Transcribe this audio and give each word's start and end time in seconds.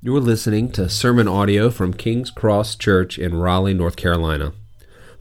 You're 0.00 0.20
listening 0.20 0.70
to 0.72 0.88
sermon 0.88 1.26
audio 1.26 1.70
from 1.70 1.92
King's 1.92 2.30
Cross 2.30 2.76
Church 2.76 3.18
in 3.18 3.34
Raleigh, 3.34 3.74
North 3.74 3.96
Carolina. 3.96 4.52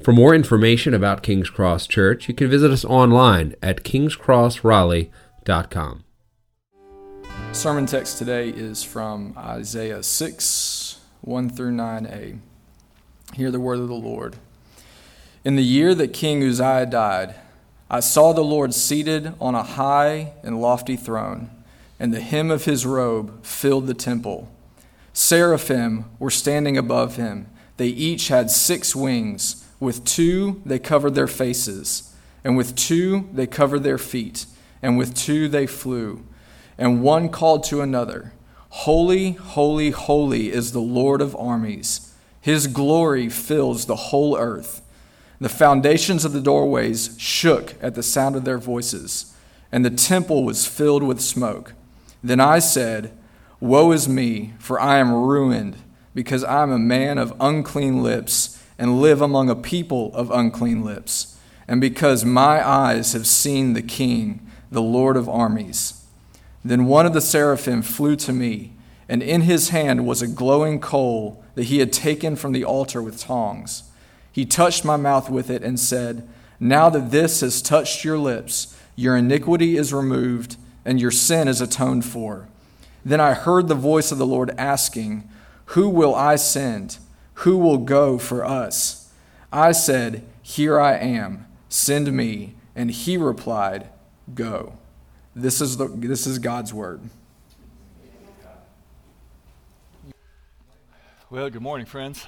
For 0.03 0.11
more 0.11 0.35
information 0.35 0.93
about 0.93 1.23
King's 1.23 1.49
Cross 1.49 1.87
Church, 1.87 2.27
you 2.27 2.35
can 2.35 2.47
visit 2.47 2.69
us 2.69 2.85
online 2.85 3.55
at 3.63 3.83
kingscrossraleigh.com. 3.83 6.03
Sermon 7.53 7.87
text 7.87 8.19
today 8.19 8.49
is 8.49 8.83
from 8.83 9.33
Isaiah 9.35 10.03
6, 10.03 10.99
1 11.21 11.49
through 11.49 11.71
9a. 11.71 12.37
Hear 13.33 13.49
the 13.49 13.59
word 13.59 13.79
of 13.79 13.87
the 13.87 13.95
Lord. 13.95 14.35
In 15.43 15.55
the 15.55 15.63
year 15.63 15.95
that 15.95 16.13
King 16.13 16.43
Uzziah 16.43 16.85
died, 16.85 17.33
I 17.89 17.99
saw 17.99 18.31
the 18.31 18.43
Lord 18.43 18.75
seated 18.75 19.33
on 19.41 19.55
a 19.55 19.63
high 19.63 20.33
and 20.43 20.61
lofty 20.61 20.95
throne, 20.95 21.49
and 21.99 22.13
the 22.13 22.21
hem 22.21 22.51
of 22.51 22.65
his 22.65 22.85
robe 22.85 23.43
filled 23.43 23.87
the 23.87 23.95
temple. 23.95 24.51
Seraphim 25.17 26.05
were 26.19 26.29
standing 26.29 26.77
above 26.77 27.15
him. 27.15 27.47
They 27.77 27.87
each 27.87 28.27
had 28.27 28.51
six 28.51 28.95
wings. 28.95 29.65
With 29.79 30.05
two 30.05 30.61
they 30.63 30.77
covered 30.77 31.15
their 31.15 31.25
faces, 31.25 32.13
and 32.43 32.55
with 32.55 32.75
two 32.75 33.27
they 33.33 33.47
covered 33.47 33.81
their 33.81 33.97
feet, 33.97 34.45
and 34.79 34.95
with 34.95 35.15
two 35.15 35.47
they 35.47 35.65
flew. 35.65 36.23
And 36.77 37.01
one 37.01 37.29
called 37.29 37.63
to 37.63 37.81
another, 37.81 38.33
Holy, 38.69 39.31
holy, 39.31 39.89
holy 39.89 40.51
is 40.51 40.71
the 40.71 40.81
Lord 40.81 41.19
of 41.19 41.35
armies. 41.35 42.13
His 42.39 42.67
glory 42.67 43.27
fills 43.27 43.87
the 43.87 43.95
whole 43.95 44.37
earth. 44.37 44.83
The 45.41 45.49
foundations 45.49 46.25
of 46.25 46.33
the 46.33 46.41
doorways 46.41 47.15
shook 47.17 47.73
at 47.81 47.95
the 47.95 48.03
sound 48.03 48.35
of 48.35 48.45
their 48.45 48.59
voices, 48.59 49.33
and 49.71 49.83
the 49.83 49.89
temple 49.89 50.43
was 50.43 50.67
filled 50.67 51.01
with 51.01 51.21
smoke. 51.21 51.73
Then 52.23 52.39
I 52.39 52.59
said, 52.59 53.16
Woe 53.59 53.91
is 53.91 54.07
me, 54.07 54.53
for 54.59 54.79
I 54.79 54.97
am 54.97 55.11
ruined, 55.11 55.77
because 56.13 56.43
I 56.43 56.61
am 56.61 56.71
a 56.71 56.77
man 56.77 57.17
of 57.17 57.33
unclean 57.39 58.03
lips, 58.03 58.63
and 58.77 59.01
live 59.01 59.21
among 59.21 59.49
a 59.49 59.55
people 59.55 60.13
of 60.13 60.29
unclean 60.29 60.83
lips, 60.83 61.37
and 61.67 61.81
because 61.81 62.23
my 62.23 62.65
eyes 62.67 63.13
have 63.13 63.25
seen 63.25 63.73
the 63.73 63.81
King, 63.81 64.47
the 64.69 64.81
Lord 64.81 65.17
of 65.17 65.27
armies. 65.27 66.05
Then 66.63 66.85
one 66.85 67.07
of 67.07 67.13
the 67.13 67.21
seraphim 67.21 67.81
flew 67.81 68.15
to 68.17 68.31
me, 68.31 68.73
and 69.09 69.23
in 69.23 69.41
his 69.41 69.69
hand 69.69 70.05
was 70.05 70.21
a 70.21 70.27
glowing 70.27 70.79
coal 70.79 71.43
that 71.55 71.65
he 71.65 71.79
had 71.79 71.91
taken 71.91 72.35
from 72.35 72.51
the 72.51 72.63
altar 72.63 73.01
with 73.01 73.19
tongs. 73.19 73.83
He 74.31 74.45
touched 74.45 74.85
my 74.85 74.97
mouth 74.97 75.31
with 75.31 75.49
it 75.49 75.63
and 75.63 75.79
said, 75.79 76.27
Now 76.59 76.89
that 76.89 77.09
this 77.09 77.41
has 77.41 77.63
touched 77.63 78.03
your 78.03 78.19
lips, 78.19 78.77
your 78.95 79.17
iniquity 79.17 79.77
is 79.77 79.91
removed, 79.93 80.57
and 80.85 81.01
your 81.01 81.11
sin 81.11 81.47
is 81.47 81.59
atoned 81.59 82.05
for. 82.05 82.47
Then 83.07 83.21
I 83.21 83.35
heard 83.35 83.69
the 83.69 83.73
voice 83.73 84.11
of 84.11 84.17
the 84.17 84.25
Lord 84.25 84.53
asking, 84.57 85.29
Who 85.67 85.87
will 85.87 86.13
I 86.13 86.35
send? 86.35 86.97
Who 87.35 87.57
will 87.57 87.77
go 87.77 88.17
for 88.17 88.43
us? 88.43 89.13
I 89.49 89.71
said, 89.71 90.25
Here 90.41 90.77
I 90.77 90.97
am, 90.97 91.45
send 91.69 92.11
me. 92.11 92.55
And 92.75 92.91
he 92.91 93.15
replied, 93.15 93.87
Go. 94.35 94.73
This 95.33 95.61
is, 95.61 95.77
the, 95.77 95.87
this 95.87 96.27
is 96.27 96.37
God's 96.37 96.73
word. 96.73 96.99
Well, 101.29 101.49
good 101.49 101.61
morning, 101.61 101.85
friends. 101.85 102.27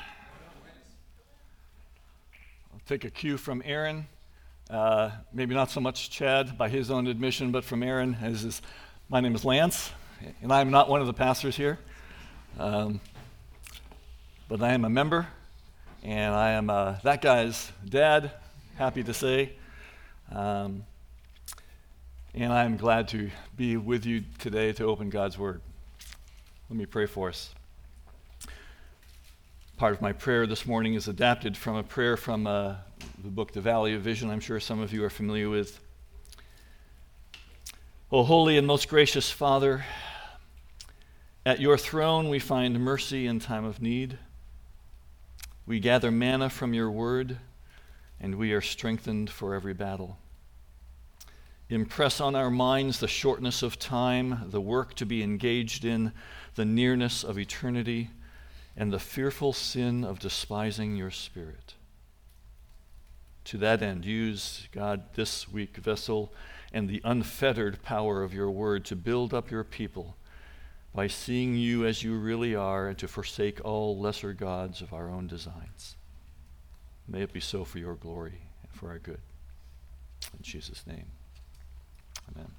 I'll 2.71 2.80
take 2.88 3.03
a 3.03 3.09
cue 3.09 3.36
from 3.36 3.61
Aaron. 3.66 4.08
Uh, 4.69 5.11
maybe 5.33 5.53
not 5.53 5.71
so 5.71 5.81
much 5.81 6.09
Chad 6.09 6.58
by 6.58 6.69
his 6.69 6.89
own 6.89 7.08
admission, 7.08 7.52
but 7.52 7.66
from 7.66 7.83
Aaron. 7.83 8.16
As 8.21 8.45
is, 8.45 8.61
my 9.09 9.19
name 9.19 9.36
is 9.36 9.43
Lance 9.43 9.91
and 10.42 10.52
I'm 10.52 10.72
not 10.72 10.89
one 10.89 11.02
of 11.02 11.08
the 11.08 11.14
pastors 11.14 11.56
here, 11.56 11.80
um, 12.58 13.00
but 14.48 14.61
I 14.61 14.73
am 14.73 14.86
a 14.86 14.89
member, 14.89 15.28
and 16.03 16.34
I 16.34 16.52
am 16.52 16.70
uh, 16.70 16.95
that 17.03 17.22
guy's 17.22 17.72
dad, 17.88 18.31
happy 18.78 19.03
to 19.03 19.14
say. 19.14 19.53
Um, 20.32 20.83
and 22.33 22.54
I'm 22.54 22.77
glad 22.77 23.08
to 23.10 23.30
be 23.58 23.77
with 23.77 24.05
you 24.05 24.23
today 24.38 24.71
to 24.73 24.86
open 24.86 25.10
God's 25.10 25.38
Word. 25.38 25.61
Let 26.70 26.77
me 26.77 26.86
pray 26.86 27.05
for 27.05 27.30
us. 27.30 27.54
Part 29.77 29.93
of 29.93 30.02
my 30.02 30.11
prayer 30.11 30.45
this 30.45 30.66
morning 30.66 30.93
is 30.93 31.08
adapted 31.08 31.58
from 31.58 31.76
a 31.76 31.83
prayer 31.83 32.17
from 32.17 32.45
uh, 32.45 32.76
the 33.23 33.30
book 33.30 33.54
The 33.54 33.61
Valley 33.61 33.93
of 33.95 34.02
Vision, 34.02 34.30
I'm 34.30 34.39
sure 34.39 34.60
some 34.60 34.80
of 34.80 34.93
you 34.93 35.04
are 35.04 35.10
familiar 35.10 35.49
with. 35.49 35.80
O 38.11 38.23
holy 38.23 38.58
and 38.58 38.67
most 38.67 38.89
gracious 38.89 39.32
Father, 39.32 39.86
at 41.45 41.60
your 41.60 41.77
throne 41.77 42.30
we 42.30 42.39
find 42.39 42.80
mercy 42.80 43.26
in 43.26 43.39
time 43.39 43.66
of 43.66 43.82
need. 43.82 44.17
We 45.66 45.80
gather 45.80 46.11
manna 46.11 46.50
from 46.50 46.73
your 46.73 46.92
word, 46.92 47.38
and 48.20 48.36
we 48.36 48.54
are 48.54 48.61
strengthened 48.61 49.30
for 49.30 49.54
every 49.54 49.73
battle. 49.73 50.17
Impress 51.70 52.20
on 52.20 52.36
our 52.36 52.49
minds 52.49 52.99
the 52.99 53.08
shortness 53.08 53.61
of 53.61 53.78
time, 53.78 54.48
the 54.49 54.60
work 54.60 54.95
to 54.95 55.05
be 55.05 55.22
engaged 55.22 55.86
in, 55.86 56.11
the 56.55 56.66
nearness 56.66 57.23
of 57.23 57.38
eternity, 57.38 58.10
and 58.76 58.92
the 58.92 58.99
fearful 58.99 59.54
sin 59.54 60.04
of 60.04 60.20
despising 60.20 60.95
your 60.95 61.11
Spirit. 61.11 61.76
To 63.45 63.58
that 63.60 63.82
end, 63.82 64.05
use, 64.05 64.67
God, 64.72 65.04
this 65.14 65.48
weak 65.48 65.78
vessel 65.78 66.33
and 66.73 66.89
the 66.89 67.02
unfettered 67.04 67.82
power 67.83 68.23
of 68.23 68.33
your 68.33 68.49
word 68.49 68.86
to 68.86 68.95
build 68.95 69.33
up 69.33 69.49
your 69.52 69.64
people 69.64 70.16
by 70.94 71.08
seeing 71.08 71.55
you 71.55 71.86
as 71.86 72.04
you 72.04 72.16
really 72.17 72.55
are 72.55 72.88
and 72.88 72.98
to 72.98 73.08
forsake 73.08 73.64
all 73.64 73.98
lesser 73.98 74.33
gods 74.33 74.82
of 74.82 74.94
our 74.94 75.10
own 75.10 75.27
designs. 75.27 75.95
May 77.08 77.22
it 77.22 77.33
be 77.33 77.39
so 77.39 77.64
for 77.64 77.80
your 77.80 77.95
glory 77.95 78.42
and 78.64 78.72
for 78.72 78.89
our 78.89 78.99
good. 78.99 79.22
In 80.38 80.44
Jesus' 80.44 80.86
name, 80.86 81.05
amen. 82.36 82.52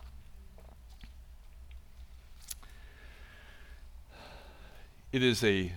It 5.13 5.23
is 5.23 5.43
a 5.43 5.73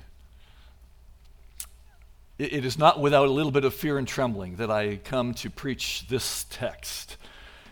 it 2.40 2.66
is 2.66 2.80
not 2.80 3.00
without 3.00 3.28
a 3.28 3.32
little 3.32 3.52
bit 3.52 3.64
of 3.64 3.74
fear 3.74 3.98
and 3.98 4.08
trembling 4.08 4.56
that 4.56 4.72
I 4.72 4.98
come 4.98 5.34
to 5.36 5.50
preach 5.50 6.08
this 6.08 6.46
text 6.50 7.18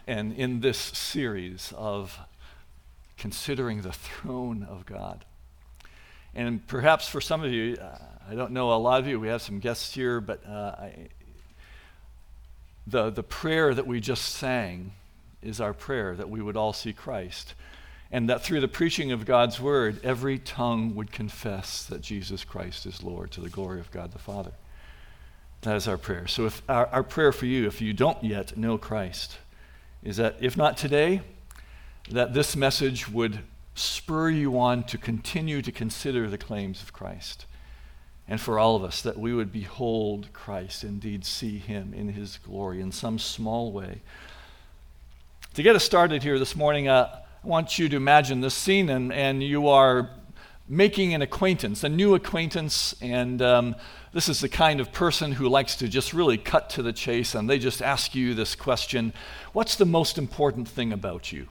and 0.05 0.33
in 0.33 0.61
this 0.61 0.77
series 0.77 1.73
of 1.75 2.17
considering 3.21 3.83
the 3.83 3.91
throne 3.91 4.63
of 4.67 4.83
God. 4.87 5.23
And 6.33 6.65
perhaps 6.65 7.07
for 7.07 7.21
some 7.21 7.43
of 7.43 7.51
you, 7.51 7.77
I 8.27 8.33
don't 8.33 8.51
know 8.51 8.73
a 8.73 8.81
lot 8.81 8.99
of 8.99 9.07
you, 9.07 9.19
we 9.19 9.27
have 9.27 9.43
some 9.43 9.59
guests 9.59 9.93
here, 9.93 10.19
but 10.19 10.43
uh, 10.43 10.75
I, 10.75 11.09
the, 12.87 13.11
the 13.11 13.21
prayer 13.21 13.75
that 13.75 13.85
we 13.85 13.99
just 13.99 14.25
sang 14.25 14.93
is 15.43 15.61
our 15.61 15.71
prayer 15.71 16.15
that 16.15 16.31
we 16.31 16.41
would 16.41 16.57
all 16.57 16.73
see 16.73 16.93
Christ. 16.93 17.53
And 18.11 18.27
that 18.27 18.41
through 18.41 18.59
the 18.59 18.67
preaching 18.67 19.11
of 19.11 19.27
God's 19.27 19.61
word, 19.61 19.99
every 20.03 20.39
tongue 20.39 20.95
would 20.95 21.11
confess 21.11 21.85
that 21.85 22.01
Jesus 22.01 22.43
Christ 22.43 22.87
is 22.87 23.03
Lord 23.03 23.29
to 23.33 23.41
the 23.41 23.49
glory 23.49 23.79
of 23.79 23.91
God 23.91 24.13
the 24.13 24.19
Father. 24.19 24.53
That 25.61 25.75
is 25.75 25.87
our 25.87 25.97
prayer. 25.97 26.25
So, 26.25 26.47
if 26.47 26.63
our, 26.67 26.87
our 26.87 27.03
prayer 27.03 27.31
for 27.31 27.45
you, 27.45 27.67
if 27.67 27.81
you 27.81 27.93
don't 27.93 28.23
yet 28.23 28.57
know 28.57 28.79
Christ, 28.79 29.37
is 30.03 30.17
that 30.17 30.37
if 30.41 30.57
not 30.57 30.75
today, 30.75 31.21
that 32.11 32.33
this 32.33 32.55
message 32.55 33.09
would 33.09 33.39
spur 33.73 34.29
you 34.29 34.59
on 34.59 34.83
to 34.83 34.97
continue 34.97 35.61
to 35.61 35.71
consider 35.71 36.29
the 36.29 36.37
claims 36.37 36.81
of 36.83 36.93
Christ. 36.93 37.45
And 38.27 38.39
for 38.39 38.59
all 38.59 38.75
of 38.75 38.83
us, 38.83 39.01
that 39.01 39.17
we 39.17 39.33
would 39.33 39.51
behold 39.51 40.29
Christ, 40.33 40.83
indeed 40.83 41.25
see 41.25 41.57
him 41.57 41.93
in 41.93 42.09
his 42.09 42.37
glory 42.37 42.81
in 42.81 42.91
some 42.91 43.17
small 43.17 43.71
way. 43.71 44.01
To 45.55 45.63
get 45.63 45.75
us 45.75 45.83
started 45.83 46.23
here 46.23 46.39
this 46.39 46.55
morning, 46.55 46.87
uh, 46.87 47.23
I 47.43 47.47
want 47.47 47.77
you 47.79 47.89
to 47.89 47.95
imagine 47.95 48.41
this 48.41 48.53
scene, 48.53 48.89
and, 48.89 49.11
and 49.11 49.41
you 49.43 49.67
are 49.67 50.09
making 50.67 51.13
an 51.13 51.21
acquaintance, 51.21 51.83
a 51.83 51.89
new 51.89 52.15
acquaintance, 52.15 52.95
and 53.01 53.41
um, 53.41 53.75
this 54.13 54.29
is 54.29 54.39
the 54.39 54.47
kind 54.47 54.79
of 54.79 54.93
person 54.93 55.33
who 55.33 55.49
likes 55.49 55.75
to 55.77 55.87
just 55.87 56.13
really 56.13 56.37
cut 56.37 56.69
to 56.69 56.81
the 56.81 56.93
chase, 56.93 57.35
and 57.35 57.49
they 57.49 57.59
just 57.59 57.81
ask 57.81 58.15
you 58.15 58.33
this 58.33 58.55
question 58.55 59.11
What's 59.51 59.75
the 59.75 59.85
most 59.85 60.17
important 60.17 60.69
thing 60.69 60.93
about 60.93 61.33
you? 61.33 61.47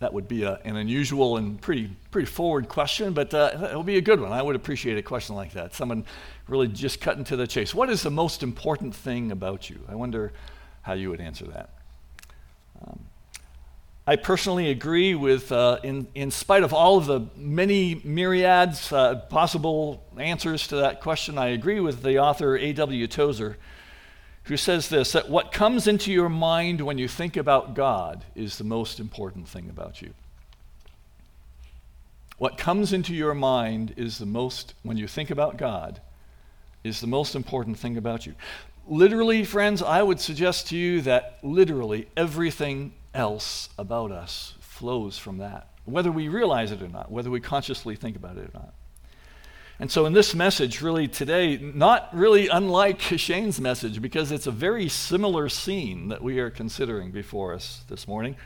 That 0.00 0.14
would 0.14 0.28
be 0.28 0.44
a, 0.44 0.58
an 0.64 0.76
unusual 0.76 1.36
and 1.36 1.60
pretty, 1.60 1.90
pretty 2.10 2.26
forward 2.26 2.68
question, 2.68 3.12
but 3.12 3.32
uh, 3.34 3.68
it 3.70 3.74
will 3.74 3.82
be 3.82 3.98
a 3.98 4.00
good 4.00 4.18
one. 4.18 4.32
I 4.32 4.40
would 4.40 4.56
appreciate 4.56 4.96
a 4.96 5.02
question 5.02 5.36
like 5.36 5.52
that. 5.52 5.74
Someone 5.74 6.04
really 6.48 6.68
just 6.68 7.02
cutting 7.02 7.24
to 7.24 7.36
the 7.36 7.46
chase. 7.46 7.74
What 7.74 7.90
is 7.90 8.02
the 8.02 8.10
most 8.10 8.42
important 8.42 8.94
thing 8.94 9.30
about 9.30 9.68
you? 9.68 9.78
I 9.88 9.94
wonder 9.94 10.32
how 10.82 10.94
you 10.94 11.10
would 11.10 11.20
answer 11.20 11.44
that. 11.48 11.70
Um, 12.82 13.00
I 14.06 14.16
personally 14.16 14.70
agree 14.70 15.14
with, 15.14 15.52
uh, 15.52 15.80
in, 15.82 16.06
in 16.14 16.30
spite 16.30 16.62
of 16.62 16.72
all 16.72 16.96
of 16.96 17.04
the 17.04 17.26
many 17.36 18.00
myriads 18.02 18.90
uh, 18.92 19.16
possible 19.28 20.02
answers 20.16 20.66
to 20.68 20.76
that 20.76 21.02
question, 21.02 21.36
I 21.36 21.48
agree 21.48 21.78
with 21.78 22.02
the 22.02 22.18
author 22.18 22.56
A.W. 22.56 23.06
Tozer 23.06 23.58
who 24.44 24.56
says 24.56 24.88
this 24.88 25.12
that 25.12 25.28
what 25.28 25.52
comes 25.52 25.86
into 25.86 26.12
your 26.12 26.28
mind 26.28 26.80
when 26.80 26.98
you 26.98 27.08
think 27.08 27.36
about 27.36 27.74
God 27.74 28.24
is 28.34 28.58
the 28.58 28.64
most 28.64 28.98
important 29.00 29.48
thing 29.48 29.68
about 29.68 30.02
you. 30.02 30.12
what 32.38 32.56
comes 32.56 32.92
into 32.94 33.14
your 33.14 33.34
mind 33.34 33.92
is 33.98 34.16
the 34.16 34.24
most, 34.26 34.72
when 34.82 34.96
you 34.96 35.06
think 35.06 35.30
about 35.30 35.58
God, 35.58 36.00
is 36.82 37.00
the 37.02 37.06
most 37.06 37.34
important 37.34 37.78
thing 37.78 37.98
about 37.98 38.24
you. 38.24 38.34
Literally, 38.88 39.44
friends, 39.44 39.82
I 39.82 40.02
would 40.02 40.20
suggest 40.20 40.68
to 40.68 40.76
you 40.76 41.02
that 41.02 41.38
literally 41.42 42.08
everything 42.16 42.94
else 43.12 43.68
about 43.78 44.10
us 44.10 44.54
flows 44.60 45.18
from 45.18 45.36
that, 45.38 45.68
whether 45.84 46.10
we 46.10 46.28
realize 46.28 46.72
it 46.72 46.80
or 46.80 46.88
not, 46.88 47.12
whether 47.12 47.30
we 47.30 47.40
consciously 47.40 47.94
think 47.94 48.16
about 48.16 48.38
it 48.38 48.48
or 48.48 48.50
not. 48.54 48.72
And 49.80 49.90
so, 49.90 50.06
in 50.06 50.12
this 50.12 50.34
message, 50.34 50.80
really 50.80 51.08
today, 51.08 51.56
not 51.56 52.08
really 52.12 52.46
unlike 52.46 53.00
Shane's 53.16 53.60
message, 53.60 54.00
because 54.00 54.30
it's 54.30 54.46
a 54.46 54.52
very 54.52 54.88
similar 54.88 55.48
scene 55.48 56.08
that 56.08 56.22
we 56.22 56.38
are 56.38 56.50
considering 56.50 57.10
before 57.10 57.54
us 57.54 57.82
this 57.88 58.06
morning. 58.06 58.36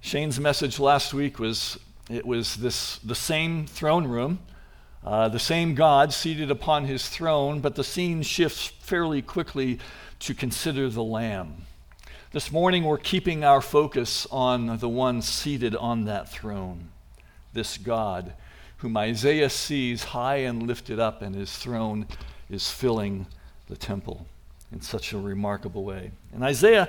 Shane's 0.00 0.38
message 0.38 0.78
last 0.78 1.12
week 1.12 1.38
was 1.38 1.78
it 2.08 2.24
was 2.24 2.56
this 2.56 2.98
the 2.98 3.14
same 3.14 3.66
throne 3.66 4.06
room 4.06 4.38
uh, 5.06 5.28
the 5.28 5.38
same 5.38 5.76
God 5.76 6.12
seated 6.12 6.50
upon 6.50 6.84
his 6.84 7.08
throne, 7.08 7.60
but 7.60 7.76
the 7.76 7.84
scene 7.84 8.22
shifts 8.22 8.66
fairly 8.80 9.22
quickly 9.22 9.78
to 10.18 10.34
consider 10.34 10.88
the 10.88 11.04
Lamb. 11.04 11.64
This 12.32 12.50
morning, 12.50 12.82
we're 12.82 12.98
keeping 12.98 13.44
our 13.44 13.60
focus 13.60 14.26
on 14.32 14.78
the 14.78 14.88
one 14.88 15.22
seated 15.22 15.76
on 15.76 16.06
that 16.06 16.28
throne, 16.28 16.88
this 17.52 17.78
God 17.78 18.34
whom 18.78 18.96
Isaiah 18.96 19.50
sees 19.50 20.04
high 20.04 20.36
and 20.36 20.66
lifted 20.66 20.98
up, 20.98 21.22
and 21.22 21.34
his 21.34 21.56
throne 21.56 22.06
is 22.50 22.70
filling 22.70 23.26
the 23.68 23.76
temple 23.76 24.26
in 24.72 24.80
such 24.80 25.12
a 25.12 25.18
remarkable 25.18 25.84
way. 25.84 26.10
And 26.32 26.44
Isaiah, 26.44 26.88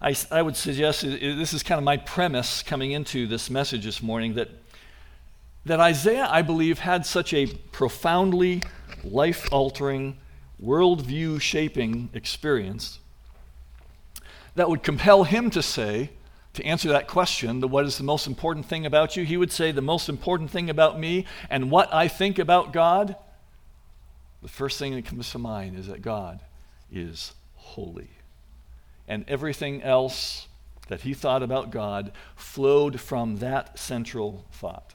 I, 0.00 0.14
I 0.30 0.42
would 0.42 0.56
suggest, 0.56 1.02
this 1.02 1.52
is 1.52 1.62
kind 1.62 1.78
of 1.78 1.84
my 1.84 1.96
premise 1.96 2.62
coming 2.62 2.92
into 2.92 3.26
this 3.26 3.50
message 3.50 3.84
this 3.84 4.02
morning 4.02 4.34
that 4.34 4.48
that 5.64 5.80
Isaiah, 5.80 6.26
I 6.30 6.42
believe, 6.42 6.78
had 6.78 7.04
such 7.04 7.34
a 7.34 7.46
profoundly 7.46 8.62
life 9.04 9.46
altering, 9.52 10.16
worldview 10.62 11.40
shaping 11.40 12.08
experience 12.14 13.00
that 14.54 14.68
would 14.70 14.82
compel 14.82 15.24
him 15.24 15.50
to 15.50 15.62
say, 15.62 16.10
to 16.58 16.64
answer 16.64 16.88
that 16.88 17.06
question, 17.06 17.60
the 17.60 17.68
what 17.68 17.84
is 17.84 17.98
the 17.98 18.04
most 18.04 18.26
important 18.26 18.66
thing 18.66 18.84
about 18.84 19.16
you? 19.16 19.24
He 19.24 19.36
would 19.36 19.52
say, 19.52 19.70
the 19.70 19.80
most 19.80 20.08
important 20.08 20.50
thing 20.50 20.68
about 20.68 20.98
me 20.98 21.24
and 21.48 21.70
what 21.70 21.92
I 21.94 22.08
think 22.08 22.38
about 22.40 22.72
God, 22.72 23.14
the 24.42 24.48
first 24.48 24.76
thing 24.76 24.94
that 24.96 25.04
comes 25.04 25.30
to 25.30 25.38
mind 25.38 25.78
is 25.78 25.86
that 25.86 26.02
God 26.02 26.40
is 26.92 27.32
holy. 27.54 28.10
And 29.06 29.24
everything 29.28 29.82
else 29.82 30.48
that 30.88 31.02
he 31.02 31.14
thought 31.14 31.44
about 31.44 31.70
God 31.70 32.10
flowed 32.34 33.00
from 33.00 33.36
that 33.36 33.78
central 33.78 34.44
thought. 34.50 34.94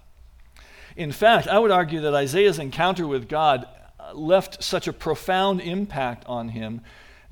In 0.98 1.14
fact, 1.14 1.48
I 1.48 1.60
would 1.60 1.72
argue 1.72 2.02
that 2.02 2.14
Isaiah's 2.14 2.60
encounter 2.60 3.08
with 3.08 3.30
God 3.30 3.68
left 4.14 4.62
such 4.62 4.86
a 4.88 4.94
profound 4.94 5.62
impact 5.62 6.26
on 6.28 6.50
him 6.50 6.82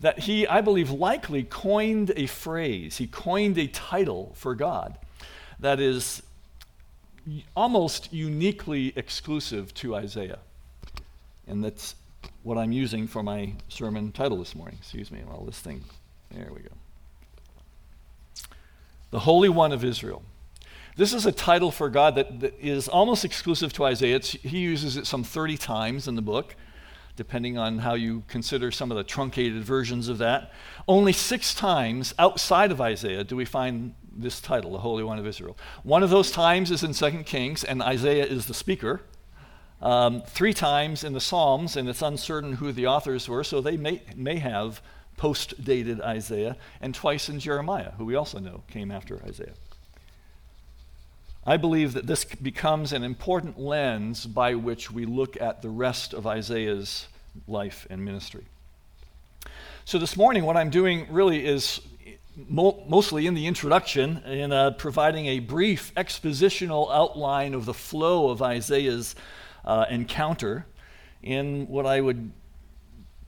that 0.01 0.19
he, 0.19 0.45
I 0.47 0.61
believe, 0.61 0.91
likely 0.91 1.43
coined 1.43 2.11
a 2.15 2.25
phrase, 2.25 2.97
he 2.97 3.07
coined 3.07 3.57
a 3.57 3.67
title 3.67 4.33
for 4.35 4.55
God 4.55 4.97
that 5.59 5.79
is 5.79 6.23
almost 7.55 8.11
uniquely 8.11 8.93
exclusive 8.95 9.73
to 9.75 9.95
Isaiah. 9.95 10.39
And 11.47 11.63
that's 11.63 11.95
what 12.43 12.57
I'm 12.57 12.71
using 12.71 13.07
for 13.07 13.21
my 13.21 13.53
sermon 13.69 14.11
title 14.11 14.37
this 14.37 14.55
morning. 14.55 14.77
Excuse 14.79 15.11
me, 15.11 15.21
well, 15.27 15.43
this 15.45 15.59
thing, 15.59 15.83
there 16.31 16.49
we 16.53 16.61
go. 16.61 16.69
The 19.11 19.19
Holy 19.19 19.49
One 19.49 19.71
of 19.71 19.83
Israel. 19.83 20.23
This 20.95 21.13
is 21.13 21.25
a 21.25 21.31
title 21.31 21.71
for 21.71 21.89
God 21.89 22.15
that, 22.15 22.39
that 22.39 22.59
is 22.59 22.87
almost 22.87 23.23
exclusive 23.23 23.71
to 23.73 23.85
Isaiah. 23.85 24.15
It's, 24.15 24.31
he 24.31 24.59
uses 24.59 24.97
it 24.97 25.05
some 25.05 25.23
30 25.23 25.57
times 25.57 26.07
in 26.07 26.15
the 26.15 26.21
book, 26.21 26.55
depending 27.21 27.55
on 27.55 27.77
how 27.77 27.93
you 27.93 28.23
consider 28.27 28.71
some 28.71 28.89
of 28.89 28.97
the 28.97 29.03
truncated 29.03 29.63
versions 29.63 30.07
of 30.07 30.17
that. 30.17 30.51
Only 30.87 31.13
six 31.13 31.53
times 31.53 32.15
outside 32.17 32.71
of 32.71 32.81
Isaiah 32.81 33.23
do 33.23 33.35
we 33.35 33.45
find 33.45 33.93
this 34.11 34.41
title, 34.41 34.71
the 34.71 34.79
Holy 34.79 35.03
One 35.03 35.19
of 35.19 35.27
Israel. 35.27 35.55
One 35.83 36.01
of 36.01 36.09
those 36.09 36.31
times 36.31 36.71
is 36.71 36.83
in 36.83 36.93
2 36.93 37.21
Kings, 37.21 37.63
and 37.63 37.83
Isaiah 37.83 38.25
is 38.25 38.47
the 38.47 38.55
speaker. 38.55 39.01
Um, 39.83 40.23
three 40.25 40.55
times 40.55 41.03
in 41.03 41.13
the 41.13 41.21
Psalms, 41.21 41.77
and 41.77 41.87
it's 41.87 42.01
uncertain 42.01 42.53
who 42.53 42.71
the 42.71 42.87
authors 42.87 43.29
were, 43.29 43.43
so 43.43 43.61
they 43.61 43.77
may, 43.77 44.01
may 44.15 44.39
have 44.39 44.81
post 45.15 45.63
dated 45.63 46.01
Isaiah, 46.01 46.57
and 46.81 46.95
twice 46.95 47.29
in 47.29 47.39
Jeremiah, 47.39 47.91
who 47.99 48.05
we 48.05 48.15
also 48.15 48.39
know 48.39 48.63
came 48.67 48.89
after 48.89 49.21
Isaiah. 49.27 49.53
I 51.45 51.57
believe 51.57 51.93
that 51.93 52.07
this 52.07 52.25
becomes 52.25 52.93
an 52.93 53.03
important 53.03 53.59
lens 53.59 54.25
by 54.25 54.55
which 54.55 54.89
we 54.89 55.05
look 55.05 55.39
at 55.39 55.61
the 55.61 55.69
rest 55.69 56.15
of 56.15 56.25
Isaiah's 56.25 57.07
life 57.47 57.87
and 57.89 58.03
ministry. 58.03 58.45
So, 59.85 59.97
this 59.97 60.15
morning, 60.15 60.43
what 60.43 60.57
I'm 60.57 60.69
doing 60.69 61.07
really 61.09 61.45
is 61.45 61.81
mo- 62.35 62.83
mostly 62.87 63.27
in 63.27 63.33
the 63.33 63.47
introduction, 63.47 64.17
in 64.25 64.51
uh, 64.51 64.71
providing 64.71 65.25
a 65.27 65.39
brief 65.39 65.93
expositional 65.95 66.91
outline 66.91 67.53
of 67.53 67.65
the 67.65 67.73
flow 67.73 68.29
of 68.29 68.41
Isaiah's 68.41 69.15
uh, 69.65 69.85
encounter 69.89 70.65
in 71.23 71.67
what 71.67 71.85
I 71.85 72.01
would 72.01 72.31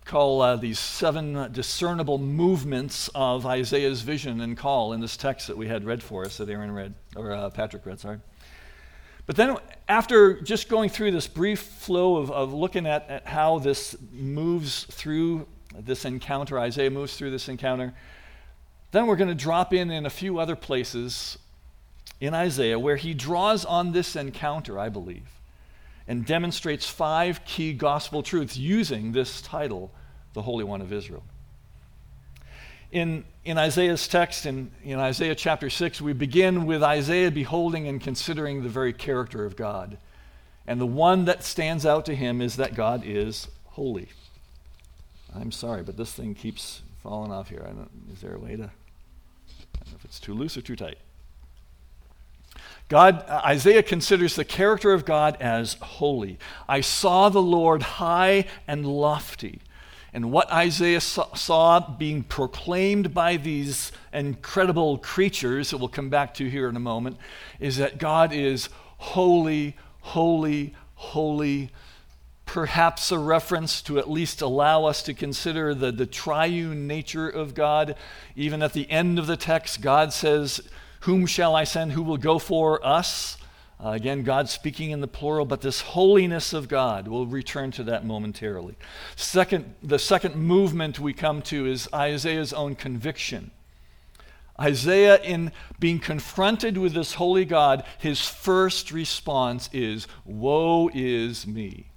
call 0.05 0.41
uh, 0.41 0.55
these 0.57 0.79
seven 0.79 1.51
discernible 1.51 2.17
movements 2.17 3.09
of 3.15 3.45
Isaiah's 3.45 4.01
vision 4.01 4.41
and 4.41 4.57
call 4.57 4.93
in 4.93 4.99
this 4.99 5.15
text 5.15 5.47
that 5.47 5.57
we 5.57 5.67
had 5.67 5.85
read 5.85 6.03
for 6.03 6.25
us 6.25 6.37
that 6.37 6.49
Aaron 6.49 6.71
read, 6.71 6.93
or 7.15 7.31
uh, 7.31 7.49
Patrick 7.49 7.85
read, 7.85 7.99
sorry. 7.99 8.19
But 9.25 9.35
then, 9.35 9.57
after 9.87 10.41
just 10.41 10.69
going 10.69 10.89
through 10.89 11.11
this 11.11 11.27
brief 11.27 11.61
flow 11.61 12.17
of, 12.17 12.31
of 12.31 12.53
looking 12.53 12.85
at, 12.85 13.09
at 13.09 13.25
how 13.25 13.59
this 13.59 13.95
moves 14.11 14.85
through 14.85 15.47
this 15.79 16.05
encounter, 16.05 16.59
Isaiah 16.59 16.91
moves 16.91 17.15
through 17.17 17.31
this 17.31 17.47
encounter, 17.47 17.93
then 18.91 19.07
we're 19.07 19.15
going 19.15 19.29
to 19.29 19.35
drop 19.35 19.73
in 19.73 19.91
in 19.91 20.05
a 20.05 20.09
few 20.09 20.39
other 20.39 20.55
places 20.55 21.37
in 22.19 22.33
Isaiah 22.33 22.77
where 22.77 22.95
he 22.95 23.13
draws 23.13 23.65
on 23.65 23.91
this 23.91 24.15
encounter, 24.15 24.77
I 24.77 24.89
believe 24.89 25.33
and 26.07 26.25
demonstrates 26.25 26.87
five 26.87 27.43
key 27.45 27.73
gospel 27.73 28.23
truths 28.23 28.57
using 28.57 29.11
this 29.11 29.41
title, 29.41 29.91
the 30.33 30.41
Holy 30.41 30.63
One 30.63 30.81
of 30.81 30.91
Israel. 30.91 31.23
In, 32.93 33.23
in 33.43 33.57
Isaiah's 33.57 34.07
text, 34.07 34.45
in, 34.45 34.69
in 34.83 34.99
Isaiah 34.99 35.33
chapter 35.33 35.67
6, 35.67 35.99
we 35.99 36.13
begin 36.13 36.67
with 36.67 36.83
Isaiah 36.83 37.31
beholding 37.31 37.87
and 37.87 37.99
considering 37.99 38.61
the 38.61 38.69
very 38.69 38.93
character 38.93 39.45
of 39.45 39.55
God. 39.55 39.97
And 40.67 40.79
the 40.79 40.85
one 40.85 41.25
that 41.25 41.43
stands 41.43 41.87
out 41.87 42.05
to 42.05 42.13
him 42.13 42.39
is 42.39 42.57
that 42.57 42.75
God 42.75 43.01
is 43.03 43.47
holy. 43.65 44.09
I'm 45.35 45.51
sorry, 45.51 45.81
but 45.81 45.97
this 45.97 46.13
thing 46.13 46.35
keeps 46.35 46.83
falling 47.01 47.31
off 47.31 47.49
here. 47.49 47.67
is 48.13 48.21
there 48.21 48.35
a 48.35 48.39
way 48.39 48.57
to? 48.57 48.65
I 48.65 49.85
don't 49.85 49.89
know 49.89 49.97
if 49.97 50.05
it's 50.05 50.19
too 50.19 50.35
loose 50.35 50.55
or 50.55 50.61
too 50.61 50.75
tight. 50.75 50.99
God, 52.89 53.25
uh, 53.27 53.41
Isaiah 53.43 53.81
considers 53.81 54.35
the 54.35 54.45
character 54.45 54.93
of 54.93 55.03
God 55.03 55.35
as 55.39 55.73
holy. 55.81 56.37
I 56.69 56.81
saw 56.81 57.29
the 57.29 57.41
Lord 57.41 57.81
high 57.81 58.45
and 58.67 58.85
lofty. 58.85 59.61
And 60.13 60.31
what 60.31 60.51
Isaiah 60.51 61.01
saw 61.01 61.79
being 61.79 62.21
proclaimed 62.21 63.13
by 63.13 63.37
these 63.37 63.91
incredible 64.13 64.99
creatures 64.99 65.71
that 65.71 65.77
we'll 65.77 65.87
come 65.87 66.09
back 66.09 66.35
to 66.35 66.47
here 66.47 66.69
in 66.69 66.75
a 66.75 66.79
moment 66.79 67.17
is 67.59 67.77
that 67.77 67.97
God 67.97 68.31
is 68.31 68.69
holy, 68.97 69.75
holy, 70.01 70.75
holy. 70.93 71.71
Perhaps 72.45 73.11
a 73.11 73.17
reference 73.17 73.81
to 73.83 73.97
at 73.97 74.09
least 74.09 74.41
allow 74.41 74.85
us 74.85 75.01
to 75.03 75.15
consider 75.15 75.73
the, 75.73 75.91
the 75.91 76.05
triune 76.05 76.85
nature 76.85 77.27
of 77.27 77.55
God. 77.55 77.95
Even 78.35 78.61
at 78.61 78.73
the 78.73 78.89
end 78.91 79.17
of 79.17 79.25
the 79.25 79.37
text, 79.37 79.81
God 79.81 80.13
says, 80.13 80.61
whom 81.01 81.25
shall 81.25 81.55
I 81.55 81.63
send? 81.63 81.93
Who 81.93 82.03
will 82.03 82.17
go 82.17 82.37
for 82.37 82.85
us? 82.85 83.37
Uh, 83.79 83.89
again, 83.89 84.23
God 84.23 84.49
speaking 84.49 84.91
in 84.91 85.01
the 85.01 85.07
plural, 85.07 85.45
but 85.45 85.61
this 85.61 85.81
holiness 85.81 86.53
of 86.53 86.67
God, 86.67 87.07
we'll 87.07 87.25
return 87.25 87.71
to 87.71 87.83
that 87.83 88.05
momentarily. 88.05 88.75
Second, 89.15 89.75
the 89.81 89.99
second 89.99 90.35
movement 90.35 90.99
we 90.99 91.13
come 91.13 91.41
to 91.43 91.65
is 91.65 91.89
Isaiah's 91.93 92.53
own 92.53 92.75
conviction. 92.75 93.51
Isaiah, 94.59 95.19
in 95.21 95.51
being 95.79 95.99
confronted 95.99 96.77
with 96.77 96.93
this 96.93 97.15
holy 97.15 97.45
God, 97.45 97.83
his 97.97 98.21
first 98.21 98.91
response 98.91 99.69
is, 99.73 100.07
Woe 100.25 100.89
is 100.93 101.47
me. 101.47 101.87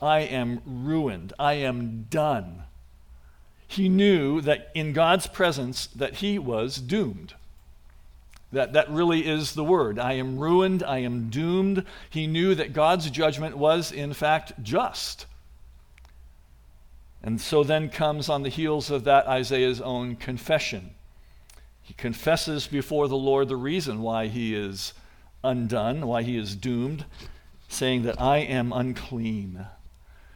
I 0.00 0.20
am 0.20 0.60
ruined. 0.64 1.32
I 1.38 1.54
am 1.54 2.06
done. 2.08 2.64
He 3.66 3.88
knew 3.88 4.40
that 4.42 4.70
in 4.74 4.92
God's 4.92 5.26
presence 5.26 5.86
that 5.88 6.16
he 6.16 6.38
was 6.38 6.76
doomed. 6.76 7.34
That, 8.54 8.72
that 8.72 8.88
really 8.90 9.26
is 9.26 9.52
the 9.52 9.64
word. 9.64 9.98
I 9.98 10.14
am 10.14 10.38
ruined. 10.38 10.82
I 10.82 10.98
am 10.98 11.28
doomed. 11.28 11.84
He 12.08 12.26
knew 12.26 12.54
that 12.54 12.72
God's 12.72 13.10
judgment 13.10 13.56
was, 13.56 13.92
in 13.92 14.14
fact, 14.14 14.52
just. 14.62 15.26
And 17.22 17.40
so 17.40 17.64
then 17.64 17.88
comes 17.88 18.28
on 18.28 18.42
the 18.42 18.48
heels 18.48 18.90
of 18.90 19.04
that 19.04 19.26
Isaiah's 19.26 19.80
own 19.80 20.16
confession. 20.16 20.90
He 21.82 21.94
confesses 21.94 22.66
before 22.66 23.08
the 23.08 23.16
Lord 23.16 23.48
the 23.48 23.56
reason 23.56 24.00
why 24.02 24.28
he 24.28 24.54
is 24.54 24.94
undone, 25.42 26.06
why 26.06 26.22
he 26.22 26.36
is 26.36 26.56
doomed. 26.56 27.04
saying 27.68 28.02
that 28.02 28.20
I 28.20 28.38
am 28.38 28.72
unclean. 28.72 29.66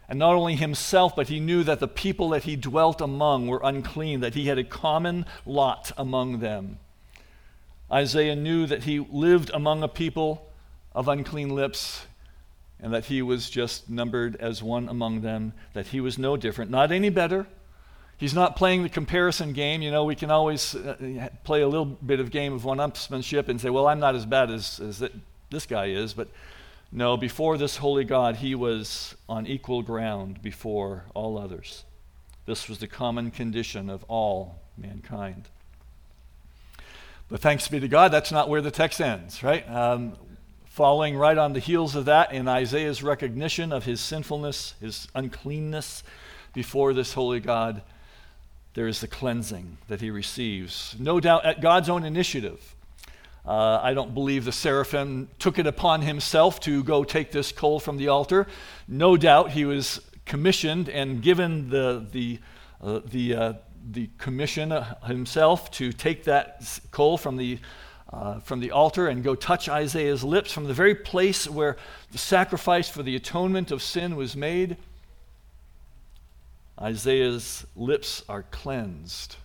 And 0.08 0.18
not 0.18 0.34
only 0.34 0.56
himself, 0.56 1.14
but 1.14 1.28
he 1.28 1.40
knew 1.40 1.62
that 1.64 1.80
the 1.80 1.88
people 1.88 2.30
that 2.30 2.44
he 2.44 2.56
dwelt 2.56 3.00
among 3.00 3.46
were 3.46 3.60
unclean, 3.62 4.20
that 4.20 4.34
he 4.34 4.46
had 4.46 4.58
a 4.58 4.64
common 4.64 5.26
lot 5.46 5.92
among 5.96 6.40
them. 6.40 6.78
Isaiah 7.90 8.36
knew 8.36 8.66
that 8.66 8.84
he 8.84 8.98
lived 8.98 9.50
among 9.54 9.82
a 9.82 9.88
people 9.88 10.50
of 10.94 11.08
unclean 11.08 11.54
lips 11.54 12.06
and 12.80 12.92
that 12.92 13.06
he 13.06 13.22
was 13.22 13.50
just 13.50 13.88
numbered 13.88 14.36
as 14.36 14.62
one 14.62 14.88
among 14.88 15.22
them, 15.22 15.52
that 15.72 15.88
he 15.88 16.00
was 16.00 16.18
no 16.18 16.36
different, 16.36 16.70
not 16.70 16.92
any 16.92 17.08
better. 17.08 17.46
He's 18.18 18.34
not 18.34 18.56
playing 18.56 18.82
the 18.82 18.88
comparison 18.88 19.52
game. 19.52 19.80
You 19.80 19.90
know, 19.90 20.04
we 20.04 20.14
can 20.14 20.30
always 20.30 20.74
uh, 20.74 21.28
play 21.44 21.62
a 21.62 21.68
little 21.68 21.86
bit 21.86 22.20
of 22.20 22.30
game 22.30 22.52
of 22.52 22.64
one 22.64 22.78
upsmanship 22.78 23.48
and 23.48 23.60
say, 23.60 23.70
well, 23.70 23.86
I'm 23.86 24.00
not 24.00 24.14
as 24.14 24.26
bad 24.26 24.50
as, 24.50 24.80
as 24.80 25.02
this 25.50 25.66
guy 25.66 25.86
is, 25.86 26.12
but 26.12 26.28
no, 26.90 27.16
before 27.16 27.58
this 27.58 27.76
holy 27.76 28.04
God, 28.04 28.36
he 28.36 28.54
was 28.54 29.14
on 29.28 29.46
equal 29.46 29.82
ground 29.82 30.42
before 30.42 31.04
all 31.14 31.38
others. 31.38 31.84
This 32.46 32.68
was 32.68 32.78
the 32.78 32.86
common 32.86 33.30
condition 33.30 33.90
of 33.90 34.04
all 34.08 34.60
mankind. 34.76 35.48
But 37.28 37.40
thanks 37.40 37.68
be 37.68 37.78
to 37.78 37.88
God, 37.88 38.10
that's 38.10 38.32
not 38.32 38.48
where 38.48 38.62
the 38.62 38.70
text 38.70 39.02
ends, 39.02 39.42
right? 39.42 39.68
Um, 39.68 40.14
following 40.64 41.14
right 41.14 41.36
on 41.36 41.52
the 41.52 41.60
heels 41.60 41.94
of 41.94 42.06
that, 42.06 42.32
in 42.32 42.48
Isaiah's 42.48 43.02
recognition 43.02 43.70
of 43.70 43.84
his 43.84 44.00
sinfulness, 44.00 44.74
his 44.80 45.08
uncleanness 45.14 46.02
before 46.54 46.94
this 46.94 47.12
holy 47.12 47.40
God, 47.40 47.82
there 48.72 48.88
is 48.88 49.00
the 49.00 49.08
cleansing 49.08 49.76
that 49.88 50.00
he 50.00 50.10
receives. 50.10 50.96
No 50.98 51.20
doubt 51.20 51.44
at 51.44 51.60
God's 51.60 51.90
own 51.90 52.02
initiative. 52.02 52.74
Uh, 53.44 53.80
I 53.82 53.92
don't 53.92 54.14
believe 54.14 54.46
the 54.46 54.52
seraphim 54.52 55.28
took 55.38 55.58
it 55.58 55.66
upon 55.66 56.00
himself 56.02 56.60
to 56.60 56.82
go 56.82 57.04
take 57.04 57.30
this 57.30 57.52
coal 57.52 57.78
from 57.78 57.98
the 57.98 58.08
altar. 58.08 58.46
No 58.86 59.18
doubt 59.18 59.50
he 59.50 59.66
was 59.66 60.00
commissioned 60.24 60.88
and 60.88 61.22
given 61.22 61.68
the, 61.68 62.06
the, 62.10 62.38
uh, 62.82 63.00
the, 63.04 63.34
uh, 63.34 63.52
the 63.90 64.10
commission 64.18 64.70
himself 65.06 65.70
to 65.72 65.92
take 65.92 66.24
that 66.24 66.80
coal 66.90 67.16
from 67.16 67.36
the, 67.36 67.58
uh, 68.12 68.40
from 68.40 68.60
the 68.60 68.70
altar 68.70 69.08
and 69.08 69.24
go 69.24 69.34
touch 69.34 69.68
Isaiah's 69.68 70.22
lips 70.22 70.52
from 70.52 70.64
the 70.64 70.74
very 70.74 70.94
place 70.94 71.48
where 71.48 71.76
the 72.12 72.18
sacrifice 72.18 72.88
for 72.88 73.02
the 73.02 73.16
atonement 73.16 73.70
of 73.70 73.82
sin 73.82 74.16
was 74.16 74.36
made. 74.36 74.76
Isaiah's 76.80 77.66
lips 77.74 78.22
are 78.28 78.44
cleansed. 78.44 79.36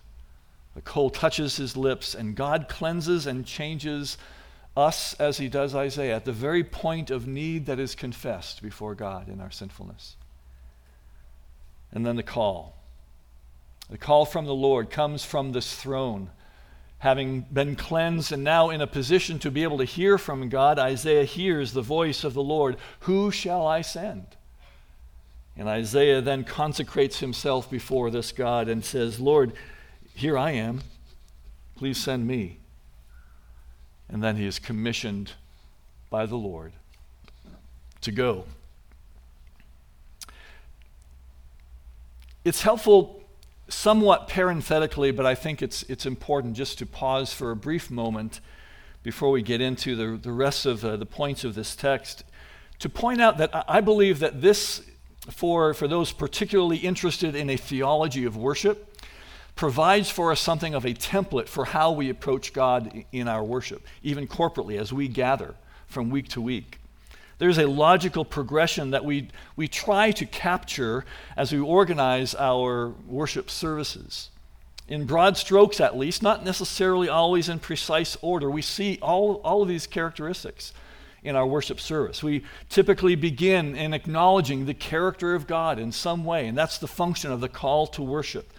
The 0.74 0.82
coal 0.82 1.10
touches 1.10 1.56
his 1.56 1.76
lips, 1.76 2.14
and 2.14 2.34
God 2.34 2.68
cleanses 2.68 3.26
and 3.26 3.46
changes 3.46 4.18
us 4.76 5.14
as 5.14 5.38
he 5.38 5.48
does 5.48 5.74
Isaiah 5.74 6.16
at 6.16 6.24
the 6.24 6.32
very 6.32 6.64
point 6.64 7.10
of 7.10 7.26
need 7.26 7.66
that 7.66 7.78
is 7.78 7.94
confessed 7.94 8.60
before 8.60 8.94
God 8.94 9.28
in 9.28 9.40
our 9.40 9.52
sinfulness. 9.52 10.16
And 11.92 12.04
then 12.04 12.16
the 12.16 12.24
call. 12.24 12.76
The 13.90 13.98
call 13.98 14.24
from 14.24 14.46
the 14.46 14.54
Lord 14.54 14.90
comes 14.90 15.24
from 15.24 15.52
this 15.52 15.74
throne. 15.74 16.30
Having 16.98 17.42
been 17.52 17.76
cleansed 17.76 18.32
and 18.32 18.42
now 18.42 18.70
in 18.70 18.80
a 18.80 18.86
position 18.86 19.38
to 19.40 19.50
be 19.50 19.62
able 19.62 19.78
to 19.78 19.84
hear 19.84 20.16
from 20.16 20.48
God, 20.48 20.78
Isaiah 20.78 21.24
hears 21.24 21.72
the 21.72 21.82
voice 21.82 22.24
of 22.24 22.34
the 22.34 22.42
Lord 22.42 22.76
Who 23.00 23.30
shall 23.30 23.66
I 23.66 23.82
send? 23.82 24.26
And 25.56 25.68
Isaiah 25.68 26.20
then 26.20 26.44
consecrates 26.44 27.20
himself 27.20 27.70
before 27.70 28.10
this 28.10 28.32
God 28.32 28.68
and 28.68 28.84
says, 28.84 29.20
Lord, 29.20 29.52
here 30.14 30.36
I 30.36 30.52
am. 30.52 30.80
Please 31.76 31.98
send 31.98 32.26
me. 32.26 32.58
And 34.08 34.22
then 34.22 34.36
he 34.36 34.46
is 34.46 34.58
commissioned 34.58 35.32
by 36.10 36.26
the 36.26 36.36
Lord 36.36 36.72
to 38.00 38.12
go. 38.12 38.44
It's 42.44 42.62
helpful, 42.62 43.23
somewhat 43.68 44.28
parenthetically, 44.28 45.10
but 45.10 45.26
I 45.26 45.34
think 45.34 45.62
it's, 45.62 45.82
it's 45.84 46.06
important 46.06 46.54
just 46.54 46.78
to 46.78 46.86
pause 46.86 47.32
for 47.32 47.50
a 47.50 47.56
brief 47.56 47.90
moment 47.90 48.40
before 49.02 49.30
we 49.30 49.42
get 49.42 49.60
into 49.60 49.96
the, 49.96 50.16
the 50.16 50.32
rest 50.32 50.66
of 50.66 50.84
uh, 50.84 50.96
the 50.96 51.06
points 51.06 51.44
of 51.44 51.54
this 51.54 51.76
text 51.76 52.24
to 52.78 52.88
point 52.88 53.20
out 53.20 53.38
that 53.38 53.64
I 53.68 53.80
believe 53.80 54.18
that 54.18 54.40
this, 54.40 54.82
for, 55.30 55.74
for 55.74 55.88
those 55.88 56.12
particularly 56.12 56.78
interested 56.78 57.34
in 57.34 57.48
a 57.50 57.56
theology 57.56 58.24
of 58.24 58.36
worship, 58.36 58.90
provides 59.56 60.10
for 60.10 60.32
us 60.32 60.40
something 60.40 60.74
of 60.74 60.84
a 60.84 60.92
template 60.94 61.46
for 61.46 61.66
how 61.66 61.92
we 61.92 62.10
approach 62.10 62.52
God 62.52 63.04
in 63.12 63.28
our 63.28 63.44
worship, 63.44 63.86
even 64.02 64.26
corporately 64.26 64.78
as 64.78 64.92
we 64.92 65.06
gather 65.06 65.54
from 65.86 66.10
week 66.10 66.28
to 66.28 66.40
week. 66.40 66.80
There's 67.38 67.58
a 67.58 67.66
logical 67.66 68.24
progression 68.24 68.90
that 68.90 69.04
we, 69.04 69.28
we 69.56 69.68
try 69.68 70.10
to 70.12 70.26
capture 70.26 71.04
as 71.36 71.52
we 71.52 71.58
organize 71.58 72.34
our 72.34 72.88
worship 73.06 73.50
services. 73.50 74.30
In 74.86 75.06
broad 75.06 75.36
strokes, 75.36 75.80
at 75.80 75.96
least, 75.96 76.22
not 76.22 76.44
necessarily 76.44 77.08
always 77.08 77.48
in 77.48 77.58
precise 77.58 78.16
order, 78.20 78.50
we 78.50 78.62
see 78.62 78.98
all, 79.00 79.36
all 79.36 79.62
of 79.62 79.68
these 79.68 79.86
characteristics 79.86 80.72
in 81.22 81.34
our 81.34 81.46
worship 81.46 81.80
service. 81.80 82.22
We 82.22 82.44
typically 82.68 83.14
begin 83.14 83.74
in 83.74 83.94
acknowledging 83.94 84.66
the 84.66 84.74
character 84.74 85.34
of 85.34 85.46
God 85.46 85.78
in 85.78 85.90
some 85.90 86.24
way, 86.24 86.46
and 86.46 86.56
that's 86.56 86.78
the 86.78 86.86
function 86.86 87.32
of 87.32 87.40
the 87.40 87.48
call 87.48 87.86
to 87.88 88.02
worship 88.02 88.52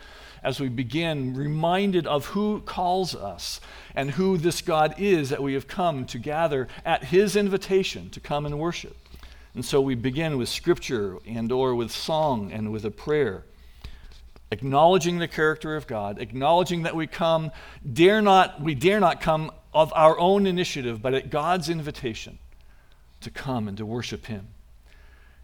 as 0.45 0.59
we 0.59 0.69
begin, 0.69 1.33
reminded 1.33 2.05
of 2.05 2.27
who 2.27 2.61
calls 2.61 3.15
us 3.15 3.59
and 3.95 4.11
who 4.11 4.37
this 4.37 4.61
God 4.61 4.95
is 4.97 5.29
that 5.29 5.43
we 5.43 5.55
have 5.55 5.67
come 5.67 6.05
to 6.05 6.19
gather 6.19 6.67
at 6.85 7.05
his 7.05 7.35
invitation 7.35 8.09
to 8.11 8.19
come 8.19 8.45
and 8.45 8.59
worship. 8.59 8.95
And 9.55 9.65
so 9.65 9.81
we 9.81 9.95
begin 9.95 10.37
with 10.37 10.47
scripture 10.47 11.17
and 11.25 11.51
or 11.51 11.73
with 11.73 11.91
song 11.91 12.51
and 12.51 12.71
with 12.71 12.85
a 12.85 12.91
prayer 12.91 13.43
acknowledging 14.51 15.17
the 15.17 15.27
character 15.27 15.75
of 15.75 15.87
God, 15.87 16.21
acknowledging 16.21 16.83
that 16.83 16.95
we 16.95 17.07
come 17.07 17.51
dare 17.91 18.21
not 18.21 18.61
we 18.61 18.75
dare 18.75 18.99
not 18.99 19.19
come 19.19 19.51
of 19.73 19.91
our 19.95 20.17
own 20.17 20.45
initiative, 20.45 21.01
but 21.01 21.13
at 21.13 21.29
God's 21.29 21.67
invitation 21.67 22.37
to 23.21 23.29
come 23.29 23.67
and 23.67 23.75
to 23.77 23.85
worship 23.85 24.27
him. 24.27 24.47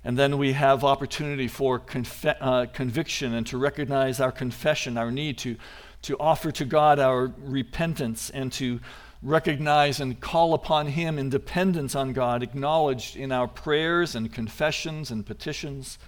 And 0.03 0.17
then 0.17 0.37
we 0.37 0.53
have 0.53 0.83
opportunity 0.83 1.47
for 1.47 1.77
conf- 1.77 2.25
uh, 2.25 2.65
conviction 2.73 3.33
and 3.35 3.45
to 3.47 3.57
recognize 3.57 4.19
our 4.19 4.31
confession, 4.31 4.97
our 4.97 5.11
need 5.11 5.37
to, 5.39 5.57
to 6.03 6.17
offer 6.19 6.51
to 6.53 6.65
God 6.65 6.97
our 6.97 7.31
repentance 7.37 8.31
and 8.31 8.51
to 8.53 8.79
recognize 9.21 9.99
and 9.99 10.19
call 10.19 10.55
upon 10.55 10.87
Him 10.87 11.19
in 11.19 11.29
dependence 11.29 11.93
on 11.93 12.13
God, 12.13 12.41
acknowledged 12.41 13.15
in 13.15 13.31
our 13.31 13.47
prayers 13.47 14.15
and 14.15 14.33
confessions 14.33 15.11
and 15.11 15.23
petitions. 15.23 15.99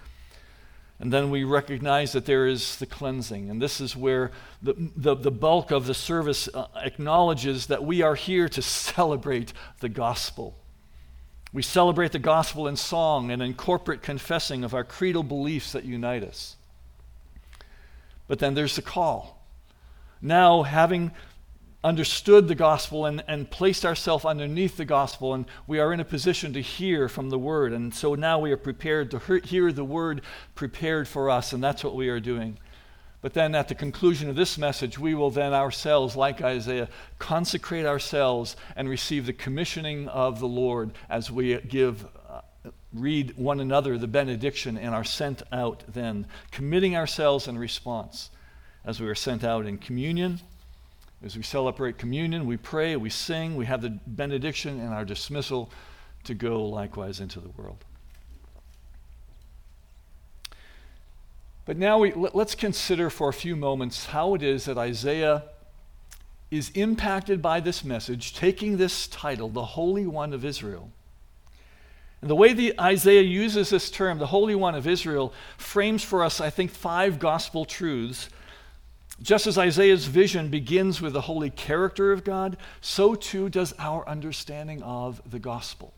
And 0.98 1.12
then 1.12 1.30
we 1.30 1.44
recognize 1.44 2.12
that 2.12 2.26
there 2.26 2.48
is 2.48 2.76
the 2.76 2.86
cleansing. 2.86 3.48
And 3.48 3.62
this 3.62 3.80
is 3.80 3.96
where 3.96 4.32
the, 4.60 4.74
the, 4.96 5.14
the 5.14 5.30
bulk 5.30 5.70
of 5.70 5.86
the 5.86 5.94
service 5.94 6.48
uh, 6.52 6.66
acknowledges 6.74 7.66
that 7.66 7.84
we 7.84 8.02
are 8.02 8.16
here 8.16 8.48
to 8.48 8.62
celebrate 8.62 9.52
the 9.78 9.88
gospel 9.88 10.56
we 11.54 11.62
celebrate 11.62 12.10
the 12.10 12.18
gospel 12.18 12.66
in 12.66 12.74
song 12.74 13.30
and 13.30 13.40
in 13.40 13.54
corporate 13.54 14.02
confessing 14.02 14.64
of 14.64 14.74
our 14.74 14.82
creedal 14.82 15.22
beliefs 15.22 15.70
that 15.72 15.84
unite 15.84 16.24
us. 16.24 16.56
But 18.26 18.40
then 18.40 18.54
there's 18.54 18.74
the 18.74 18.82
call. 18.82 19.46
Now, 20.20 20.64
having 20.64 21.12
understood 21.84 22.48
the 22.48 22.56
gospel 22.56 23.06
and, 23.06 23.22
and 23.28 23.48
placed 23.48 23.86
ourselves 23.86 24.24
underneath 24.24 24.76
the 24.76 24.84
gospel, 24.84 25.32
and 25.32 25.44
we 25.68 25.78
are 25.78 25.92
in 25.92 26.00
a 26.00 26.04
position 26.04 26.52
to 26.54 26.60
hear 26.60 27.08
from 27.08 27.30
the 27.30 27.38
word. 27.38 27.72
And 27.72 27.94
so 27.94 28.16
now 28.16 28.40
we 28.40 28.50
are 28.50 28.56
prepared 28.56 29.12
to 29.12 29.40
hear 29.44 29.70
the 29.70 29.84
word 29.84 30.22
prepared 30.56 31.06
for 31.06 31.30
us, 31.30 31.52
and 31.52 31.62
that's 31.62 31.84
what 31.84 31.94
we 31.94 32.08
are 32.08 32.20
doing. 32.20 32.58
But 33.24 33.32
then 33.32 33.54
at 33.54 33.68
the 33.68 33.74
conclusion 33.74 34.28
of 34.28 34.36
this 34.36 34.58
message, 34.58 34.98
we 34.98 35.14
will 35.14 35.30
then 35.30 35.54
ourselves, 35.54 36.14
like 36.14 36.42
Isaiah, 36.42 36.90
consecrate 37.18 37.86
ourselves 37.86 38.54
and 38.76 38.86
receive 38.86 39.24
the 39.24 39.32
commissioning 39.32 40.08
of 40.08 40.40
the 40.40 40.46
Lord 40.46 40.90
as 41.08 41.30
we 41.30 41.56
give, 41.56 42.04
uh, 42.28 42.42
read 42.92 43.34
one 43.38 43.60
another 43.60 43.96
the 43.96 44.06
benediction 44.06 44.76
and 44.76 44.94
are 44.94 45.04
sent 45.04 45.42
out 45.52 45.84
then, 45.88 46.26
committing 46.50 46.96
ourselves 46.96 47.48
in 47.48 47.56
response 47.56 48.28
as 48.84 49.00
we 49.00 49.08
are 49.08 49.14
sent 49.14 49.42
out 49.42 49.64
in 49.64 49.78
communion. 49.78 50.38
As 51.24 51.34
we 51.34 51.42
celebrate 51.42 51.96
communion, 51.96 52.44
we 52.44 52.58
pray, 52.58 52.94
we 52.96 53.08
sing, 53.08 53.56
we 53.56 53.64
have 53.64 53.80
the 53.80 53.98
benediction 54.06 54.80
and 54.80 54.92
our 54.92 55.06
dismissal 55.06 55.70
to 56.24 56.34
go 56.34 56.62
likewise 56.66 57.20
into 57.20 57.40
the 57.40 57.48
world. 57.48 57.86
But 61.64 61.76
now 61.78 61.98
we, 61.98 62.12
let's 62.12 62.54
consider 62.54 63.08
for 63.08 63.28
a 63.28 63.32
few 63.32 63.56
moments 63.56 64.06
how 64.06 64.34
it 64.34 64.42
is 64.42 64.66
that 64.66 64.76
Isaiah 64.76 65.44
is 66.50 66.70
impacted 66.70 67.40
by 67.40 67.60
this 67.60 67.84
message, 67.84 68.34
taking 68.34 68.76
this 68.76 69.06
title, 69.06 69.48
the 69.48 69.64
Holy 69.64 70.06
One 70.06 70.32
of 70.32 70.44
Israel. 70.44 70.90
And 72.20 72.30
the 72.30 72.36
way 72.36 72.52
the 72.52 72.78
Isaiah 72.80 73.22
uses 73.22 73.70
this 73.70 73.90
term, 73.90 74.18
the 74.18 74.26
Holy 74.26 74.54
One 74.54 74.74
of 74.74 74.86
Israel, 74.86 75.32
frames 75.56 76.04
for 76.04 76.22
us, 76.22 76.40
I 76.40 76.50
think, 76.50 76.70
five 76.70 77.18
gospel 77.18 77.64
truths. 77.64 78.28
Just 79.22 79.46
as 79.46 79.58
Isaiah's 79.58 80.06
vision 80.06 80.48
begins 80.48 81.00
with 81.00 81.12
the 81.12 81.22
holy 81.22 81.50
character 81.50 82.12
of 82.12 82.24
God, 82.24 82.56
so 82.80 83.14
too 83.14 83.48
does 83.48 83.74
our 83.78 84.06
understanding 84.08 84.82
of 84.82 85.22
the 85.30 85.38
gospel. 85.38 85.94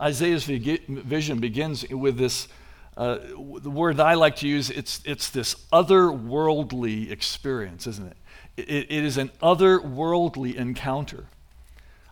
Isaiah's 0.00 0.44
vision 0.44 1.40
begins 1.40 1.88
with 1.88 2.16
this, 2.16 2.48
uh, 2.96 3.18
the 3.60 3.70
word 3.70 3.96
that 3.96 4.06
I 4.06 4.14
like 4.14 4.36
to 4.36 4.48
use, 4.48 4.70
it's, 4.70 5.00
it's 5.04 5.30
this 5.30 5.54
otherworldly 5.72 7.10
experience, 7.10 7.86
isn't 7.86 8.06
it? 8.06 8.16
it? 8.56 8.86
It 8.90 9.04
is 9.04 9.18
an 9.18 9.30
otherworldly 9.42 10.54
encounter. 10.54 11.26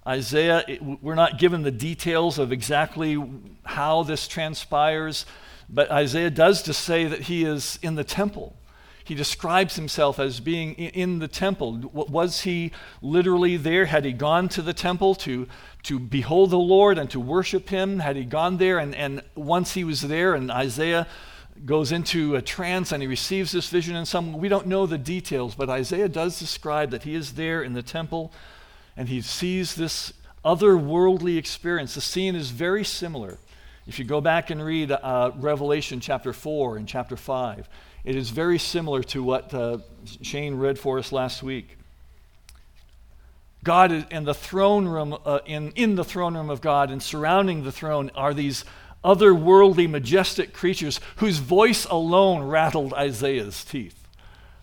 Isaiah, 0.07 0.65
it, 0.67 0.83
we're 0.83 1.15
not 1.15 1.39
given 1.39 1.63
the 1.63 1.71
details 1.71 2.39
of 2.39 2.51
exactly 2.51 3.23
how 3.65 4.03
this 4.03 4.27
transpires, 4.27 5.25
but 5.69 5.91
Isaiah 5.91 6.31
does 6.31 6.63
just 6.63 6.83
say 6.83 7.07
that 7.07 7.23
he 7.23 7.45
is 7.45 7.79
in 7.83 7.95
the 7.95 8.05
temple. 8.05 8.57
He 9.05 9.15
describes 9.15 9.77
himself 9.77 10.19
as 10.19 10.41
being 10.41 10.75
in 10.75 11.19
the 11.19 11.29
temple. 11.29 11.91
Was 11.93 12.43
he 12.43 12.73
literally 13.01 13.57
there? 13.57 13.87
Had 13.87 14.05
he 14.05 14.13
gone 14.13 14.49
to 14.51 14.63
the 14.63 14.73
temple 14.73 15.15
to, 15.17 15.49
to 15.85 15.99
behold 15.99 16.51
the 16.51 16.59
Lord 16.59 16.99
and 16.99 17.11
to 17.11 17.21
worship 17.21 17.69
him? 17.69 17.99
Had 17.99 18.17
he 18.17 18.25
gone 18.25 18.57
there? 18.59 18.79
And, 18.79 18.95
and 18.95 19.23
once 19.35 19.75
he 19.75 19.85
was 19.85 20.03
there, 20.03 20.35
and 20.35 20.51
Isaiah 20.51 21.07
goes 21.65 21.93
into 21.93 22.35
a 22.35 22.43
trance 22.43 22.93
and 22.93 23.03
he 23.03 23.07
receives 23.07 23.53
this 23.53 23.69
vision 23.69 23.95
in 23.95 24.07
some 24.07 24.33
we 24.39 24.49
don't 24.49 24.67
know 24.67 24.87
the 24.87 24.97
details 24.97 25.55
but 25.55 25.69
isaiah 25.69 26.09
does 26.09 26.39
describe 26.39 26.91
that 26.91 27.03
he 27.03 27.15
is 27.15 27.35
there 27.35 27.63
in 27.63 27.75
the 27.75 27.83
temple 27.83 28.33
and 28.97 29.09
he 29.09 29.21
sees 29.21 29.75
this 29.75 30.13
otherworldly 30.45 31.39
experience. 31.39 31.95
The 31.95 32.01
scene 32.01 32.35
is 32.35 32.51
very 32.51 32.85
similar. 32.85 33.39
If 33.87 33.99
you 33.99 34.05
go 34.05 34.21
back 34.21 34.51
and 34.51 34.65
read 34.65 34.93
uh, 34.93 35.33
Revelation 35.37 36.01
chapter 36.01 36.33
4 36.33 36.77
and 36.77 36.87
chapter 36.87 37.17
5, 37.17 37.69
it 38.05 38.17
is 38.17 38.31
very 38.31 38.59
similar 38.59 39.03
to 39.05 39.23
what 39.23 39.53
uh, 39.55 39.79
Shane 40.23 40.57
read 40.57 40.79
for 40.79 40.99
us 40.99 41.13
last 41.13 41.43
week. 41.43 41.79
God 43.65 43.93
is 43.93 44.05
in 44.11 44.25
the 44.25 44.35
throne 44.35 44.89
room, 44.89 45.17
uh, 45.25 45.39
in, 45.47 45.73
in 45.73 45.95
the 45.95 46.05
throne 46.05 46.37
room 46.37 46.51
of 46.51 46.61
God, 46.61 46.91
and 46.91 47.03
surrounding 47.03 47.63
the 47.63 47.73
throne 47.73 48.11
are 48.15 48.35
these 48.35 48.65
otherworldly, 49.05 49.89
majestic 49.89 50.53
creatures 50.53 51.01
whose 51.17 51.39
voice 51.39 51.85
alone 51.87 52.45
rattled 52.45 52.93
Isaiah's 52.95 53.65
teeth. 53.65 53.99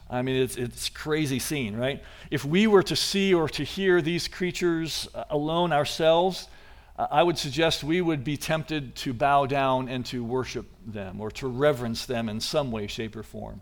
I 0.09 0.21
mean, 0.23 0.41
it's 0.41 0.57
it's 0.57 0.89
crazy 0.89 1.39
scene, 1.39 1.75
right? 1.75 2.03
If 2.31 2.43
we 2.43 2.65
were 2.65 2.83
to 2.83 2.95
see 2.95 3.33
or 3.33 3.47
to 3.49 3.63
hear 3.63 4.01
these 4.01 4.27
creatures 4.27 5.07
uh, 5.13 5.25
alone 5.29 5.71
ourselves, 5.71 6.47
uh, 6.97 7.07
I 7.11 7.21
would 7.21 7.37
suggest 7.37 7.83
we 7.83 8.01
would 8.01 8.23
be 8.23 8.35
tempted 8.35 8.95
to 8.97 9.13
bow 9.13 9.45
down 9.45 9.87
and 9.87 10.05
to 10.07 10.23
worship 10.23 10.67
them 10.85 11.21
or 11.21 11.29
to 11.31 11.47
reverence 11.47 12.05
them 12.07 12.27
in 12.27 12.39
some 12.39 12.71
way, 12.71 12.87
shape, 12.87 13.15
or 13.15 13.23
form. 13.23 13.61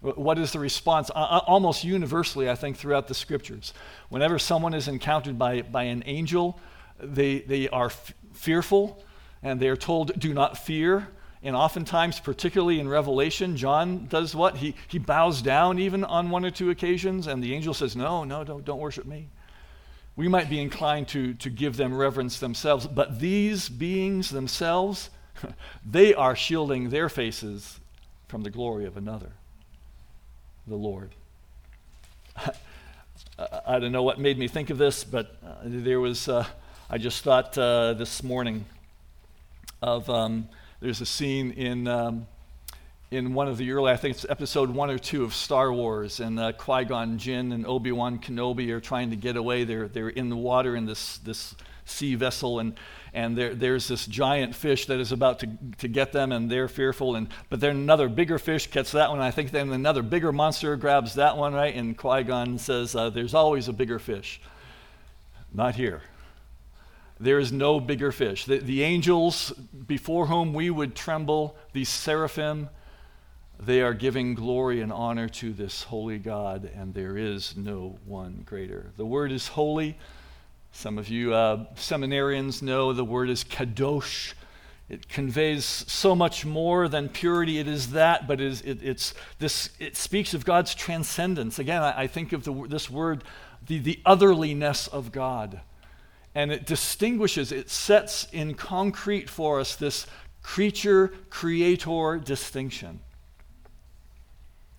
What 0.00 0.38
is 0.38 0.52
the 0.52 0.58
response? 0.58 1.10
Almost 1.10 1.84
universally, 1.84 2.48
I 2.48 2.54
think, 2.54 2.76
throughout 2.76 3.06
the 3.06 3.14
scriptures. 3.14 3.74
Whenever 4.08 4.38
someone 4.38 4.72
is 4.72 4.88
encountered 4.88 5.38
by, 5.38 5.62
by 5.62 5.84
an 5.84 6.02
angel, 6.06 6.58
they, 6.98 7.40
they 7.40 7.68
are 7.68 7.86
f- 7.86 8.14
fearful 8.32 9.02
and 9.42 9.60
they 9.60 9.68
are 9.68 9.76
told, 9.76 10.18
Do 10.18 10.32
not 10.32 10.56
fear. 10.56 11.08
And 11.42 11.56
oftentimes, 11.56 12.20
particularly 12.20 12.80
in 12.80 12.88
Revelation, 12.88 13.56
John 13.56 14.06
does 14.08 14.34
what? 14.34 14.56
He, 14.56 14.74
he 14.88 14.98
bows 14.98 15.40
down 15.40 15.78
even 15.78 16.04
on 16.04 16.28
one 16.28 16.44
or 16.44 16.50
two 16.50 16.68
occasions, 16.68 17.26
and 17.26 17.42
the 17.42 17.54
angel 17.54 17.72
says, 17.72 17.96
No, 17.96 18.24
no, 18.24 18.44
don't, 18.44 18.64
don't 18.64 18.78
worship 18.78 19.06
me. 19.06 19.28
We 20.16 20.28
might 20.28 20.50
be 20.50 20.60
inclined 20.60 21.08
to, 21.08 21.32
to 21.34 21.48
give 21.48 21.76
them 21.76 21.96
reverence 21.96 22.40
themselves, 22.40 22.86
but 22.86 23.20
these 23.20 23.68
beings 23.68 24.28
themselves, 24.28 25.08
they 25.86 26.14
are 26.14 26.36
shielding 26.36 26.90
their 26.90 27.08
faces 27.08 27.80
from 28.28 28.42
the 28.42 28.50
glory 28.50 28.84
of 28.84 28.98
another, 28.98 29.32
the 30.70 30.76
Lord. 30.76 31.10
I 33.66 33.78
don't 33.78 33.92
know 33.92 34.02
what 34.02 34.18
made 34.18 34.38
me 34.38 34.48
think 34.48 34.70
of 34.70 34.78
this, 34.78 35.04
but 35.04 35.36
uh, 35.44 35.56
there 35.64 36.00
was, 36.00 36.28
uh, 36.28 36.46
I 36.88 36.96
just 36.98 37.22
thought 37.22 37.58
uh, 37.58 37.92
this 37.94 38.22
morning 38.22 38.64
of. 39.82 40.08
Um, 40.08 40.48
there's 40.80 41.02
a 41.02 41.06
scene 41.06 41.50
in, 41.50 41.86
um, 41.86 42.26
in 43.10 43.34
one 43.34 43.48
of 43.48 43.58
the 43.58 43.70
early, 43.70 43.92
I 43.92 43.96
think 43.96 44.14
it's 44.14 44.24
episode 44.30 44.70
one 44.70 44.88
or 44.88 44.98
two 44.98 45.24
of 45.24 45.34
Star 45.34 45.70
Wars, 45.70 46.20
and 46.20 46.40
uh, 46.40 46.52
Qui 46.52 46.86
Gon 46.86 47.18
Jinn 47.18 47.52
and 47.52 47.66
Obi 47.66 47.92
Wan 47.92 48.18
Kenobi 48.18 48.70
are 48.70 48.80
trying 48.80 49.10
to 49.10 49.16
get 49.16 49.36
away. 49.36 49.64
They're, 49.64 49.88
they're 49.88 50.08
in 50.08 50.30
the 50.30 50.36
water 50.36 50.74
in 50.76 50.86
this, 50.86 51.18
this 51.18 51.54
sea 51.84 52.14
vessel, 52.14 52.60
and, 52.60 52.76
and 53.12 53.36
there, 53.36 53.54
there's 53.54 53.88
this 53.88 54.06
giant 54.06 54.54
fish 54.54 54.86
that 54.86 55.00
is 55.00 55.12
about 55.12 55.40
to, 55.40 55.48
to 55.78 55.88
get 55.88 56.12
them, 56.12 56.32
and 56.32 56.50
they're 56.50 56.68
fearful. 56.68 57.16
And, 57.16 57.28
but 57.48 57.60
then 57.60 57.76
another 57.76 58.08
bigger 58.08 58.38
fish 58.38 58.70
gets 58.70 58.92
that 58.92 59.10
one. 59.10 59.20
I 59.20 59.30
think 59.30 59.50
then 59.50 59.70
another 59.70 60.02
bigger 60.02 60.32
monster 60.32 60.76
grabs 60.76 61.14
that 61.14 61.36
one, 61.36 61.52
right? 61.52 61.74
And 61.74 61.96
Qui 61.96 62.22
Gon 62.22 62.58
says, 62.58 62.94
uh, 62.94 63.10
There's 63.10 63.34
always 63.34 63.68
a 63.68 63.72
bigger 63.72 63.98
fish. 63.98 64.40
Not 65.52 65.74
here. 65.74 66.02
There 67.18 67.38
is 67.38 67.52
no 67.52 67.80
bigger 67.80 68.12
fish. 68.12 68.46
The, 68.46 68.58
the 68.58 68.82
angels 68.82 69.52
before 69.86 70.26
whom 70.26 70.54
we 70.54 70.70
would 70.70 70.94
tremble, 70.94 71.56
these 71.72 71.88
seraphim, 71.88 72.70
they 73.58 73.82
are 73.82 73.92
giving 73.92 74.34
glory 74.34 74.80
and 74.80 74.90
honor 74.90 75.28
to 75.28 75.52
this 75.52 75.82
holy 75.82 76.18
God, 76.18 76.70
and 76.74 76.94
there 76.94 77.18
is 77.18 77.56
no 77.56 77.98
one 78.06 78.42
greater. 78.46 78.92
The 78.96 79.04
word 79.04 79.32
is 79.32 79.48
holy. 79.48 79.98
Some 80.72 80.98
of 80.98 81.08
you 81.08 81.34
uh, 81.34 81.66
seminarians 81.74 82.62
know 82.62 82.92
the 82.92 83.04
word 83.04 83.30
is 83.30 83.44
kadosh. 83.44 84.34
It 84.88 85.08
conveys 85.08 85.64
so 85.64 86.14
much 86.14 86.44
more 86.44 86.88
than 86.88 87.08
purity. 87.08 87.58
It 87.58 87.68
is 87.68 87.92
that, 87.92 88.26
but 88.26 88.40
it, 88.40 88.46
is, 88.46 88.60
it, 88.62 88.82
it's 88.82 89.14
this, 89.38 89.70
it 89.78 89.96
speaks 89.96 90.34
of 90.34 90.44
God's 90.44 90.74
transcendence. 90.74 91.58
Again, 91.58 91.82
I, 91.82 92.02
I 92.02 92.06
think 92.06 92.32
of 92.32 92.44
the, 92.44 92.52
this 92.68 92.90
word, 92.90 93.22
the, 93.66 93.78
the 93.78 94.00
otherliness 94.04 94.88
of 94.88 95.12
God 95.12 95.60
and 96.34 96.52
it 96.52 96.66
distinguishes, 96.66 97.50
it 97.50 97.70
sets 97.70 98.26
in 98.32 98.54
concrete 98.54 99.28
for 99.28 99.60
us 99.60 99.74
this 99.76 100.06
creature 100.42 101.08
creator 101.28 102.20
distinction. 102.22 103.00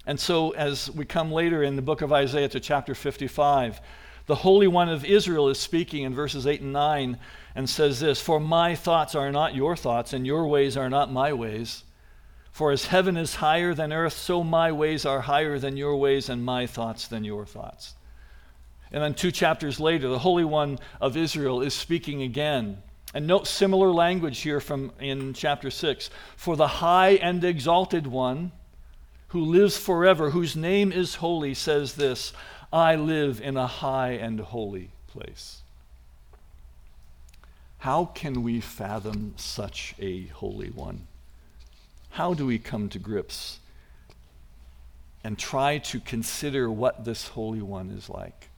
And 0.06 0.20
so, 0.20 0.52
as 0.52 0.90
we 0.92 1.06
come 1.06 1.32
later 1.32 1.62
in 1.62 1.76
the 1.76 1.82
book 1.82 2.02
of 2.02 2.12
Isaiah 2.12 2.50
to 2.50 2.60
chapter 2.60 2.96
55, 2.96 3.82
the 4.32 4.36
Holy 4.36 4.66
One 4.66 4.88
of 4.88 5.04
Israel 5.04 5.50
is 5.50 5.60
speaking 5.60 6.04
in 6.04 6.16
verses 6.16 6.48
8 6.48 6.62
and 6.62 6.72
9 6.72 7.20
and 7.54 7.70
says 7.70 8.00
this 8.00 8.22
For 8.22 8.40
my 8.40 8.76
thoughts 8.76 9.14
are 9.14 9.30
not 9.30 9.56
your 9.56 9.76
thoughts, 9.76 10.14
and 10.14 10.26
your 10.26 10.48
ways 10.48 10.78
are 10.78 10.90
not 10.90 11.12
my 11.12 11.34
ways. 11.34 11.84
For 12.50 12.72
as 12.72 12.86
heaven 12.86 13.18
is 13.18 13.36
higher 13.36 13.74
than 13.74 13.92
earth, 13.92 14.14
so 14.14 14.42
my 14.42 14.72
ways 14.72 15.06
are 15.06 15.20
higher 15.20 15.60
than 15.60 15.76
your 15.76 15.98
ways, 15.98 16.30
and 16.30 16.46
my 16.46 16.66
thoughts 16.66 17.10
than 17.10 17.26
your 17.26 17.46
thoughts. 17.46 17.96
And 18.90 19.04
then 19.04 19.16
two 19.16 19.32
chapters 19.32 19.82
later, 19.82 20.08
the 20.08 20.20
Holy 20.20 20.46
One 20.46 20.80
of 21.02 21.18
Israel 21.18 21.62
is 21.62 21.74
speaking 21.74 22.22
again. 22.22 22.82
And 23.14 23.28
note 23.28 23.48
similar 23.48 23.92
language 23.92 24.40
here 24.40 24.62
from 24.62 24.94
in 25.02 25.34
chapter 25.34 25.70
6. 25.70 26.10
For 26.38 26.56
the 26.56 26.68
high 26.68 27.16
and 27.16 27.44
exalted 27.44 28.08
one 28.08 28.54
who 29.28 29.44
lives 29.44 29.78
forever, 29.78 30.30
whose 30.30 30.56
name 30.56 30.94
is 30.94 31.16
holy, 31.16 31.54
says 31.54 31.96
this 31.96 32.32
I 32.74 32.96
live 32.96 33.42
in 33.42 33.58
a 33.58 33.68
high 33.68 34.12
and 34.12 34.40
holy 34.40 34.92
place. 35.08 35.62
How 37.80 38.06
can 38.06 38.44
we 38.44 38.62
fathom 38.62 39.34
such 39.38 39.96
a 40.00 40.28
holy 40.28 40.70
one? 40.70 41.08
How 42.12 42.34
do 42.34 42.46
we 42.46 42.60
come 42.60 42.90
to 42.90 43.00
grips 43.00 43.60
and 45.24 45.38
try 45.38 45.80
to 45.80 46.00
consider 46.00 46.70
what 46.70 47.06
this 47.06 47.30
holy 47.30 47.62
one 47.62 47.90
is 47.90 48.10
like? 48.10 48.50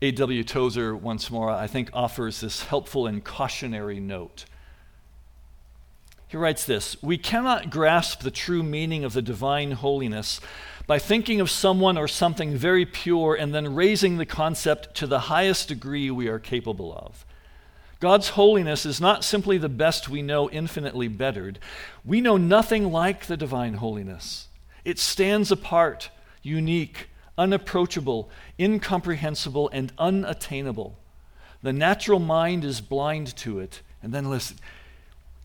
A.W. 0.00 0.44
Tozer, 0.44 0.94
once 0.94 1.30
more, 1.30 1.50
I 1.50 1.66
think 1.66 1.90
offers 1.92 2.40
this 2.40 2.64
helpful 2.64 3.06
and 3.06 3.24
cautionary 3.24 4.00
note. 4.00 4.44
He 6.28 6.36
writes 6.36 6.64
this 6.64 7.02
We 7.02 7.16
cannot 7.16 7.70
grasp 7.70 8.20
the 8.20 8.30
true 8.30 8.62
meaning 8.62 9.04
of 9.04 9.12
the 9.12 9.22
divine 9.22 9.72
holiness 9.72 10.40
by 10.86 10.98
thinking 10.98 11.40
of 11.40 11.50
someone 11.50 11.96
or 11.96 12.08
something 12.08 12.56
very 12.56 12.84
pure 12.84 13.34
and 13.34 13.54
then 13.54 13.74
raising 13.74 14.18
the 14.18 14.26
concept 14.26 14.94
to 14.96 15.06
the 15.06 15.20
highest 15.20 15.68
degree 15.68 16.10
we 16.10 16.28
are 16.28 16.38
capable 16.38 16.92
of. 16.94 17.24
God's 18.00 18.30
holiness 18.30 18.84
is 18.84 19.00
not 19.00 19.24
simply 19.24 19.56
the 19.56 19.68
best 19.68 20.08
we 20.08 20.20
know, 20.20 20.50
infinitely 20.50 21.08
bettered. 21.08 21.58
We 22.04 22.20
know 22.20 22.36
nothing 22.36 22.92
like 22.92 23.26
the 23.26 23.36
divine 23.36 23.74
holiness. 23.74 24.48
It 24.84 24.98
stands 24.98 25.50
apart, 25.50 26.10
unique, 26.42 27.08
unapproachable, 27.38 28.28
incomprehensible, 28.60 29.70
and 29.72 29.92
unattainable. 29.96 30.98
The 31.62 31.72
natural 31.72 32.18
mind 32.18 32.62
is 32.62 32.82
blind 32.82 33.34
to 33.36 33.58
it. 33.58 33.80
And 34.02 34.12
then 34.12 34.28
listen 34.28 34.58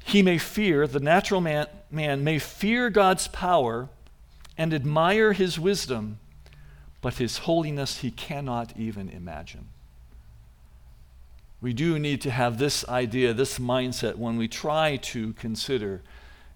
he 0.03 0.23
may 0.23 0.37
fear, 0.37 0.87
the 0.87 0.99
natural 0.99 1.39
man, 1.39 1.67
man 1.91 2.23
may 2.23 2.39
fear 2.39 2.89
God's 2.89 3.27
power 3.27 3.89
and 4.59 4.73
admire 4.73 5.31
his 5.31 5.57
wisdom, 5.57 6.19
but 7.01 7.15
his 7.15 7.39
holiness 7.39 7.99
he 7.99 8.11
cannot 8.11 8.75
even 8.77 9.09
imagine. 9.09 9.69
We 11.61 11.71
do 11.71 11.97
need 11.97 12.19
to 12.21 12.31
have 12.31 12.57
this 12.57 12.87
idea, 12.89 13.33
this 13.33 13.57
mindset, 13.57 14.15
when 14.15 14.35
we 14.37 14.49
try 14.49 14.97
to 14.97 15.31
consider 15.33 16.01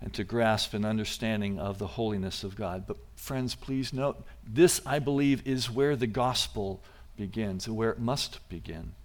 and 0.01 0.13
to 0.13 0.25
grasp 0.25 0.73
an 0.73 0.83
understanding 0.83 1.57
of 1.57 1.79
the 1.79 1.87
holiness 1.87 2.43
of 2.43 2.57
God. 2.57 2.83
But, 2.85 2.97
friends, 3.15 3.55
please 3.55 3.93
note 3.93 4.21
this, 4.45 4.81
I 4.85 4.99
believe, 4.99 5.47
is 5.47 5.71
where 5.71 5.95
the 5.95 6.07
gospel 6.07 6.83
begins, 7.15 7.67
and 7.67 7.77
where 7.77 7.91
it 7.91 7.99
must 7.99 8.47
begin. 8.49 8.95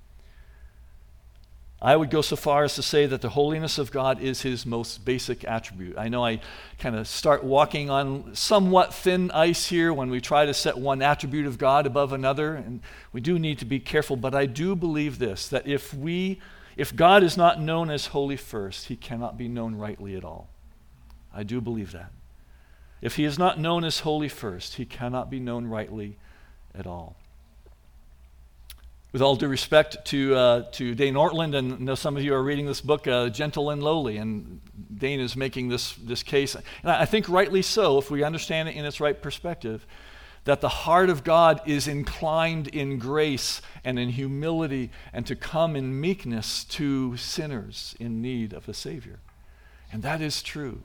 I 1.80 1.94
would 1.94 2.10
go 2.10 2.22
so 2.22 2.34
far 2.34 2.64
as 2.64 2.74
to 2.74 2.82
say 2.82 3.06
that 3.06 3.20
the 3.20 3.28
holiness 3.28 3.78
of 3.78 3.92
God 3.92 4.20
is 4.20 4.42
his 4.42 4.66
most 4.66 5.04
basic 5.04 5.44
attribute. 5.44 5.96
I 5.96 6.08
know 6.08 6.24
I 6.24 6.40
kind 6.78 6.96
of 6.96 7.06
start 7.06 7.44
walking 7.44 7.88
on 7.88 8.34
somewhat 8.34 8.92
thin 8.92 9.30
ice 9.30 9.66
here 9.66 9.92
when 9.92 10.10
we 10.10 10.20
try 10.20 10.44
to 10.44 10.52
set 10.52 10.76
one 10.76 11.02
attribute 11.02 11.46
of 11.46 11.56
God 11.56 11.86
above 11.86 12.12
another, 12.12 12.54
and 12.54 12.80
we 13.12 13.20
do 13.20 13.38
need 13.38 13.60
to 13.60 13.64
be 13.64 13.78
careful, 13.78 14.16
but 14.16 14.34
I 14.34 14.46
do 14.46 14.74
believe 14.74 15.20
this 15.20 15.46
that 15.48 15.68
if 15.68 15.94
we 15.94 16.40
if 16.76 16.94
God 16.94 17.24
is 17.24 17.36
not 17.36 17.60
known 17.60 17.90
as 17.90 18.06
holy 18.06 18.36
first, 18.36 18.86
he 18.86 18.94
cannot 18.94 19.36
be 19.36 19.48
known 19.48 19.74
rightly 19.74 20.16
at 20.16 20.24
all. 20.24 20.48
I 21.34 21.42
do 21.42 21.60
believe 21.60 21.90
that. 21.92 22.12
If 23.00 23.16
he 23.16 23.24
is 23.24 23.38
not 23.38 23.58
known 23.58 23.84
as 23.84 24.00
holy 24.00 24.28
first, 24.28 24.74
he 24.76 24.84
cannot 24.84 25.28
be 25.28 25.40
known 25.40 25.66
rightly 25.66 26.18
at 26.74 26.86
all. 26.86 27.16
With 29.10 29.22
all 29.22 29.36
due 29.36 29.48
respect 29.48 30.04
to, 30.06 30.34
uh, 30.34 30.62
to 30.72 30.94
Dane 30.94 31.14
Ortlund, 31.14 31.56
and 31.56 31.72
I 31.72 31.76
know 31.78 31.94
some 31.94 32.16
of 32.18 32.22
you 32.22 32.34
are 32.34 32.42
reading 32.42 32.66
this 32.66 32.82
book, 32.82 33.06
uh, 33.06 33.30
Gentle 33.30 33.70
and 33.70 33.82
Lowly, 33.82 34.18
and 34.18 34.60
Dane 34.94 35.18
is 35.18 35.34
making 35.34 35.68
this, 35.68 35.94
this 35.94 36.22
case, 36.22 36.54
and 36.54 36.64
I 36.84 37.06
think 37.06 37.26
rightly 37.26 37.62
so, 37.62 37.96
if 37.96 38.10
we 38.10 38.22
understand 38.22 38.68
it 38.68 38.76
in 38.76 38.84
its 38.84 39.00
right 39.00 39.20
perspective, 39.20 39.86
that 40.44 40.60
the 40.60 40.68
heart 40.68 41.08
of 41.08 41.24
God 41.24 41.60
is 41.66 41.88
inclined 41.88 42.68
in 42.68 42.98
grace 42.98 43.62
and 43.82 43.98
in 43.98 44.10
humility 44.10 44.90
and 45.12 45.26
to 45.26 45.34
come 45.36 45.74
in 45.74 46.00
meekness 46.00 46.64
to 46.64 47.16
sinners 47.16 47.94
in 47.98 48.20
need 48.20 48.52
of 48.52 48.68
a 48.68 48.74
Savior. 48.74 49.20
And 49.92 50.02
that 50.02 50.20
is 50.20 50.42
true. 50.42 50.82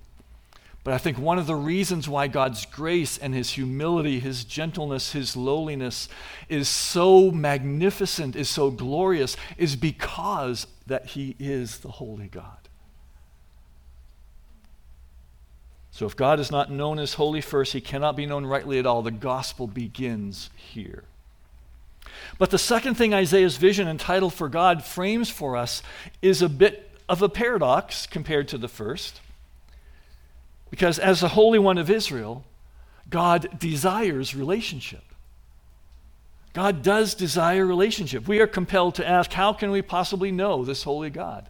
But 0.83 0.93
I 0.93 0.97
think 0.97 1.17
one 1.17 1.39
of 1.39 1.47
the 1.47 1.55
reasons 1.55 2.09
why 2.09 2.27
God's 2.27 2.65
grace 2.65 3.17
and 3.17 3.33
his 3.33 3.51
humility, 3.51 4.19
his 4.19 4.43
gentleness, 4.43 5.13
his 5.13 5.37
lowliness 5.37 6.09
is 6.49 6.67
so 6.67 7.31
magnificent, 7.31 8.35
is 8.35 8.49
so 8.49 8.69
glorious, 8.69 9.37
is 9.57 9.77
because 9.77 10.67
that 10.87 11.07
he 11.07 11.37
is 11.39 11.77
the 11.79 11.91
holy 11.91 12.27
God. 12.27 12.57
So 15.91 16.05
if 16.05 16.17
God 16.17 16.39
is 16.39 16.51
not 16.51 16.71
known 16.71 16.99
as 16.99 17.13
holy 17.13 17.39
first, 17.39 17.71
he 17.71 17.79
cannot 17.79 18.17
be 18.17 18.25
known 18.25 18.45
rightly 18.45 18.79
at 18.79 18.85
all. 18.85 19.03
The 19.03 19.11
gospel 19.11 19.67
begins 19.67 20.49
here. 20.55 21.03
But 22.37 22.49
the 22.49 22.57
second 22.57 22.95
thing 22.95 23.13
Isaiah's 23.13 23.57
vision 23.57 23.87
entitled 23.87 24.33
for 24.33 24.49
God 24.49 24.83
frames 24.83 25.29
for 25.29 25.55
us 25.55 25.81
is 26.21 26.41
a 26.41 26.49
bit 26.49 26.91
of 27.07 27.21
a 27.21 27.29
paradox 27.29 28.07
compared 28.07 28.47
to 28.49 28.57
the 28.57 28.67
first. 28.67 29.21
Because 30.73 30.97
as 30.97 31.19
the 31.19 31.27
Holy 31.27 31.59
One 31.59 31.77
of 31.77 31.91
Israel, 31.91 32.43
God 33.07 33.59
desires 33.59 34.33
relationship. 34.33 35.03
God 36.53 36.81
does 36.81 37.13
desire 37.13 37.63
relationship. 37.63 38.27
We 38.27 38.39
are 38.39 38.47
compelled 38.47 38.95
to 38.95 39.07
ask, 39.07 39.31
how 39.31 39.53
can 39.53 39.69
we 39.69 39.83
possibly 39.83 40.31
know 40.31 40.65
this 40.65 40.81
holy 40.81 41.11
God? 41.11 41.47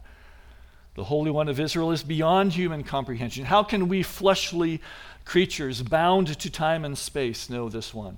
The 0.95 1.05
Holy 1.05 1.31
One 1.31 1.47
of 1.47 1.57
Israel 1.57 1.93
is 1.93 2.03
beyond 2.03 2.51
human 2.51 2.83
comprehension. 2.83 3.45
How 3.45 3.63
can 3.63 3.87
we 3.87 4.03
fleshly 4.03 4.81
creatures 5.23 5.81
bound 5.81 6.37
to 6.37 6.49
time 6.49 6.83
and 6.83 6.97
space 6.97 7.49
know 7.49 7.69
this 7.69 7.93
one? 7.93 8.17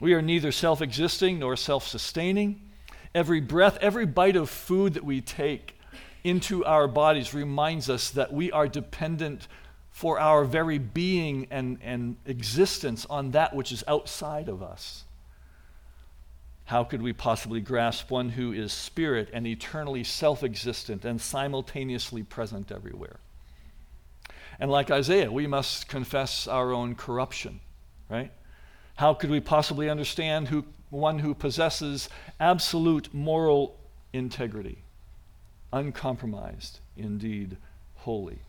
We 0.00 0.14
are 0.14 0.20
neither 0.20 0.50
self 0.50 0.82
existing 0.82 1.38
nor 1.38 1.54
self 1.54 1.86
sustaining. 1.86 2.60
Every 3.14 3.40
breath, 3.40 3.78
every 3.80 4.04
bite 4.04 4.34
of 4.34 4.50
food 4.50 4.94
that 4.94 5.04
we 5.04 5.20
take 5.20 5.78
into 6.24 6.64
our 6.64 6.88
bodies 6.88 7.32
reminds 7.32 7.88
us 7.88 8.10
that 8.10 8.32
we 8.32 8.50
are 8.50 8.66
dependent 8.66 9.46
for 9.96 10.20
our 10.20 10.44
very 10.44 10.76
being 10.76 11.46
and, 11.50 11.78
and 11.82 12.18
existence 12.26 13.06
on 13.08 13.30
that 13.30 13.56
which 13.56 13.72
is 13.72 13.82
outside 13.88 14.46
of 14.46 14.62
us. 14.62 15.04
How 16.66 16.84
could 16.84 17.00
we 17.00 17.14
possibly 17.14 17.62
grasp 17.62 18.10
one 18.10 18.28
who 18.28 18.52
is 18.52 18.74
spirit 18.74 19.30
and 19.32 19.46
eternally 19.46 20.04
self 20.04 20.42
existent 20.42 21.06
and 21.06 21.18
simultaneously 21.18 22.22
present 22.22 22.70
everywhere? 22.70 23.20
And 24.60 24.70
like 24.70 24.90
Isaiah, 24.90 25.32
we 25.32 25.46
must 25.46 25.88
confess 25.88 26.46
our 26.46 26.74
own 26.74 26.94
corruption, 26.94 27.60
right? 28.10 28.30
How 28.96 29.14
could 29.14 29.30
we 29.30 29.40
possibly 29.40 29.88
understand 29.88 30.48
who, 30.48 30.66
one 30.90 31.20
who 31.20 31.34
possesses 31.34 32.10
absolute 32.38 33.14
moral 33.14 33.78
integrity, 34.12 34.76
uncompromised, 35.72 36.80
indeed 36.98 37.56
holy? 37.94 38.40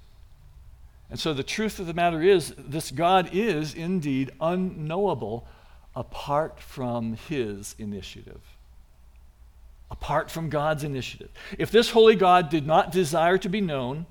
And 1.09 1.19
so 1.19 1.33
the 1.33 1.43
truth 1.43 1.79
of 1.79 1.87
the 1.87 1.93
matter 1.93 2.21
is, 2.21 2.53
this 2.57 2.91
God 2.91 3.29
is 3.31 3.73
indeed 3.73 4.31
unknowable 4.41 5.47
apart 5.95 6.59
from 6.59 7.13
his 7.13 7.75
initiative. 7.79 8.41
Apart 9.89 10.29
from 10.29 10.49
God's 10.49 10.83
initiative. 10.83 11.29
If 11.57 11.71
this 11.71 11.91
holy 11.91 12.15
God 12.15 12.49
did 12.49 12.67
not 12.67 12.91
desire 12.91 13.37
to 13.37 13.49
be 13.49 13.61
known, 13.61 14.05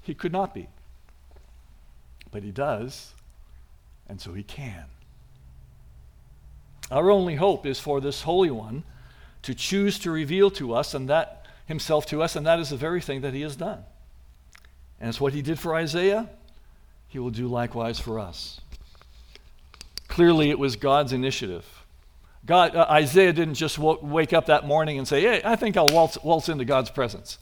he 0.00 0.14
could 0.14 0.32
not 0.32 0.54
be. 0.54 0.68
But 2.30 2.44
he 2.44 2.52
does, 2.52 3.12
and 4.08 4.20
so 4.20 4.32
he 4.32 4.42
can. 4.42 4.84
Our 6.90 7.10
only 7.10 7.34
hope 7.34 7.66
is 7.66 7.80
for 7.80 8.00
this 8.00 8.22
Holy 8.22 8.50
One 8.50 8.84
to 9.42 9.54
choose 9.54 9.98
to 10.00 10.10
reveal 10.10 10.50
to 10.52 10.74
us 10.74 10.94
and 10.94 11.08
that 11.08 11.46
himself 11.66 12.06
to 12.06 12.22
us, 12.22 12.36
and 12.36 12.46
that 12.46 12.60
is 12.60 12.70
the 12.70 12.76
very 12.76 13.00
thing 13.00 13.22
that 13.22 13.34
he 13.34 13.40
has 13.40 13.56
done. 13.56 13.84
And 15.04 15.10
it's 15.10 15.20
what 15.20 15.34
he 15.34 15.42
did 15.42 15.58
for 15.58 15.74
Isaiah, 15.74 16.30
he 17.08 17.18
will 17.18 17.28
do 17.28 17.46
likewise 17.46 18.00
for 18.00 18.18
us. 18.18 18.62
Clearly, 20.08 20.48
it 20.48 20.58
was 20.58 20.76
God's 20.76 21.12
initiative. 21.12 21.66
God, 22.46 22.74
uh, 22.74 22.86
Isaiah 22.88 23.34
didn't 23.34 23.56
just 23.56 23.76
w- 23.76 23.98
wake 24.00 24.32
up 24.32 24.46
that 24.46 24.66
morning 24.66 24.96
and 24.96 25.06
say, 25.06 25.20
Hey, 25.20 25.42
I 25.44 25.56
think 25.56 25.76
I'll 25.76 25.88
waltz, 25.88 26.16
waltz 26.24 26.48
into 26.48 26.64
God's 26.64 26.88
presence. 26.88 27.36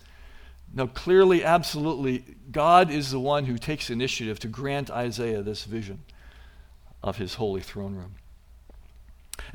No, 0.75 0.89
clearly, 0.89 1.45
absolutely, 1.45 2.25
God 2.51 2.91
is 2.91 3.13
the 3.13 3.21
one 3.21 3.45
who 3.45 3.57
takes 3.57 3.91
initiative 3.91 4.41
to 4.41 4.49
grant 4.49 4.91
Isaiah 4.91 5.43
this 5.43 5.63
vision 5.63 6.01
of 7.01 7.19
his 7.19 7.35
holy 7.35 7.61
throne 7.61 7.95
room. 7.95 8.17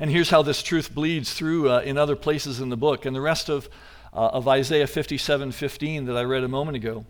And 0.00 0.10
here's 0.10 0.30
how 0.30 0.40
this 0.40 0.62
truth 0.62 0.94
bleeds 0.94 1.34
through 1.34 1.70
uh, 1.70 1.80
in 1.80 1.98
other 1.98 2.16
places 2.16 2.58
in 2.58 2.70
the 2.70 2.76
book. 2.78 3.04
And 3.04 3.14
the 3.14 3.20
rest 3.20 3.50
of, 3.50 3.68
uh, 4.14 4.28
of 4.28 4.48
Isaiah 4.48 4.86
57 4.86 5.52
15 5.52 6.06
that 6.06 6.16
I 6.16 6.22
read 6.22 6.42
a 6.42 6.48
moment 6.48 6.78
ago. 6.78 7.04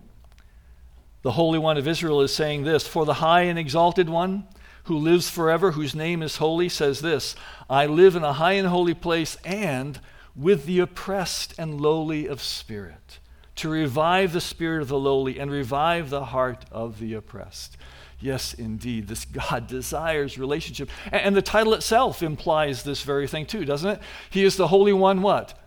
The 1.23 1.33
Holy 1.33 1.59
One 1.59 1.77
of 1.77 1.89
Israel 1.89 2.21
is 2.21 2.33
saying 2.33 2.65
this 2.65 2.87
For 2.87 3.05
the 3.05 3.15
high 3.15 3.43
and 3.43 3.59
exalted 3.59 4.09
one 4.09 4.47
who 4.85 4.97
lives 4.97 5.29
forever, 5.29 5.73
whose 5.73 5.95
name 5.95 6.23
is 6.23 6.37
holy, 6.37 6.69
says 6.69 7.01
this 7.01 7.37
I 7.69 7.87
live 7.87 8.17
in 8.17 8.25
a 8.25 8.35
high 8.35 8.53
and 8.53 8.69
holy 8.69 8.95
place 8.95 9.37
and 9.45 10.01
with 10.35 10.67
the 10.67 10.81
oppressed 10.81 11.55
and 11.59 11.81
lowly 11.81 12.27
of 12.27 12.41
spirit, 12.41 13.19
to 13.57 13.69
revive 13.69 14.33
the 14.33 14.41
spirit 14.41 14.83
of 14.83 14.89
the 14.89 14.99
lowly 14.99 15.39
and 15.39 15.51
revive 15.51 16.11
the 16.11 16.27
heart 16.27 16.65
of 16.71 17.01
the 17.01 17.15
oppressed. 17.15 17.77
Yes, 18.21 18.55
indeed, 18.55 19.09
this 19.09 19.25
God 19.27 19.67
desires 19.67 20.39
relationship. 20.39 20.89
And 21.13 21.37
the 21.37 21.43
title 21.43 21.75
itself 21.75 22.23
implies 22.23 22.83
this 22.83 23.03
very 23.03 23.27
thing 23.27 23.47
too, 23.47 23.65
doesn't 23.65 23.91
it? 23.91 24.01
He 24.31 24.45
is 24.45 24.57
the 24.57 24.69
Holy 24.69 24.93
One, 24.93 25.23
what? 25.23 25.59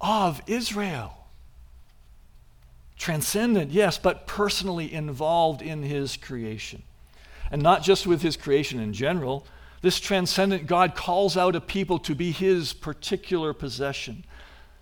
Of 0.00 0.42
Israel. 0.46 1.17
Transcendent, 2.98 3.70
yes, 3.70 3.96
but 3.96 4.26
personally 4.26 4.92
involved 4.92 5.62
in 5.62 5.82
his 5.82 6.16
creation. 6.16 6.82
And 7.50 7.62
not 7.62 7.82
just 7.82 8.06
with 8.06 8.22
his 8.22 8.36
creation 8.36 8.80
in 8.80 8.92
general. 8.92 9.46
This 9.80 10.00
transcendent 10.00 10.66
God 10.66 10.94
calls 10.96 11.36
out 11.36 11.54
a 11.54 11.60
people 11.60 11.98
to 12.00 12.14
be 12.14 12.32
his 12.32 12.72
particular 12.72 13.52
possession 13.52 14.24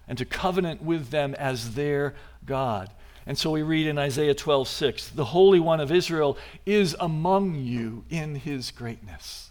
and 0.09 0.17
to 0.17 0.25
covenant 0.25 0.83
with 0.83 1.11
them 1.11 1.35
as 1.35 1.75
their 1.75 2.15
God. 2.47 2.91
And 3.27 3.37
so 3.37 3.51
we 3.51 3.63
read 3.63 3.87
in 3.87 3.99
Isaiah 3.99 4.35
12, 4.35 4.69
6, 4.69 5.09
the 5.11 5.27
Holy 5.27 5.61
One 5.61 5.81
of 5.81 5.93
Israel 5.93 6.39
is 6.65 6.97
among 6.99 7.57
you 7.57 8.05
in 8.09 8.37
his 8.37 8.71
greatness. 8.71 9.51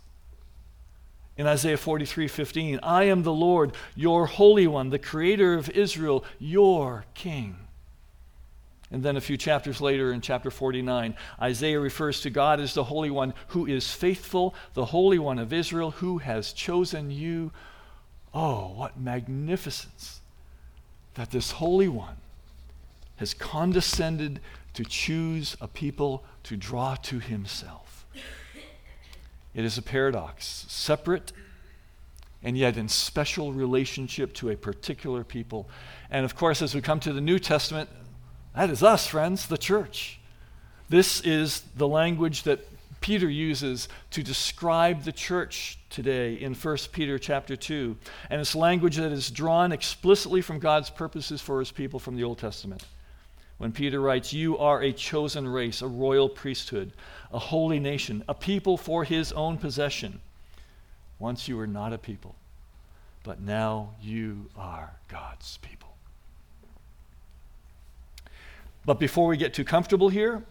In 1.37 1.45
Isaiah 1.45 1.77
43, 1.77 2.29
15, 2.29 2.79
I 2.81 3.03
am 3.03 3.23
the 3.23 3.33
Lord, 3.33 3.73
your 3.93 4.25
Holy 4.25 4.65
One, 4.65 4.89
the 4.89 4.99
Creator 4.99 5.55
of 5.55 5.69
Israel, 5.69 6.23
your 6.39 7.05
King. 7.13 7.57
And 8.91 9.01
then 9.01 9.17
a 9.17 9.21
few 9.21 9.35
chapters 9.35 9.81
later, 9.81 10.13
in 10.13 10.21
chapter 10.21 10.51
49, 10.51 11.15
Isaiah 11.41 11.79
refers 11.79 12.21
to 12.21 12.29
God 12.29 12.59
as 12.59 12.73
the 12.73 12.83
Holy 12.83 13.09
One 13.09 13.33
who 13.47 13.65
is 13.65 13.91
faithful, 13.91 14.53
the 14.73 14.85
Holy 14.85 15.17
One 15.17 15.39
of 15.39 15.51
Israel 15.51 15.91
who 15.91 16.19
has 16.19 16.53
chosen 16.53 17.09
you. 17.09 17.51
Oh, 18.33 18.73
what 18.75 18.99
magnificence 18.99 20.21
that 21.15 21.31
this 21.31 21.51
Holy 21.51 21.87
One 21.87 22.17
has 23.15 23.33
condescended 23.33 24.39
to 24.73 24.83
choose 24.83 25.55
a 25.61 25.67
people 25.67 26.23
to 26.43 26.55
draw 26.55 26.95
to 26.95 27.19
himself. 27.19 28.05
It 29.53 29.63
is 29.63 29.77
a 29.77 29.81
paradox, 29.81 30.65
separate 30.67 31.31
and 32.45 32.55
yet 32.55 32.77
in 32.77 32.87
special 32.87 33.51
relationship 33.53 34.31
to 34.33 34.51
a 34.51 34.55
particular 34.55 35.23
people. 35.23 35.67
And 36.11 36.23
of 36.23 36.35
course, 36.35 36.61
as 36.61 36.75
we 36.75 36.81
come 36.81 36.99
to 36.99 37.11
the 37.11 37.19
New 37.19 37.39
Testament, 37.39 37.89
that 38.55 38.69
is 38.69 38.83
us, 38.83 39.07
friends, 39.07 39.47
the 39.47 39.57
church. 39.57 40.19
This 40.89 41.21
is 41.21 41.61
the 41.75 41.87
language 41.87 42.43
that 42.43 42.67
Peter 43.01 43.29
uses 43.29 43.87
to 44.11 44.23
describe 44.23 45.03
the 45.03 45.11
church 45.11 45.77
today 45.89 46.33
in 46.33 46.55
1 46.55 46.77
Peter 46.91 47.19
chapter 47.19 47.55
2. 47.55 47.95
And 48.29 48.41
it's 48.41 48.55
language 48.55 48.95
that 48.97 49.11
is 49.11 49.29
drawn 49.29 49.71
explicitly 49.71 50.41
from 50.41 50.59
God's 50.59 50.89
purposes 50.89 51.41
for 51.41 51.59
his 51.59 51.71
people 51.71 51.99
from 51.99 52.15
the 52.15 52.23
Old 52.23 52.39
Testament. 52.39 52.83
When 53.57 53.71
Peter 53.71 54.01
writes, 54.01 54.33
You 54.33 54.57
are 54.57 54.81
a 54.81 54.91
chosen 54.91 55.47
race, 55.47 55.81
a 55.81 55.87
royal 55.87 56.27
priesthood, 56.27 56.93
a 57.31 57.39
holy 57.39 57.79
nation, 57.79 58.23
a 58.27 58.33
people 58.33 58.77
for 58.77 59.03
his 59.03 59.31
own 59.33 59.57
possession. 59.57 60.19
Once 61.19 61.47
you 61.47 61.57
were 61.57 61.67
not 61.67 61.93
a 61.93 61.97
people, 61.97 62.35
but 63.23 63.39
now 63.39 63.91
you 64.01 64.49
are 64.57 64.91
God's 65.07 65.57
people. 65.57 65.84
But 68.85 68.99
before 68.99 69.27
we 69.27 69.37
get 69.37 69.53
too 69.53 69.63
comfortable 69.63 70.09
here, 70.09 70.43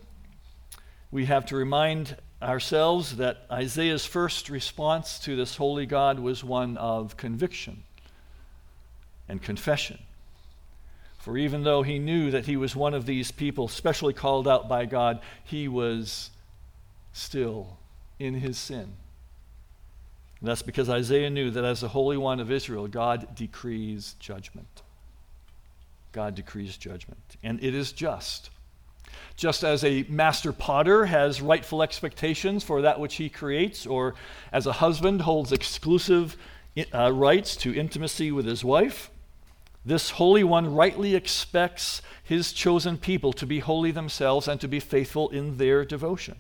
we 1.11 1.27
have 1.27 1.47
to 1.47 1.57
remind 1.57 2.17
ourselves 2.43 3.17
that 3.17 3.47
Isaiah's 3.51 4.05
first 4.05 4.51
response 4.51 5.19
to 5.21 5.37
this 5.37 5.57
holy 5.57 5.87
God 5.87 6.19
was 6.19 6.43
one 6.43 6.77
of 6.77 7.17
conviction 7.17 7.85
and 9.29 9.41
confession. 9.41 9.99
For 11.19 11.39
even 11.39 11.63
though 11.63 11.83
he 11.83 11.99
knew 11.99 12.31
that 12.33 12.47
he 12.47 12.57
was 12.57 12.77
one 12.77 12.93
of 12.93 13.07
these 13.07 13.31
people 13.31 13.69
specially 13.69 14.13
called 14.13 14.47
out 14.47 14.69
by 14.69 14.85
God, 14.85 15.21
he 15.43 15.69
was 15.69 16.31
still 17.13 17.79
in 18.19 18.35
his 18.35 18.59
sin. 18.59 18.93
And 20.41 20.49
that's 20.51 20.61
because 20.61 20.91
Isaiah 20.91 21.31
knew 21.31 21.51
that 21.53 21.65
as 21.65 21.81
the 21.81 21.89
Holy 21.89 22.19
One 22.19 22.41
of 22.41 22.51
Israel, 22.51 22.89
God 22.89 23.35
decrees 23.35 24.17
judgment. 24.19 24.83
God 26.15 26.37
decrees 26.37 26.77
judgment. 26.77 27.37
And 27.43 27.63
it 27.63 27.75
is 27.75 27.93
just. 27.93 28.51
Just 29.37 29.65
as 29.65 29.83
a 29.83 30.05
master 30.09 30.53
potter 30.53 31.07
has 31.07 31.43
rightful 31.43 31.83
expectations 31.83 32.63
for 32.63 32.83
that 32.83 33.01
which 33.01 33.17
he 33.17 33.29
creates, 33.29 33.85
or 33.85 34.15
as 34.53 34.67
a 34.67 34.73
husband 34.73 35.23
holds 35.23 35.51
exclusive 35.51 36.37
uh, 36.95 37.13
rights 37.13 37.57
to 37.57 37.75
intimacy 37.75 38.31
with 38.31 38.47
his 38.47 38.65
wife, 38.65 39.11
this 39.85 40.11
Holy 40.11 40.45
One 40.45 40.73
rightly 40.73 41.17
expects 41.17 42.01
his 42.23 42.53
chosen 42.53 42.97
people 42.97 43.33
to 43.35 43.45
be 43.45 43.59
holy 43.59 43.91
themselves 43.91 44.47
and 44.47 44.61
to 44.61 44.69
be 44.69 44.81
faithful 44.81 45.29
in 45.31 45.59
their 45.59 45.85
devotion. 45.85 46.37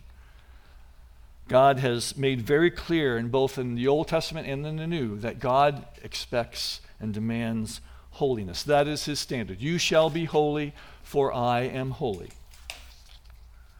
God 1.48 1.80
has 1.80 2.16
made 2.16 2.40
very 2.40 2.70
clear 2.70 3.18
in 3.18 3.28
both 3.28 3.58
in 3.58 3.74
the 3.74 3.88
Old 3.88 4.08
Testament 4.08 4.46
and 4.46 4.64
in 4.64 4.76
the 4.76 4.86
New 4.86 5.18
that 5.18 5.40
God 5.40 5.84
expects 6.02 6.80
and 7.00 7.12
demands 7.12 7.80
holiness. 8.14 8.62
That 8.62 8.88
is 8.88 9.04
his 9.04 9.20
standard. 9.20 9.60
You 9.60 9.78
shall 9.78 10.10
be 10.10 10.24
holy, 10.24 10.72
for 11.02 11.32
I 11.32 11.60
am 11.60 11.92
holy. 11.92 12.30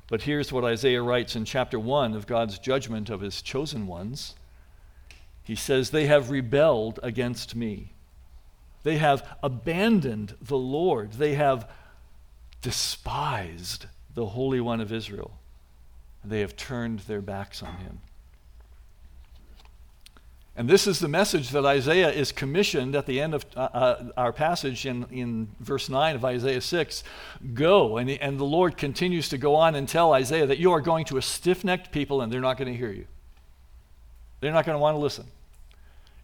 But 0.08 0.22
here's 0.22 0.52
what 0.52 0.64
Isaiah 0.64 1.02
writes 1.02 1.34
in 1.34 1.44
chapter 1.44 1.78
1 1.78 2.14
of 2.14 2.26
God's 2.26 2.58
judgment 2.58 3.10
of 3.10 3.20
his 3.20 3.40
chosen 3.42 3.86
ones. 3.86 4.34
He 5.42 5.54
says, 5.54 5.90
They 5.90 6.06
have 6.06 6.30
rebelled 6.30 7.00
against 7.02 7.56
me. 7.56 7.92
They 8.82 8.98
have 8.98 9.26
abandoned 9.42 10.36
the 10.42 10.58
Lord. 10.58 11.14
They 11.14 11.34
have 11.34 11.70
despised 12.60 13.86
the 14.14 14.26
Holy 14.26 14.60
One 14.60 14.80
of 14.80 14.92
Israel. 14.92 15.38
They 16.24 16.40
have 16.40 16.56
turned 16.56 17.00
their 17.00 17.22
backs 17.22 17.62
on 17.62 17.76
him. 17.76 18.00
And 20.56 20.68
this 20.68 20.86
is 20.86 21.00
the 21.00 21.08
message 21.08 21.50
that 21.50 21.64
Isaiah 21.64 22.10
is 22.10 22.30
commissioned 22.30 22.94
at 22.94 23.06
the 23.06 23.20
end 23.20 23.34
of 23.34 23.44
uh, 23.56 23.60
uh, 23.60 24.04
our 24.16 24.32
passage 24.32 24.86
in, 24.86 25.04
in 25.10 25.48
verse 25.58 25.88
9 25.88 26.14
of 26.14 26.24
Isaiah 26.24 26.60
6. 26.60 27.02
Go. 27.54 27.96
And, 27.96 28.08
and 28.08 28.38
the 28.38 28.44
Lord 28.44 28.76
continues 28.76 29.28
to 29.30 29.38
go 29.38 29.56
on 29.56 29.74
and 29.74 29.88
tell 29.88 30.12
Isaiah 30.12 30.46
that 30.46 30.58
you 30.58 30.70
are 30.70 30.80
going 30.80 31.06
to 31.06 31.16
a 31.16 31.22
stiff 31.22 31.64
necked 31.64 31.90
people 31.90 32.22
and 32.22 32.32
they're 32.32 32.40
not 32.40 32.56
going 32.56 32.70
to 32.70 32.78
hear 32.78 32.92
you. 32.92 33.06
They're 34.40 34.52
not 34.52 34.64
going 34.64 34.76
to 34.76 34.80
want 34.80 34.94
to 34.94 35.00
listen. 35.00 35.26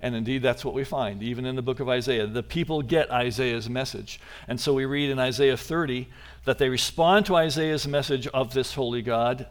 And 0.01 0.14
indeed, 0.14 0.43
that's 0.43 0.64
what 0.64 0.75
we 0.75 0.85
find, 0.85 1.23
even 1.23 1.45
in 1.45 1.57
the 1.57 1.62
book 1.62 1.81
of 1.81 1.88
Isaiah. 1.88 2.27
The 2.27 2.43
people 2.43 2.83
get 2.83 3.11
Isaiah's 3.11 3.69
message. 3.69 4.21
And 4.47 4.61
so 4.61 4.73
we 4.73 4.85
read 4.85 5.11
in 5.11 5.19
Isaiah 5.19 5.57
30 5.57 6.09
that 6.45 6.59
they 6.59 6.69
respond 6.69 7.27
to 7.27 7.37
Isaiah's 7.37 7.87
message 7.87 8.29
of 8.29 8.55
this 8.55 8.75
holy 8.75 9.03
God 9.03 9.49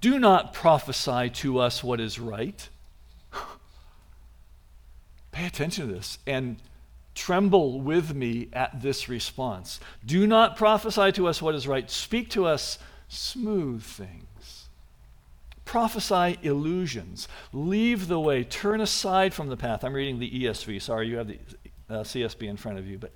Do 0.00 0.18
not 0.18 0.54
prophesy 0.54 1.30
to 1.30 1.58
us 1.58 1.84
what 1.84 2.00
is 2.00 2.18
right 2.18 2.68
Pay 5.36 5.44
attention 5.44 5.86
to 5.86 5.92
this 5.92 6.18
and 6.26 6.56
tremble 7.14 7.82
with 7.82 8.14
me 8.14 8.48
at 8.54 8.80
this 8.80 9.06
response. 9.06 9.80
Do 10.06 10.26
not 10.26 10.56
prophesy 10.56 11.12
to 11.12 11.28
us 11.28 11.42
what 11.42 11.54
is 11.54 11.68
right, 11.68 11.90
speak 11.90 12.30
to 12.30 12.46
us 12.46 12.78
smooth 13.08 13.82
things. 13.82 14.68
Prophesy 15.66 16.38
illusions. 16.40 17.28
Leave 17.52 18.08
the 18.08 18.18
way. 18.18 18.44
Turn 18.44 18.80
aside 18.80 19.34
from 19.34 19.50
the 19.50 19.58
path. 19.58 19.84
I'm 19.84 19.92
reading 19.92 20.20
the 20.20 20.30
ESV. 20.30 20.80
Sorry, 20.80 21.06
you 21.06 21.18
have 21.18 21.28
the 21.28 21.38
uh, 21.90 21.94
CSB 21.96 22.48
in 22.48 22.56
front 22.56 22.78
of 22.78 22.86
you, 22.86 22.96
but 22.96 23.12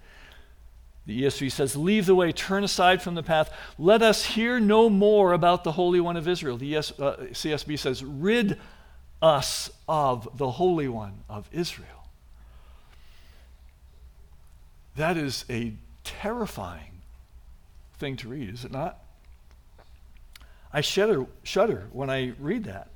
the 1.07 1.23
ESV 1.23 1.51
says, 1.51 1.75
Leave 1.75 2.05
the 2.05 2.15
way, 2.15 2.33
turn 2.33 2.65
aside 2.65 3.01
from 3.01 3.15
the 3.15 3.23
path. 3.23 3.51
Let 3.79 4.03
us 4.03 4.27
hear 4.27 4.61
no 4.61 4.91
more 4.91 5.33
about 5.33 5.65
the 5.65 5.73
Holy 5.73 6.01
One 6.01 6.19
of 6.19 6.29
Israel. 6.29 6.59
The 6.59 6.77
ES, 6.77 7.01
uh, 7.01 7.17
CSB 7.31 7.79
says, 7.79 8.05
Rid 8.05 8.61
us 9.23 9.71
of 9.89 10.29
the 10.37 10.51
Holy 10.51 10.87
One 10.87 11.25
of 11.27 11.49
Israel. 11.51 12.00
That 14.97 15.17
is 15.17 15.45
a 15.49 15.75
terrifying 16.05 17.03
thing 17.99 18.17
to 18.17 18.29
read, 18.29 18.53
is 18.53 18.65
it 18.65 18.73
not? 18.73 18.99
I 20.73 20.81
shudder, 20.81 21.27
shudder 21.43 21.89
when 21.93 22.11
I 22.11 22.33
read 22.39 22.65
that. 22.65 22.89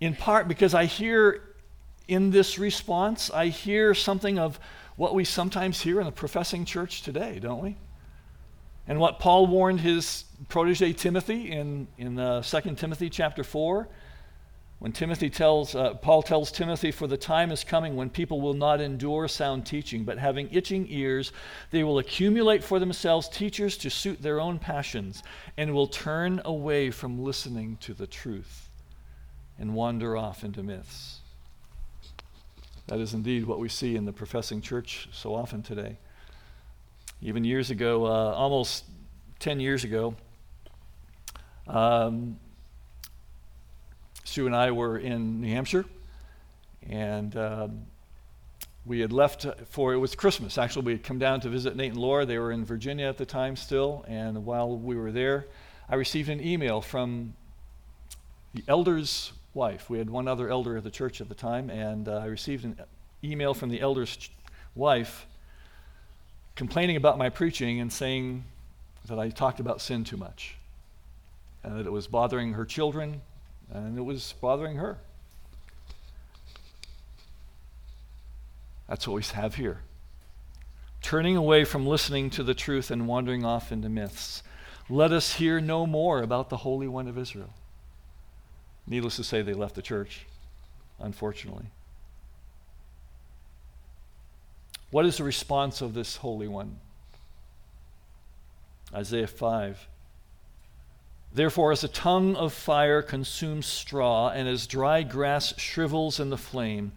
In 0.00 0.14
part 0.14 0.48
because 0.48 0.74
I 0.74 0.84
hear 0.84 1.42
in 2.08 2.30
this 2.30 2.58
response, 2.58 3.30
I 3.30 3.48
hear 3.48 3.94
something 3.94 4.38
of 4.38 4.58
what 4.96 5.14
we 5.14 5.24
sometimes 5.24 5.80
hear 5.80 6.00
in 6.00 6.06
the 6.06 6.12
professing 6.12 6.64
church 6.64 7.02
today, 7.02 7.38
don't 7.38 7.62
we? 7.62 7.76
And 8.88 9.00
what 9.00 9.18
Paul 9.18 9.46
warned 9.46 9.80
his 9.80 10.24
protege 10.48 10.92
Timothy 10.92 11.50
in, 11.50 11.88
in 11.98 12.18
uh, 12.18 12.42
2 12.42 12.74
Timothy 12.76 13.10
chapter 13.10 13.42
4 13.42 13.88
when 14.78 14.92
Timothy 14.92 15.30
tells, 15.30 15.74
uh, 15.74 15.94
Paul 15.94 16.22
tells 16.22 16.52
Timothy, 16.52 16.90
For 16.90 17.06
the 17.06 17.16
time 17.16 17.50
is 17.50 17.64
coming 17.64 17.96
when 17.96 18.10
people 18.10 18.40
will 18.40 18.54
not 18.54 18.80
endure 18.80 19.26
sound 19.26 19.64
teaching, 19.64 20.04
but 20.04 20.18
having 20.18 20.48
itching 20.52 20.86
ears, 20.90 21.32
they 21.70 21.82
will 21.82 21.98
accumulate 21.98 22.62
for 22.62 22.78
themselves 22.78 23.28
teachers 23.28 23.78
to 23.78 23.90
suit 23.90 24.20
their 24.20 24.38
own 24.38 24.58
passions, 24.58 25.22
and 25.56 25.72
will 25.72 25.86
turn 25.86 26.42
away 26.44 26.90
from 26.90 27.24
listening 27.24 27.78
to 27.80 27.94
the 27.94 28.06
truth 28.06 28.68
and 29.58 29.74
wander 29.74 30.16
off 30.16 30.44
into 30.44 30.62
myths. 30.62 31.20
That 32.88 33.00
is 33.00 33.14
indeed 33.14 33.46
what 33.46 33.58
we 33.58 33.70
see 33.70 33.96
in 33.96 34.04
the 34.04 34.12
professing 34.12 34.60
church 34.60 35.08
so 35.10 35.34
often 35.34 35.62
today. 35.62 35.98
Even 37.22 37.44
years 37.44 37.70
ago, 37.70 38.04
uh, 38.04 38.34
almost 38.34 38.84
10 39.38 39.58
years 39.58 39.84
ago, 39.84 40.14
um, 41.66 42.38
Sue 44.36 44.44
and 44.44 44.54
I 44.54 44.70
were 44.70 44.98
in 44.98 45.40
New 45.40 45.48
Hampshire, 45.48 45.86
and 46.90 47.34
um, 47.38 47.86
we 48.84 49.00
had 49.00 49.10
left 49.10 49.46
for 49.70 49.94
it 49.94 49.96
was 49.96 50.14
Christmas. 50.14 50.58
Actually, 50.58 50.84
we 50.84 50.92
had 50.92 51.02
come 51.02 51.18
down 51.18 51.40
to 51.40 51.48
visit 51.48 51.74
Nate 51.74 51.92
and 51.92 51.98
Laura. 51.98 52.26
They 52.26 52.36
were 52.36 52.52
in 52.52 52.62
Virginia 52.62 53.06
at 53.06 53.16
the 53.16 53.24
time 53.24 53.56
still, 53.56 54.04
and 54.06 54.44
while 54.44 54.76
we 54.76 54.94
were 54.94 55.10
there, 55.10 55.46
I 55.88 55.94
received 55.94 56.28
an 56.28 56.46
email 56.46 56.82
from 56.82 57.32
the 58.52 58.62
elder's 58.68 59.32
wife. 59.54 59.88
We 59.88 59.96
had 59.96 60.10
one 60.10 60.28
other 60.28 60.50
elder 60.50 60.76
at 60.76 60.84
the 60.84 60.90
church 60.90 61.22
at 61.22 61.30
the 61.30 61.34
time, 61.34 61.70
and 61.70 62.06
uh, 62.06 62.18
I 62.18 62.26
received 62.26 62.66
an 62.66 62.78
email 63.24 63.54
from 63.54 63.70
the 63.70 63.80
elder's 63.80 64.18
ch- 64.18 64.30
wife 64.74 65.26
complaining 66.56 66.96
about 66.96 67.16
my 67.16 67.30
preaching 67.30 67.80
and 67.80 67.90
saying 67.90 68.44
that 69.06 69.18
I 69.18 69.30
talked 69.30 69.60
about 69.60 69.80
sin 69.80 70.04
too 70.04 70.18
much, 70.18 70.56
and 71.64 71.78
that 71.78 71.86
it 71.86 71.90
was 71.90 72.06
bothering 72.06 72.52
her 72.52 72.66
children 72.66 73.22
and 73.72 73.98
it 73.98 74.02
was 74.02 74.34
bothering 74.40 74.76
her. 74.76 74.98
That's 78.88 79.06
what 79.06 79.14
we 79.14 79.22
have 79.34 79.56
here. 79.56 79.80
Turning 81.02 81.36
away 81.36 81.64
from 81.64 81.86
listening 81.86 82.30
to 82.30 82.42
the 82.42 82.54
truth 82.54 82.90
and 82.90 83.06
wandering 83.06 83.44
off 83.44 83.72
into 83.72 83.88
myths. 83.88 84.42
Let 84.88 85.12
us 85.12 85.34
hear 85.34 85.60
no 85.60 85.86
more 85.86 86.22
about 86.22 86.48
the 86.48 86.58
Holy 86.58 86.86
One 86.86 87.08
of 87.08 87.18
Israel. 87.18 87.52
Needless 88.86 89.16
to 89.16 89.24
say, 89.24 89.42
they 89.42 89.52
left 89.52 89.74
the 89.74 89.82
church, 89.82 90.26
unfortunately. 91.00 91.66
What 94.90 95.04
is 95.04 95.16
the 95.16 95.24
response 95.24 95.80
of 95.80 95.94
this 95.94 96.16
Holy 96.16 96.46
One? 96.46 96.78
Isaiah 98.94 99.26
5 99.26 99.88
Therefore, 101.36 101.70
as 101.70 101.84
a 101.84 101.88
tongue 101.88 102.34
of 102.34 102.54
fire 102.54 103.02
consumes 103.02 103.66
straw, 103.66 104.30
and 104.30 104.48
as 104.48 104.66
dry 104.66 105.02
grass 105.02 105.52
shrivels 105.58 106.18
in 106.18 106.30
the 106.30 106.38
flame, 106.38 106.92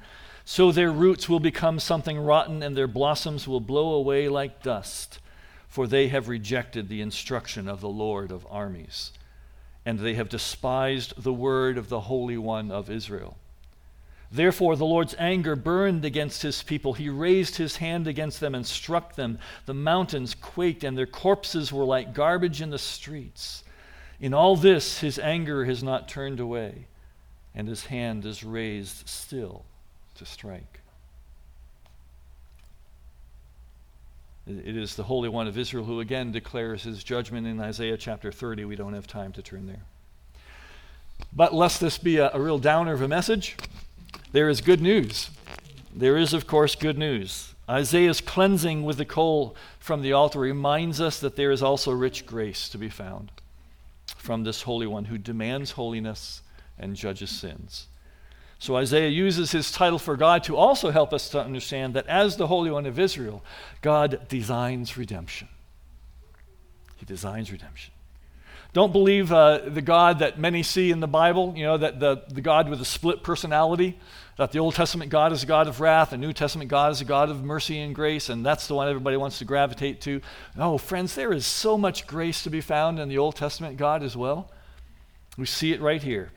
so 0.46 0.72
their 0.72 0.94
roots 0.94 1.28
will 1.28 1.42
become 1.42 1.78
something 1.78 2.18
rotten, 2.18 2.64
and 2.64 2.74
their 2.74 2.88
blossoms 2.88 3.50
will 3.50 3.60
blow 3.60 3.96
away 3.96 4.30
like 4.30 4.64
dust, 4.64 5.20
for 5.68 5.88
they 5.88 6.08
have 6.08 6.30
rejected 6.30 6.88
the 6.88 7.02
instruction 7.02 7.68
of 7.68 7.82
the 7.82 7.90
Lord 7.90 8.32
of 8.32 8.48
armies, 8.50 9.12
and 9.86 10.00
they 10.00 10.14
have 10.14 10.30
despised 10.30 11.22
the 11.22 11.34
word 11.34 11.78
of 11.78 11.90
the 11.90 12.00
Holy 12.00 12.38
One 12.38 12.72
of 12.72 12.90
Israel. 12.90 13.36
Therefore, 14.32 14.78
the 14.78 14.86
Lord's 14.86 15.16
anger 15.20 15.58
burned 15.58 16.06
against 16.06 16.44
his 16.44 16.64
people. 16.64 16.94
He 16.94 17.10
raised 17.10 17.58
his 17.58 17.76
hand 17.76 18.08
against 18.08 18.40
them 18.40 18.56
and 18.56 18.66
struck 18.66 19.16
them. 19.16 19.38
The 19.66 19.74
mountains 19.74 20.34
quaked, 20.34 20.86
and 20.86 20.98
their 20.98 21.08
corpses 21.08 21.74
were 21.74 21.84
like 21.84 22.14
garbage 22.14 22.62
in 22.62 22.70
the 22.70 22.80
streets. 22.80 23.66
In 24.22 24.34
all 24.34 24.56
this, 24.56 25.00
his 25.00 25.18
anger 25.18 25.66
has 25.66 25.82
not 25.82 26.10
turned 26.10 26.40
away, 26.40 26.88
and 27.56 27.68
his 27.68 27.86
hand 27.86 28.26
is 28.26 28.44
raised 28.44 29.08
still 29.08 29.64
to 30.16 30.26
strike. 30.26 30.82
It 34.46 34.76
is 34.76 34.96
the 34.96 35.04
Holy 35.04 35.30
One 35.30 35.48
of 35.48 35.58
Israel 35.58 35.86
who 35.86 36.00
again 36.00 36.32
declares 36.32 36.84
his 36.84 37.04
judgment 37.04 37.48
in 37.48 37.62
Isaiah 37.62 37.98
chapter 37.98 38.32
30. 38.32 38.66
We 38.66 38.76
don't 38.76 38.94
have 38.94 39.08
time 39.08 39.32
to 39.34 39.42
turn 39.42 39.68
there. 39.68 39.84
But 41.32 41.54
lest 41.54 41.80
this 41.80 41.98
be 41.98 42.18
a, 42.18 42.32
a 42.34 42.42
real 42.42 42.58
downer 42.58 42.94
of 42.94 43.02
a 43.02 43.08
message, 43.08 43.56
there 44.32 44.50
is 44.50 44.60
good 44.60 44.82
news. 44.82 45.30
There 45.96 46.18
is, 46.18 46.34
of 46.34 46.48
course, 46.48 46.76
good 46.76 46.98
news. 46.98 47.54
Isaiah's 47.70 48.22
cleansing 48.22 48.84
with 48.84 48.98
the 48.98 49.06
coal 49.06 49.56
from 49.78 50.02
the 50.02 50.14
altar 50.14 50.40
reminds 50.40 51.00
us 51.00 51.20
that 51.20 51.36
there 51.36 51.52
is 51.52 51.62
also 51.62 51.92
rich 51.92 52.26
grace 52.26 52.68
to 52.70 52.78
be 52.78 52.90
found 52.90 53.32
from 54.20 54.44
this 54.44 54.64
Holy 54.64 54.88
One 54.88 55.06
who 55.06 55.18
demands 55.18 55.72
holiness 55.72 56.42
and 56.78 56.96
judges 56.96 57.30
sins. 57.30 57.88
So 58.60 58.76
Isaiah 58.76 59.10
uses 59.10 59.52
his 59.52 59.72
title 59.72 60.00
for 60.00 60.18
God 60.18 60.44
to 60.44 60.58
also 60.58 60.92
help 60.92 61.14
us 61.14 61.30
to 61.30 61.42
understand 61.42 61.94
that 61.94 62.08
as 62.08 62.36
the 62.36 62.48
Holy 62.48 62.70
One 62.70 62.86
of 62.86 63.00
Israel, 63.00 63.44
God 63.82 64.28
designs 64.28 64.98
redemption. 64.98 65.48
He 66.98 67.06
designs 67.06 67.52
redemption. 67.52 67.94
Don't 68.74 68.92
believe 68.92 69.32
uh, 69.32 69.60
the 69.66 69.82
God 69.82 70.20
that 70.20 70.38
many 70.38 70.62
see 70.62 70.92
in 70.92 71.00
the 71.00 71.08
Bible, 71.08 71.54
you 71.56 71.64
know, 71.64 71.78
that 71.78 72.00
the, 72.00 72.24
the 72.28 72.42
God 72.42 72.70
with 72.70 72.82
a 72.82 72.86
split 72.86 73.24
personality, 73.24 73.98
that 74.40 74.54
the 74.54 74.60
Old 74.60 74.74
Testament 74.74 75.12
God 75.12 75.34
is 75.34 75.44
a 75.44 75.46
God 75.46 75.68
of 75.68 75.82
wrath, 75.82 76.12
the 76.12 76.18
New 76.18 76.32
Testament 76.32 76.70
God 76.70 76.94
is 76.94 77.02
a 77.02 77.06
God 77.06 77.30
of 77.30 77.44
mercy 77.44 77.78
and 77.82 77.94
grace, 77.94 78.30
and 78.30 78.46
that's 78.46 78.68
the 78.68 78.74
one 78.74 78.88
everybody 78.88 79.18
wants 79.18 79.40
to 79.40 79.46
gravitate 79.46 80.00
to. 80.00 80.22
Oh, 80.58 80.78
friends, 80.78 81.14
there 81.14 81.34
is 81.34 81.46
so 81.46 81.78
much 81.78 82.08
grace 82.08 82.42
to 82.44 82.50
be 82.50 82.62
found 82.62 83.00
in 83.00 83.10
the 83.10 83.18
Old 83.18 83.36
Testament 83.36 83.76
God 83.76 84.02
as 84.02 84.16
well. 84.16 84.50
We 85.38 85.46
see 85.46 85.74
it 85.74 85.82
right 85.82 86.02
here. 86.02 86.32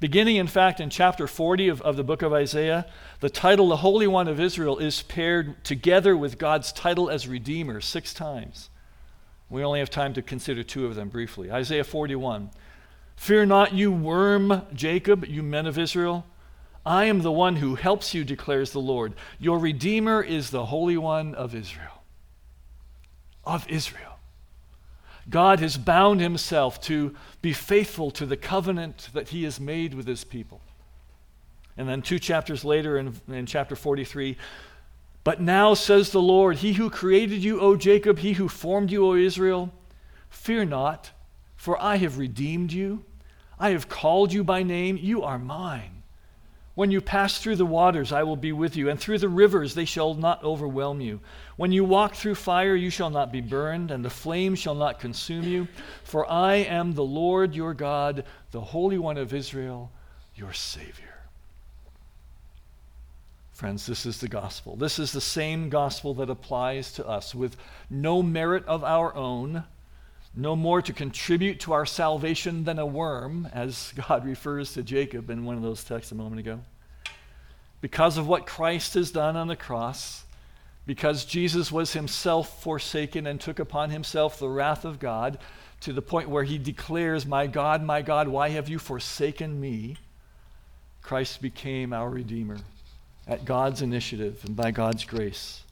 Beginning, 0.00 0.36
in 0.36 0.46
fact, 0.46 0.80
in 0.80 0.88
chapter 0.88 1.26
40 1.26 1.68
of, 1.68 1.82
of 1.82 1.98
the 1.98 2.02
book 2.02 2.22
of 2.22 2.32
Isaiah, 2.32 2.86
the 3.20 3.28
title, 3.28 3.68
the 3.68 3.76
Holy 3.76 4.06
One 4.06 4.26
of 4.26 4.40
Israel, 4.40 4.78
is 4.78 5.02
paired 5.02 5.62
together 5.66 6.16
with 6.16 6.38
God's 6.38 6.72
title 6.72 7.10
as 7.10 7.28
Redeemer 7.28 7.82
six 7.82 8.14
times. 8.14 8.70
We 9.50 9.62
only 9.62 9.80
have 9.80 9.90
time 9.90 10.14
to 10.14 10.22
consider 10.22 10.62
two 10.62 10.86
of 10.86 10.94
them 10.94 11.10
briefly. 11.10 11.52
Isaiah 11.52 11.84
41 11.84 12.48
Fear 13.16 13.44
not, 13.44 13.74
you 13.74 13.92
worm, 13.92 14.62
Jacob, 14.72 15.26
you 15.26 15.42
men 15.42 15.66
of 15.66 15.78
Israel. 15.78 16.24
I 16.86 17.06
am 17.06 17.22
the 17.22 17.32
one 17.32 17.56
who 17.56 17.76
helps 17.76 18.12
you, 18.12 18.24
declares 18.24 18.72
the 18.72 18.80
Lord. 18.80 19.14
Your 19.38 19.58
Redeemer 19.58 20.22
is 20.22 20.50
the 20.50 20.66
Holy 20.66 20.96
One 20.96 21.34
of 21.34 21.54
Israel. 21.54 22.02
Of 23.44 23.68
Israel. 23.68 24.18
God 25.30 25.60
has 25.60 25.78
bound 25.78 26.20
himself 26.20 26.80
to 26.82 27.14
be 27.40 27.52
faithful 27.52 28.10
to 28.12 28.26
the 28.26 28.36
covenant 28.36 29.08
that 29.14 29.30
he 29.30 29.44
has 29.44 29.58
made 29.58 29.94
with 29.94 30.06
his 30.06 30.24
people. 30.24 30.60
And 31.76 31.88
then 31.88 32.02
two 32.02 32.18
chapters 32.18 32.64
later, 32.64 32.98
in, 32.98 33.14
in 33.28 33.46
chapter 33.46 33.74
43, 33.74 34.36
but 35.24 35.40
now 35.40 35.72
says 35.72 36.10
the 36.10 36.20
Lord, 36.20 36.58
He 36.58 36.74
who 36.74 36.90
created 36.90 37.42
you, 37.42 37.58
O 37.60 37.76
Jacob, 37.76 38.18
He 38.18 38.34
who 38.34 38.48
formed 38.48 38.92
you, 38.92 39.06
O 39.06 39.14
Israel, 39.14 39.72
fear 40.28 40.64
not, 40.64 41.10
for 41.56 41.82
I 41.82 41.96
have 41.96 42.18
redeemed 42.18 42.72
you. 42.72 43.04
I 43.58 43.70
have 43.70 43.88
called 43.88 44.32
you 44.32 44.44
by 44.44 44.62
name. 44.62 44.98
You 45.00 45.22
are 45.22 45.38
mine. 45.38 45.93
When 46.74 46.90
you 46.90 47.00
pass 47.00 47.38
through 47.38 47.56
the 47.56 47.66
waters, 47.66 48.10
I 48.10 48.24
will 48.24 48.36
be 48.36 48.50
with 48.50 48.74
you, 48.74 48.90
and 48.90 48.98
through 48.98 49.18
the 49.18 49.28
rivers, 49.28 49.74
they 49.74 49.84
shall 49.84 50.14
not 50.14 50.42
overwhelm 50.42 51.00
you. 51.00 51.20
When 51.56 51.70
you 51.70 51.84
walk 51.84 52.14
through 52.14 52.34
fire, 52.34 52.74
you 52.74 52.90
shall 52.90 53.10
not 53.10 53.30
be 53.30 53.40
burned, 53.40 53.92
and 53.92 54.04
the 54.04 54.10
flame 54.10 54.56
shall 54.56 54.74
not 54.74 54.98
consume 54.98 55.44
you. 55.44 55.68
For 56.02 56.28
I 56.28 56.54
am 56.54 56.94
the 56.94 57.04
Lord 57.04 57.54
your 57.54 57.74
God, 57.74 58.24
the 58.50 58.60
Holy 58.60 58.98
One 58.98 59.18
of 59.18 59.32
Israel, 59.32 59.92
your 60.34 60.52
Savior. 60.52 61.14
Friends, 63.52 63.86
this 63.86 64.04
is 64.04 64.18
the 64.18 64.26
gospel. 64.26 64.74
This 64.74 64.98
is 64.98 65.12
the 65.12 65.20
same 65.20 65.68
gospel 65.68 66.12
that 66.14 66.28
applies 66.28 66.92
to 66.94 67.06
us 67.06 67.36
with 67.36 67.56
no 67.88 68.20
merit 68.20 68.66
of 68.66 68.82
our 68.82 69.14
own, 69.14 69.62
no 70.36 70.56
more 70.56 70.82
to 70.82 70.92
contribute 70.92 71.60
to 71.60 71.72
our 71.72 71.86
salvation 71.86 72.64
than 72.64 72.78
a 72.78 72.86
worm, 72.86 73.48
as 73.52 73.92
God 74.08 74.26
refers 74.26 74.74
to 74.74 74.82
Jacob 74.82 75.30
in 75.30 75.44
one 75.44 75.56
of 75.56 75.62
those 75.62 75.84
texts 75.84 76.12
a 76.12 76.14
moment 76.14 76.40
ago. 76.40 76.60
Because 77.80 78.16
of 78.16 78.26
what 78.26 78.46
Christ 78.46 78.94
has 78.94 79.10
done 79.10 79.36
on 79.36 79.48
the 79.48 79.56
cross, 79.56 80.24
because 80.86 81.24
Jesus 81.24 81.70
was 81.70 81.92
himself 81.92 82.62
forsaken 82.62 83.26
and 83.26 83.40
took 83.40 83.58
upon 83.58 83.90
himself 83.90 84.38
the 84.38 84.48
wrath 84.48 84.84
of 84.84 84.98
God 84.98 85.38
to 85.80 85.92
the 85.92 86.02
point 86.02 86.28
where 86.28 86.44
he 86.44 86.58
declares, 86.58 87.26
My 87.26 87.46
God, 87.46 87.82
my 87.82 88.02
God, 88.02 88.28
why 88.28 88.50
have 88.50 88.68
you 88.68 88.78
forsaken 88.78 89.60
me? 89.60 89.96
Christ 91.02 91.42
became 91.42 91.92
our 91.92 92.08
Redeemer 92.08 92.56
at 93.26 93.44
God's 93.44 93.82
initiative 93.82 94.42
and 94.44 94.56
by 94.56 94.70
God's 94.70 95.04
grace 95.04 95.62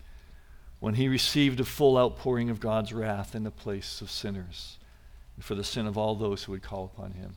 when 0.83 0.95
he 0.95 1.07
received 1.07 1.61
a 1.61 1.64
full 1.64 1.97
outpouring 1.97 2.51
of 2.51 2.59
God's 2.59 2.92
wrath 2.92 3.35
in 3.37 3.45
the 3.45 3.53
place 3.53 4.01
of 4.01 4.11
sinners 4.11 4.79
and 5.37 5.45
for 5.45 5.55
the 5.55 5.62
sin 5.62 5.87
of 5.87 5.97
all 5.97 6.16
those 6.16 6.42
who 6.42 6.53
would 6.53 6.62
call 6.62 6.85
upon 6.85 7.12
him. 7.12 7.37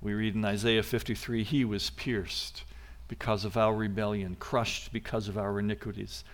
We 0.00 0.14
read 0.14 0.34
in 0.34 0.44
Isaiah 0.44 0.82
53 0.82 1.44
He 1.44 1.64
was 1.64 1.90
pierced 1.90 2.64
because 3.06 3.44
of 3.44 3.56
our 3.56 3.72
rebellion, 3.72 4.36
crushed 4.38 4.92
because 4.92 5.28
of 5.28 5.38
our 5.38 5.60
iniquities. 5.60 6.24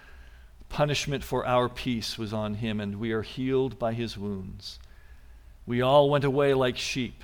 Punishment 0.70 1.22
for 1.22 1.46
our 1.46 1.68
peace 1.68 2.16
was 2.16 2.32
on 2.32 2.54
him, 2.54 2.80
and 2.80 2.98
we 2.98 3.12
are 3.12 3.22
healed 3.22 3.78
by 3.78 3.92
his 3.92 4.16
wounds. 4.16 4.78
We 5.66 5.82
all 5.82 6.08
went 6.08 6.24
away 6.24 6.54
like 6.54 6.78
sheep 6.78 7.22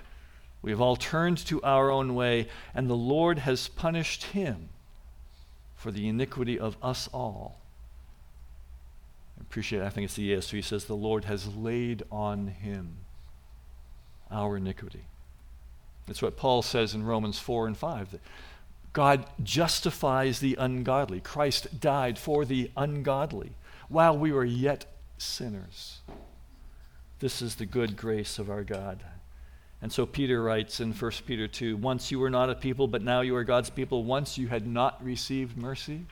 we 0.63 0.71
have 0.71 0.81
all 0.81 0.97
turned 0.97 1.39
to 1.47 1.63
our 1.63 1.91
own 1.91 2.15
way, 2.15 2.49
and 2.75 2.89
the 2.89 2.97
Lord 2.97 3.39
has 3.39 3.69
punished 3.69 4.25
him 4.25 4.69
for 5.75 5.91
the 5.91 6.09
iniquity 6.09 6.59
of 6.59 6.77
us 6.83 7.09
all. 7.15 7.60
Appreciate, 9.51 9.83
I 9.83 9.89
think 9.89 10.05
it's 10.05 10.15
the 10.15 10.33
ESV 10.33 10.63
says, 10.63 10.85
the 10.85 10.95
Lord 10.95 11.25
has 11.25 11.57
laid 11.57 12.05
on 12.13 12.47
him 12.47 12.99
our 14.31 14.57
iniquity. 14.57 15.07
That's 16.07 16.23
what 16.23 16.37
Paul 16.37 16.63
says 16.63 16.95
in 16.95 17.05
Romans 17.05 17.41
4 17.41 17.67
and 17.67 17.77
5 17.77 18.13
that 18.13 18.21
God 18.93 19.27
justifies 19.43 20.39
the 20.39 20.55
ungodly. 20.55 21.21
Christ 21.21 21.81
died 21.81 22.17
for 22.17 22.45
the 22.45 22.71
ungodly 22.77 23.51
while 23.89 24.17
we 24.17 24.31
were 24.31 24.45
yet 24.45 24.87
sinners. 25.19 25.99
This 27.19 27.43
is 27.43 27.57
the 27.57 27.67
good 27.67 27.97
grace 27.97 28.39
of 28.39 28.49
our 28.51 28.63
God. 28.63 29.03
And 29.83 29.93
so 29.93 30.07
Peter 30.07 30.41
writes 30.45 30.79
in 30.79 30.93
1 30.93 31.11
Peter 31.27 31.49
2 31.49 31.77
Once 31.77 32.13
you 32.13 32.21
were 32.21 32.31
not 32.31 32.51
a 32.51 32.55
people, 32.55 32.87
but 32.87 33.03
now 33.03 33.21
you 33.21 33.35
are 33.35 33.43
God's 33.43 33.71
people. 33.71 34.05
Once 34.05 34.39
you 34.39 34.47
had 34.47 34.65
not 34.65 35.05
received 35.05 35.57
mercy, 35.57 36.07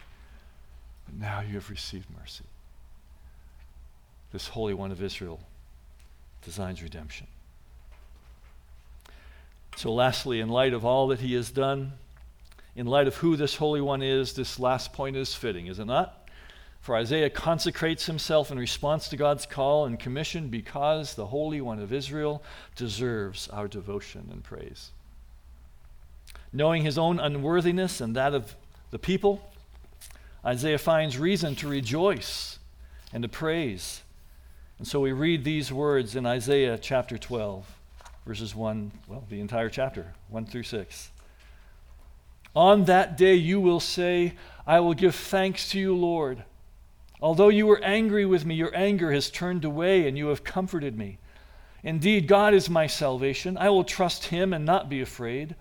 but 1.07 1.15
now 1.15 1.41
you 1.41 1.55
have 1.55 1.71
received 1.71 2.09
mercy. 2.19 2.45
This 4.33 4.49
Holy 4.49 4.75
One 4.75 4.93
of 4.93 5.03
Israel 5.03 5.41
designs 6.45 6.83
redemption. 6.83 7.27
So, 9.77 9.93
lastly, 9.93 10.41
in 10.41 10.49
light 10.49 10.75
of 10.75 10.85
all 10.85 11.09
that 11.09 11.21
he 11.21 11.35
has 11.35 11.51
done, 11.51 11.93
in 12.75 12.87
light 12.87 13.07
of 13.07 13.17
who 13.17 13.37
this 13.37 13.57
Holy 13.57 13.81
One 13.81 14.03
is, 14.03 14.33
this 14.33 14.59
last 14.59 14.93
point 14.93 15.17
is 15.17 15.35
fitting, 15.35 15.67
is 15.67 15.79
it 15.79 15.87
not? 15.87 16.29
For 16.81 16.97
Isaiah 16.97 17.31
consecrates 17.31 18.07
himself 18.07 18.51
in 18.51 18.59
response 18.59 19.09
to 19.09 19.17
God's 19.17 19.47
call 19.47 19.85
and 19.85 19.99
commission 19.99 20.49
because 20.49 21.15
the 21.15 21.27
Holy 21.27 21.61
One 21.61 21.81
of 21.81 21.93
Israel 21.93 22.43
deserves 22.77 23.49
our 23.49 23.69
devotion 23.69 24.29
and 24.31 24.43
praise. 24.43 24.91
Knowing 26.53 26.83
his 26.83 26.97
own 26.97 27.21
unworthiness 27.21 28.01
and 28.01 28.17
that 28.17 28.33
of 28.33 28.55
the 28.91 28.99
people, 28.99 29.51
Isaiah 30.45 30.79
finds 30.79 31.19
reason 31.19 31.55
to 31.57 31.69
rejoice 31.69 32.59
and 33.13 33.23
to 33.23 33.29
praise. 33.29 34.03
And 34.79 34.87
so 34.87 35.01
we 35.01 35.13
read 35.13 35.43
these 35.43 35.73
words 35.73 36.15
in 36.15 36.25
Isaiah 36.25 36.79
chapter 36.79 37.19
12, 37.19 37.67
verses 38.25 38.55
1, 38.55 38.93
well, 39.09 39.25
the 39.29 39.41
entire 39.41 39.69
chapter, 39.69 40.15
1 40.29 40.47
through 40.47 40.63
6. 40.63 41.11
On 42.55 42.85
that 42.85 43.17
day 43.17 43.35
you 43.35 43.61
will 43.61 43.81
say, 43.81 44.35
I 44.67 44.81
will 44.81 44.95
give 44.95 45.15
thanks 45.15 45.69
to 45.71 45.81
you, 45.81 45.97
Lord. 45.97 46.45
Although 47.21 47.49
you 47.49 47.67
were 47.67 47.83
angry 47.83 48.25
with 48.25 48.45
me, 48.47 48.55
your 48.55 48.75
anger 48.77 49.13
has 49.13 49.31
turned 49.31 49.65
away, 49.65 50.07
and 50.07 50.17
you 50.17 50.29
have 50.29 50.45
comforted 50.45 50.97
me. 50.97 51.19
Indeed, 51.83 52.29
God 52.29 52.55
is 52.55 52.71
my 52.71 52.87
salvation. 52.87 53.59
I 53.59 53.71
will 53.71 53.85
trust 53.85 54.27
him 54.27 54.53
and 54.53 54.65
not 54.65 54.89
be 54.89 55.01
afraid. 55.01 55.57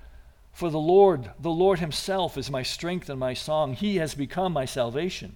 For 0.51 0.69
the 0.69 0.79
Lord, 0.79 1.31
the 1.39 1.51
Lord 1.51 1.79
himself, 1.79 2.37
is 2.37 2.51
my 2.51 2.63
strength 2.63 3.09
and 3.09 3.19
my 3.19 3.33
song. 3.33 3.73
He 3.73 3.97
has 3.97 4.13
become 4.13 4.53
my 4.53 4.65
salvation. 4.65 5.35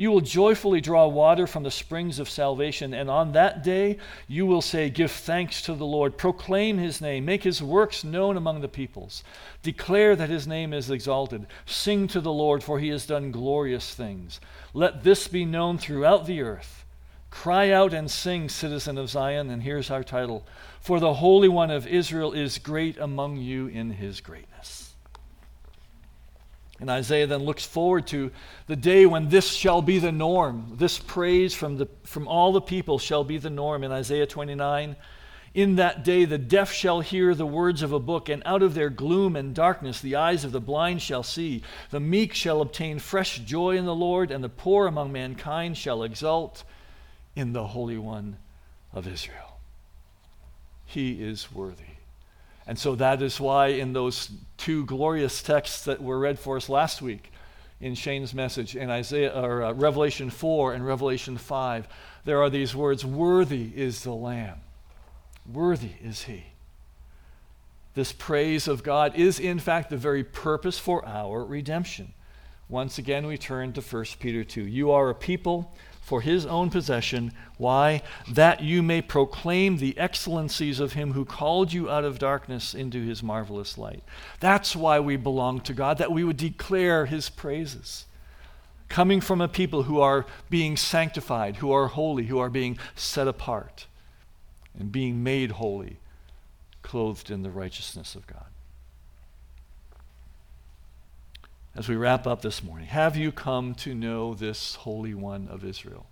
You 0.00 0.10
will 0.10 0.22
joyfully 0.22 0.80
draw 0.80 1.08
water 1.08 1.46
from 1.46 1.62
the 1.62 1.70
springs 1.70 2.18
of 2.18 2.30
salvation, 2.30 2.94
and 2.94 3.10
on 3.10 3.32
that 3.32 3.62
day 3.62 3.98
you 4.26 4.46
will 4.46 4.62
say, 4.62 4.88
Give 4.88 5.10
thanks 5.10 5.60
to 5.60 5.74
the 5.74 5.84
Lord, 5.84 6.16
proclaim 6.16 6.78
his 6.78 7.02
name, 7.02 7.26
make 7.26 7.42
his 7.42 7.62
works 7.62 8.02
known 8.02 8.38
among 8.38 8.62
the 8.62 8.66
peoples, 8.68 9.22
declare 9.62 10.16
that 10.16 10.30
his 10.30 10.46
name 10.46 10.72
is 10.72 10.90
exalted, 10.90 11.46
sing 11.66 12.08
to 12.08 12.22
the 12.22 12.32
Lord, 12.32 12.64
for 12.64 12.78
he 12.78 12.88
has 12.88 13.04
done 13.04 13.30
glorious 13.30 13.94
things. 13.94 14.40
Let 14.72 15.04
this 15.04 15.28
be 15.28 15.44
known 15.44 15.76
throughout 15.76 16.24
the 16.24 16.40
earth. 16.40 16.86
Cry 17.28 17.70
out 17.70 17.92
and 17.92 18.10
sing, 18.10 18.48
citizen 18.48 18.96
of 18.96 19.10
Zion, 19.10 19.50
and 19.50 19.62
here's 19.62 19.90
our 19.90 20.02
title 20.02 20.46
For 20.80 20.98
the 20.98 21.12
Holy 21.12 21.50
One 21.50 21.70
of 21.70 21.86
Israel 21.86 22.32
is 22.32 22.56
great 22.56 22.96
among 22.96 23.36
you 23.36 23.66
in 23.66 23.90
his 23.90 24.22
greatness. 24.22 24.89
And 26.80 26.88
Isaiah 26.88 27.26
then 27.26 27.44
looks 27.44 27.64
forward 27.64 28.06
to 28.08 28.30
the 28.66 28.76
day 28.76 29.04
when 29.04 29.28
this 29.28 29.52
shall 29.52 29.82
be 29.82 29.98
the 29.98 30.12
norm. 30.12 30.72
This 30.76 30.98
praise 30.98 31.54
from, 31.54 31.76
the, 31.76 31.88
from 32.04 32.26
all 32.26 32.52
the 32.52 32.60
people 32.60 32.98
shall 32.98 33.22
be 33.22 33.36
the 33.36 33.50
norm. 33.50 33.84
In 33.84 33.92
Isaiah 33.92 34.26
29, 34.26 34.96
in 35.52 35.76
that 35.76 36.04
day 36.04 36.24
the 36.24 36.38
deaf 36.38 36.72
shall 36.72 37.00
hear 37.00 37.34
the 37.34 37.46
words 37.46 37.82
of 37.82 37.92
a 37.92 37.98
book, 37.98 38.28
and 38.28 38.42
out 38.46 38.62
of 38.62 38.74
their 38.74 38.88
gloom 38.88 39.36
and 39.36 39.54
darkness 39.54 40.00
the 40.00 40.16
eyes 40.16 40.44
of 40.44 40.52
the 40.52 40.60
blind 40.60 41.02
shall 41.02 41.22
see. 41.22 41.62
The 41.90 42.00
meek 42.00 42.32
shall 42.32 42.62
obtain 42.62 42.98
fresh 42.98 43.40
joy 43.40 43.76
in 43.76 43.84
the 43.84 43.94
Lord, 43.94 44.30
and 44.30 44.42
the 44.42 44.48
poor 44.48 44.86
among 44.86 45.12
mankind 45.12 45.76
shall 45.76 46.02
exult 46.02 46.64
in 47.36 47.52
the 47.52 47.66
Holy 47.66 47.98
One 47.98 48.38
of 48.92 49.06
Israel. 49.06 49.58
He 50.86 51.22
is 51.22 51.52
worthy. 51.52 51.89
And 52.70 52.78
so 52.78 52.94
that 52.94 53.20
is 53.20 53.40
why, 53.40 53.66
in 53.66 53.94
those 53.94 54.30
two 54.56 54.84
glorious 54.86 55.42
texts 55.42 55.86
that 55.86 56.00
were 56.00 56.20
read 56.20 56.38
for 56.38 56.56
us 56.56 56.68
last 56.68 57.02
week 57.02 57.32
in 57.80 57.96
Shane's 57.96 58.32
message, 58.32 58.76
in 58.76 58.88
Isaiah 58.88 59.32
or 59.34 59.64
uh, 59.64 59.72
Revelation 59.72 60.30
4 60.30 60.74
and 60.74 60.86
Revelation 60.86 61.36
5, 61.36 61.88
there 62.24 62.40
are 62.40 62.48
these 62.48 62.72
words 62.72 63.04
Worthy 63.04 63.72
is 63.74 64.04
the 64.04 64.12
Lamb, 64.12 64.60
worthy 65.52 65.94
is 66.00 66.22
He. 66.22 66.44
This 67.94 68.12
praise 68.12 68.68
of 68.68 68.84
God 68.84 69.16
is, 69.16 69.40
in 69.40 69.58
fact, 69.58 69.90
the 69.90 69.96
very 69.96 70.22
purpose 70.22 70.78
for 70.78 71.04
our 71.04 71.44
redemption. 71.44 72.14
Once 72.68 72.98
again, 72.98 73.26
we 73.26 73.36
turn 73.36 73.72
to 73.72 73.80
1 73.80 74.04
Peter 74.20 74.44
2. 74.44 74.64
You 74.64 74.92
are 74.92 75.10
a 75.10 75.14
people 75.16 75.74
for 76.00 76.20
his 76.20 76.44
own 76.46 76.70
possession. 76.70 77.32
Why? 77.56 78.02
That 78.28 78.62
you 78.62 78.82
may 78.82 79.00
proclaim 79.00 79.76
the 79.76 79.96
excellencies 79.98 80.80
of 80.80 80.94
him 80.94 81.12
who 81.12 81.24
called 81.24 81.72
you 81.72 81.88
out 81.88 82.04
of 82.04 82.18
darkness 82.18 82.74
into 82.74 83.04
his 83.04 83.22
marvelous 83.22 83.78
light. 83.78 84.02
That's 84.40 84.74
why 84.74 84.98
we 85.00 85.16
belong 85.16 85.60
to 85.62 85.72
God, 85.72 85.98
that 85.98 86.12
we 86.12 86.24
would 86.24 86.36
declare 86.36 87.06
his 87.06 87.28
praises. 87.28 88.06
Coming 88.88 89.20
from 89.20 89.40
a 89.40 89.46
people 89.46 89.84
who 89.84 90.00
are 90.00 90.26
being 90.48 90.76
sanctified, 90.76 91.56
who 91.56 91.70
are 91.70 91.86
holy, 91.86 92.26
who 92.26 92.40
are 92.40 92.50
being 92.50 92.76
set 92.96 93.28
apart, 93.28 93.86
and 94.76 94.90
being 94.90 95.22
made 95.22 95.52
holy, 95.52 95.98
clothed 96.82 97.30
in 97.30 97.42
the 97.42 97.50
righteousness 97.50 98.16
of 98.16 98.26
God. 98.26 98.49
As 101.76 101.88
we 101.88 101.96
wrap 101.96 102.26
up 102.26 102.42
this 102.42 102.62
morning, 102.62 102.88
have 102.88 103.16
you 103.16 103.30
come 103.30 103.74
to 103.76 103.94
know 103.94 104.34
this 104.34 104.74
Holy 104.74 105.14
One 105.14 105.48
of 105.48 105.64
Israel? 105.64 106.06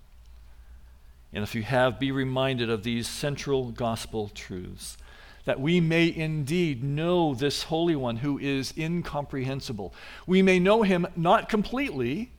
And 1.32 1.42
if 1.42 1.54
you 1.54 1.62
have, 1.62 1.98
be 1.98 2.10
reminded 2.10 2.70
of 2.70 2.84
these 2.84 3.08
central 3.08 3.70
gospel 3.70 4.30
truths 4.34 4.96
that 5.44 5.60
we 5.60 5.80
may 5.80 6.14
indeed 6.14 6.84
know 6.84 7.34
this 7.34 7.64
Holy 7.64 7.96
One 7.96 8.16
who 8.16 8.38
is 8.38 8.72
incomprehensible. 8.76 9.94
We 10.26 10.42
may 10.42 10.58
know 10.58 10.82
him 10.82 11.06
not 11.16 11.48
completely, 11.48 12.30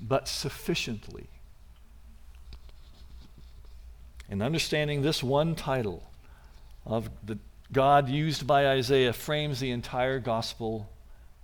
but 0.00 0.28
sufficiently. 0.28 1.26
And 4.30 4.42
understanding 4.42 5.02
this 5.02 5.22
one 5.22 5.54
title 5.54 6.10
of 6.86 7.10
the 7.24 7.38
God 7.72 8.08
used 8.08 8.46
by 8.46 8.68
Isaiah 8.68 9.12
frames 9.12 9.60
the 9.60 9.70
entire 9.70 10.18
gospel 10.18 10.88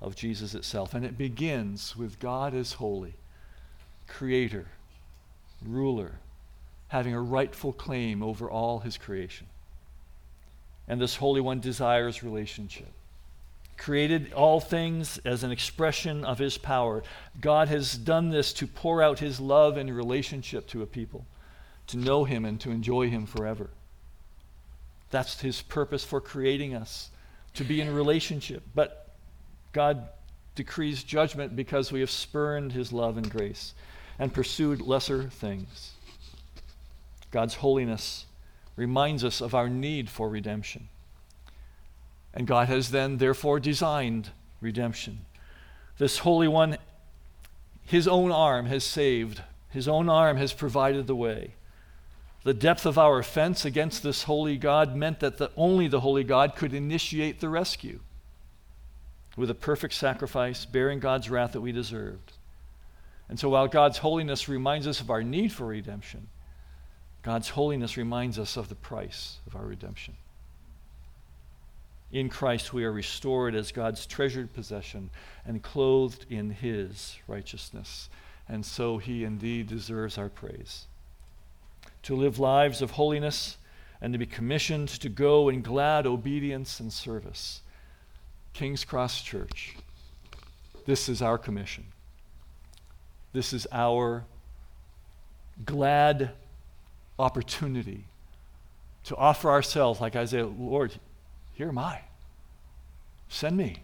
of 0.01 0.17
Jesus 0.17 0.55
itself. 0.55 0.95
And 0.95 1.05
it 1.05 1.19
begins 1.19 1.97
with 1.97 2.21
God 2.21 2.55
as 2.55 2.75
holy, 2.75 3.15
creator, 4.07 4.67
ruler, 5.65 6.13
having 6.89 7.15
a 7.15 7.21
rightful 7.21 7.73
claim 7.73 8.23
over 8.23 8.51
all 8.51 8.81
his 8.81 8.97
creation. 8.97 9.47
And 10.87 11.01
this 11.01 11.17
Holy 11.17 11.41
One 11.41 11.61
desires 11.61 12.23
relationship. 12.23 12.89
Created 13.77 14.33
all 14.33 14.59
things 14.59 15.19
as 15.25 15.45
an 15.45 15.53
expression 15.53 16.25
of 16.25 16.39
his 16.39 16.59
power. 16.59 17.03
God 17.41 17.69
has 17.69 17.97
done 17.97 18.31
this 18.31 18.53
to 18.55 18.67
pour 18.67 19.03
out 19.03 19.19
his 19.19 19.39
love 19.39 19.77
and 19.77 19.95
relationship 19.95 20.67
to 20.69 20.83
a 20.83 20.87
people, 20.87 21.27
to 21.89 21.97
know 21.97 22.25
him 22.25 22.45
and 22.45 22.61
to 22.61 22.71
enjoy 22.71 23.09
him 23.09 23.27
forever. 23.27 23.71
That's 25.11 25.41
his 25.41 25.63
purpose 25.63 26.05
for 26.05 26.21
creating 26.21 26.75
us, 26.75 27.11
to 27.55 27.65
be 27.65 27.81
in 27.81 27.95
relationship. 27.95 28.63
But 28.75 29.08
God 29.73 30.09
decrees 30.55 31.05
judgment 31.05 31.55
because 31.55 31.93
we 31.93 32.01
have 32.01 32.11
spurned 32.11 32.73
his 32.73 32.93
love 32.93 33.17
and 33.17 33.31
grace 33.31 33.75
and 34.19 34.35
pursued 34.35 34.81
lesser 34.81 35.25
things. 35.29 35.93
God's 37.31 37.55
holiness 37.55 38.27
reminds 38.75 39.25
us 39.25 39.41
of 39.41 39.55
our 39.55 39.69
need 39.69 40.09
for 40.09 40.29
redemption. 40.29 40.89
And 42.35 42.47
God 42.47 42.69
has 42.69 42.91
then, 42.91 43.19
therefore, 43.19 43.61
designed 43.61 44.31
redemption. 44.61 45.21
This 45.99 46.19
Holy 46.19 46.49
One, 46.49 46.79
his 47.85 48.09
own 48.09 48.31
arm 48.33 48.67
has 48.67 48.85
saved, 48.85 49.43
his 49.71 49.89
own 49.89 50.09
arm 50.09 50.37
has 50.37 50.53
provided 50.53 51.07
the 51.07 51.17
way. 51.17 51.55
The 52.45 52.55
depth 52.55 52.87
of 52.87 52.99
our 52.99 53.19
offense 53.19 53.65
against 53.65 54.03
this 54.03 54.25
holy 54.25 54.57
God 54.57 54.97
meant 54.97 55.21
that 55.21 55.39
the, 55.39 55.51
only 55.57 55.89
the 55.89 56.01
holy 56.01 56.25
God 56.25 56.55
could 56.57 56.73
initiate 56.73 57.41
the 57.41 57.49
rescue 57.49 58.01
with 59.39 59.51
a 59.51 59.55
perfect 59.55 59.95
sacrifice, 59.95 60.65
bearing 60.65 60.99
God's 60.99 61.31
wrath 61.31 61.53
that 61.53 61.61
we 61.61 61.71
deserved. 61.71 62.33
And 63.29 63.39
so 63.39 63.49
while 63.49 63.69
God's 63.69 63.99
holiness 63.99 64.49
reminds 64.49 64.87
us 64.89 65.01
of 65.01 65.11
our 65.11 65.23
need 65.23 65.53
for 65.53 65.67
redemption, 65.67 66.27
God's 67.23 67.51
holiness 67.51 67.97
reminds 67.97 68.39
us 68.39 68.57
of 68.57 68.69
the 68.69 68.75
price 68.75 69.39
of 69.47 69.55
our 69.55 69.65
redemption. 69.65 70.17
In 72.11 72.29
Christ, 72.29 72.73
we 72.73 72.85
are 72.85 72.91
restored 72.91 73.55
as 73.55 73.71
God's 73.71 74.07
treasured 74.07 74.53
possession 74.55 75.11
and 75.47 75.63
clothed 75.63 76.27
in 76.29 76.51
His 76.51 77.17
righteousness. 77.29 78.09
And 78.49 78.67
so 78.67 78.99
He 78.99 79.23
indeed 79.23 79.69
deserves 79.69 80.19
our 80.19 80.31
praise. 80.31 80.87
To 82.05 82.17
live 82.17 82.41
lives 82.41 82.83
of 82.83 82.93
holiness 82.93 83.57
and 84.01 84.13
to 84.15 84.19
be 84.19 84.27
commissioned 84.27 84.89
to 84.89 85.09
go 85.09 85.49
in 85.49 85.63
glad 85.63 86.07
obedience 86.07 86.81
and 86.81 86.93
service 86.93 87.61
King's 88.53 88.85
Cross 88.85 89.23
Church, 89.23 89.77
this 90.87 91.09
is 91.09 91.23
our 91.23 91.39
commission. 91.39 91.85
This 93.33 93.53
is 93.53 93.67
our 93.71 94.25
glad 95.65 96.31
opportunity 97.19 98.05
to 99.05 99.17
offer 99.17 99.51
ourselves, 99.51 100.01
like 100.01 100.17
Isaiah, 100.17 100.47
Lord, 100.47 100.93
here 101.55 101.69
am 101.69 101.79
I. 101.79 102.01
Send 103.29 103.57
me. 103.57 103.83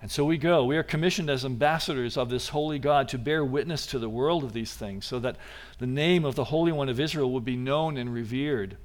And 0.00 0.10
so 0.10 0.24
we 0.24 0.38
go. 0.38 0.64
We 0.64 0.76
are 0.76 0.82
commissioned 0.82 1.28
as 1.28 1.44
ambassadors 1.44 2.16
of 2.16 2.30
this 2.30 2.48
holy 2.48 2.78
God 2.78 3.08
to 3.08 3.18
bear 3.18 3.44
witness 3.44 3.86
to 3.86 3.98
the 3.98 4.08
world 4.08 4.44
of 4.44 4.52
these 4.52 4.72
things 4.72 5.04
so 5.04 5.18
that 5.18 5.36
the 5.78 5.86
name 5.86 6.24
of 6.24 6.36
the 6.36 6.44
Holy 6.44 6.70
One 6.70 6.88
of 6.88 7.00
Israel 7.00 7.32
will 7.32 7.40
be 7.40 7.56
known 7.56 7.96
and 7.96 8.12
revered 8.12 8.76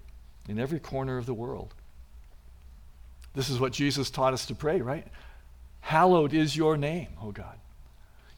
in 0.49 0.59
every 0.59 0.79
corner 0.79 1.17
of 1.17 1.25
the 1.25 1.33
world. 1.33 1.73
This 3.34 3.49
is 3.49 3.59
what 3.59 3.73
Jesus 3.73 4.09
taught 4.09 4.34
us 4.34 4.45
to 4.47 4.55
pray, 4.55 4.81
right? 4.81 5.07
Hallowed 5.81 6.34
is 6.34 6.55
your 6.55 6.77
name, 6.77 7.09
O 7.21 7.31
God. 7.31 7.57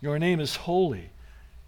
Your 0.01 0.17
name 0.19 0.39
is 0.39 0.55
holy, 0.55 1.09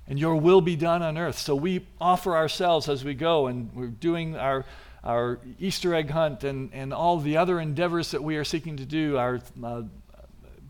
and 0.07 0.17
your 0.19 0.35
will 0.35 0.61
be 0.61 0.75
done 0.75 1.01
on 1.01 1.17
earth. 1.17 1.37
So 1.37 1.55
we 1.55 1.85
offer 1.99 2.35
ourselves 2.35 2.87
as 2.87 3.03
we 3.03 3.13
go, 3.13 3.47
and 3.47 3.69
we're 3.73 3.87
doing 3.87 4.35
our, 4.35 4.65
our 5.03 5.39
Easter 5.59 5.93
egg 5.93 6.09
hunt 6.09 6.43
and, 6.43 6.71
and 6.73 6.93
all 6.93 7.19
the 7.19 7.37
other 7.37 7.59
endeavors 7.59 8.11
that 8.11 8.23
we 8.23 8.37
are 8.37 8.43
seeking 8.43 8.77
to 8.77 8.85
do, 8.85 9.17
our 9.17 9.41
uh, 9.63 9.83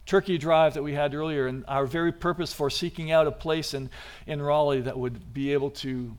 turkey 0.06 0.38
drive 0.38 0.74
that 0.74 0.84
we 0.84 0.94
had 0.94 1.14
earlier, 1.14 1.48
and 1.48 1.64
our 1.68 1.86
very 1.86 2.12
purpose 2.12 2.54
for 2.54 2.70
seeking 2.70 3.12
out 3.12 3.28
a 3.28 3.32
place 3.32 3.74
in, 3.74 3.90
in 4.26 4.42
Raleigh 4.42 4.82
that 4.82 4.98
would 4.98 5.34
be 5.34 5.54
able 5.54 5.70
to 5.72 6.16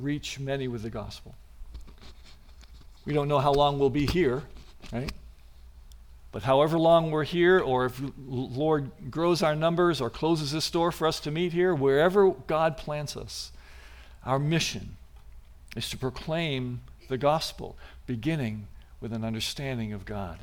reach 0.00 0.38
many 0.38 0.68
with 0.68 0.82
the 0.82 0.90
gospel. 0.90 1.34
We 3.04 3.12
don't 3.12 3.28
know 3.28 3.38
how 3.38 3.52
long 3.52 3.78
we'll 3.78 3.90
be 3.90 4.06
here, 4.06 4.42
right? 4.92 5.12
But 6.36 6.42
however 6.42 6.78
long 6.78 7.10
we're 7.10 7.24
here, 7.24 7.58
or 7.58 7.86
if 7.86 7.98
Lord 8.28 8.90
grows 9.10 9.42
our 9.42 9.56
numbers 9.56 10.02
or 10.02 10.10
closes 10.10 10.52
this 10.52 10.70
door 10.70 10.92
for 10.92 11.06
us 11.06 11.18
to 11.20 11.30
meet 11.30 11.54
here, 11.54 11.74
wherever 11.74 12.28
God 12.28 12.76
plants 12.76 13.16
us, 13.16 13.52
our 14.22 14.38
mission 14.38 14.98
is 15.76 15.88
to 15.88 15.96
proclaim 15.96 16.82
the 17.08 17.16
gospel, 17.16 17.78
beginning 18.06 18.68
with 19.00 19.14
an 19.14 19.24
understanding 19.24 19.94
of 19.94 20.04
God 20.04 20.40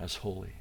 as 0.00 0.14
holy. 0.14 0.54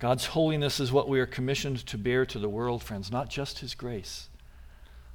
God's 0.00 0.26
holiness 0.26 0.80
is 0.80 0.90
what 0.90 1.08
we 1.08 1.20
are 1.20 1.26
commissioned 1.26 1.86
to 1.86 1.96
bear 1.96 2.26
to 2.26 2.40
the 2.40 2.48
world, 2.48 2.82
friends, 2.82 3.12
not 3.12 3.30
just 3.30 3.60
His 3.60 3.76
grace. 3.76 4.28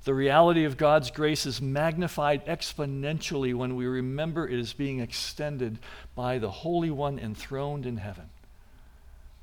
The 0.06 0.14
reality 0.14 0.64
of 0.64 0.78
God's 0.78 1.12
grace 1.12 1.46
is 1.46 1.62
magnified 1.62 2.46
exponentially 2.46 3.54
when 3.54 3.76
we 3.76 3.86
remember 3.86 4.48
it 4.48 4.58
is 4.58 4.72
being 4.72 5.02
extended 5.02 5.78
by 6.16 6.38
the 6.38 6.52
Holy 6.52 6.90
One 6.90 7.20
enthroned 7.20 7.86
in 7.86 7.98
heaven. 7.98 8.30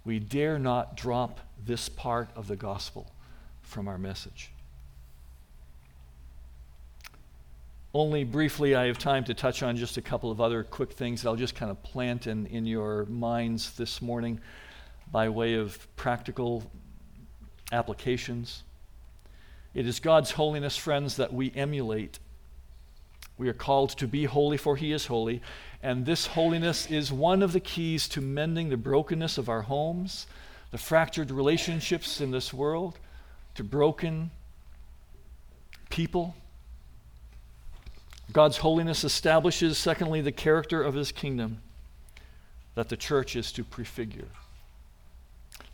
We 0.05 0.19
dare 0.19 0.59
not 0.59 0.97
drop 0.97 1.41
this 1.65 1.89
part 1.89 2.29
of 2.35 2.49
the 2.49 2.57
gospel 2.57 3.13
from 3.63 3.89
our 3.89 3.99
message. 3.99 4.51
Only 7.95 8.25
briefly, 8.25 8.75
I 8.75 8.87
have 8.87 8.99
time 8.99 9.23
to 9.25 9.35
touch 9.35 9.63
on 9.63 9.77
just 9.77 9.99
a 9.99 10.03
couple 10.03 10.31
of 10.31 10.41
other 10.41 10.65
quick 10.65 10.93
things 10.93 11.23
that 11.23 11.29
I'll 11.29 11.37
just 11.37 11.55
kind 11.55 11.71
of 11.71 11.83
plant 11.83 12.27
in, 12.27 12.47
in 12.47 12.65
your 12.65 13.05
minds 13.07 13.77
this 13.77 14.01
morning 14.01 14.41
by 15.11 15.29
way 15.29 15.55
of 15.55 15.87
practical 15.95 16.65
applications. 17.71 18.63
It 19.75 19.87
is 19.87 20.01
God's 20.01 20.31
holiness, 20.31 20.77
friends, 20.77 21.17
that 21.17 21.35
we 21.35 21.53
emulate. 21.55 22.19
We 23.37 23.49
are 23.51 23.55
called 23.55 23.91
to 23.99 24.09
be 24.09 24.25
holy, 24.25 24.57
for 24.57 24.77
He 24.77 24.93
is 24.93 25.07
holy. 25.07 25.43
And 25.83 26.07
this 26.07 26.27
holiness 26.27 26.87
is 26.87 27.13
one 27.13 27.43
of 27.43 27.53
the 27.53 27.61
keys 27.61 28.09
to 28.09 28.21
mending 28.21 28.69
the 28.69 28.77
brokenness 28.77 29.37
of 29.39 29.49
our 29.49 29.63
homes, 29.63 30.27
the 30.71 30.79
fractured 30.79 31.31
relationships 31.31 32.21
in 32.21 32.31
this 32.31 32.55
world, 32.55 32.99
to 33.57 33.65
broken 33.65 34.31
people 35.91 36.35
God's 38.33 38.59
holiness 38.59 39.05
establishes, 39.05 39.77
secondly, 39.77 40.21
the 40.21 40.33
character 40.33 40.83
of 40.83 40.95
his 40.95 41.13
kingdom 41.13 41.61
that 42.75 42.89
the 42.89 42.97
church 42.97 43.37
is 43.37 43.53
to 43.53 43.65
prefigure. 43.65 44.29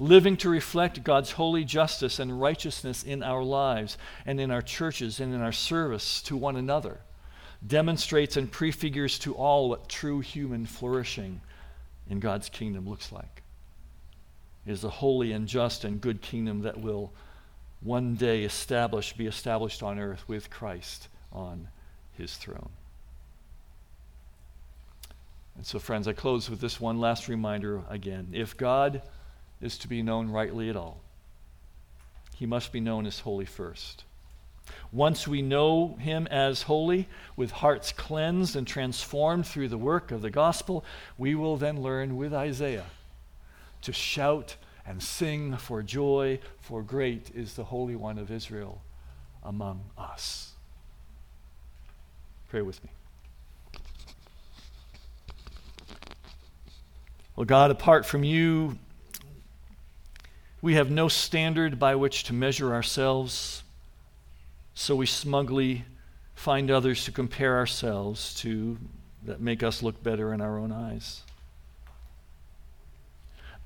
Living 0.01 0.37
to 0.39 0.49
reflect 0.49 1.05
God's 1.05 1.33
holy 1.33 1.65
justice 1.65 2.19
and 2.19 2.41
righteousness 2.41 3.03
in 3.05 3.23
our 3.23 3.45
lives 3.45 3.97
and 4.27 4.41
in 4.41 4.51
our 4.51 4.63
churches 4.63 5.21
and 5.21 5.33
in 5.33 5.41
our 5.41 5.53
service 5.53 6.21
to 6.23 6.37
one 6.37 6.57
another 6.57 7.01
demonstrates 7.67 8.37
and 8.37 8.51
prefigures 8.51 9.19
to 9.21 9.35
all 9.35 9.69
what 9.69 9.89
true 9.89 10.21
human 10.21 10.67
flourishing 10.67 11.41
in 12.09 12.21
God's 12.21 12.49
kingdom 12.49 12.89
looks 12.89 13.13
like. 13.13 13.43
It 14.67 14.73
is 14.73 14.85
a 14.85 14.91
holy 14.91 15.33
and 15.33 15.49
just 15.49 15.85
and 15.85 16.01
good 16.01 16.21
kingdom 16.21 16.63
that 16.63 16.81
will 16.81 17.13
one 17.81 18.15
day 18.15 18.45
establish, 18.45 19.13
be 19.13 19.27
established 19.27 19.83
on 19.83 19.99
earth 19.99 20.25
with 20.29 20.51
Christ 20.51 21.09
on 21.33 21.69
his 22.13 22.37
throne. 22.37 22.71
And 25.57 25.67
so, 25.67 25.79
friends, 25.79 26.07
I 26.07 26.13
close 26.13 26.49
with 26.49 26.61
this 26.61 26.81
one 26.81 27.01
last 27.01 27.29
reminder 27.29 27.83
again. 27.89 28.29
If 28.33 28.57
God 28.57 29.03
is 29.61 29.77
to 29.79 29.89
be 29.89 30.03
known 30.03 30.31
rightly 30.31 30.71
at 30.71 30.77
all, 30.77 31.01
he 32.37 32.47
must 32.47 32.73
be 32.73 32.81
known 32.81 33.07
as 33.07 33.21
holy 33.21 33.45
first. 33.45 34.05
Once 34.93 35.29
we 35.29 35.43
know 35.43 35.97
him 36.01 36.27
as 36.29 36.63
holy, 36.63 37.09
with 37.37 37.51
hearts 37.51 37.93
cleansed 37.93 38.57
and 38.57 38.67
transformed 38.67 39.47
through 39.47 39.69
the 39.69 39.79
work 39.79 40.11
of 40.11 40.23
the 40.23 40.31
gospel, 40.31 40.85
we 41.17 41.35
will 41.35 41.57
then 41.57 41.83
learn 41.83 42.17
with 42.17 42.33
Isaiah 42.33 42.87
to 43.83 43.93
shout 43.93 44.57
and 44.87 45.03
sing 45.03 45.57
for 45.57 45.83
joy, 45.83 46.41
for 46.61 46.83
great 46.83 47.31
is 47.35 47.55
the 47.55 47.65
Holy 47.65 47.95
One 47.95 48.19
of 48.19 48.31
Israel 48.31 48.81
among 49.43 49.83
us. 49.99 50.53
Pray 52.49 52.63
with 52.63 52.83
me. 52.83 52.91
Well, 57.37 57.45
God, 57.45 57.71
apart 57.71 58.05
from 58.05 58.25
you, 58.25 58.79
we 60.61 60.75
have 60.75 60.91
no 60.91 61.07
standard 61.07 61.79
by 61.79 61.95
which 61.95 62.25
to 62.25 62.33
measure 62.33 62.73
ourselves, 62.75 63.63
so 64.79 64.95
we 64.95 65.07
smugly 65.07 65.85
find 66.37 66.71
others 66.71 67.05
to 67.05 67.11
compare 67.11 67.57
ourselves 67.57 68.33
to 68.37 68.79
that 69.25 69.41
make 69.41 69.65
us 69.65 69.83
look 69.83 70.01
better 70.05 70.33
in 70.33 70.41
our 70.41 70.57
own 70.57 70.71
eyes. 70.71 71.25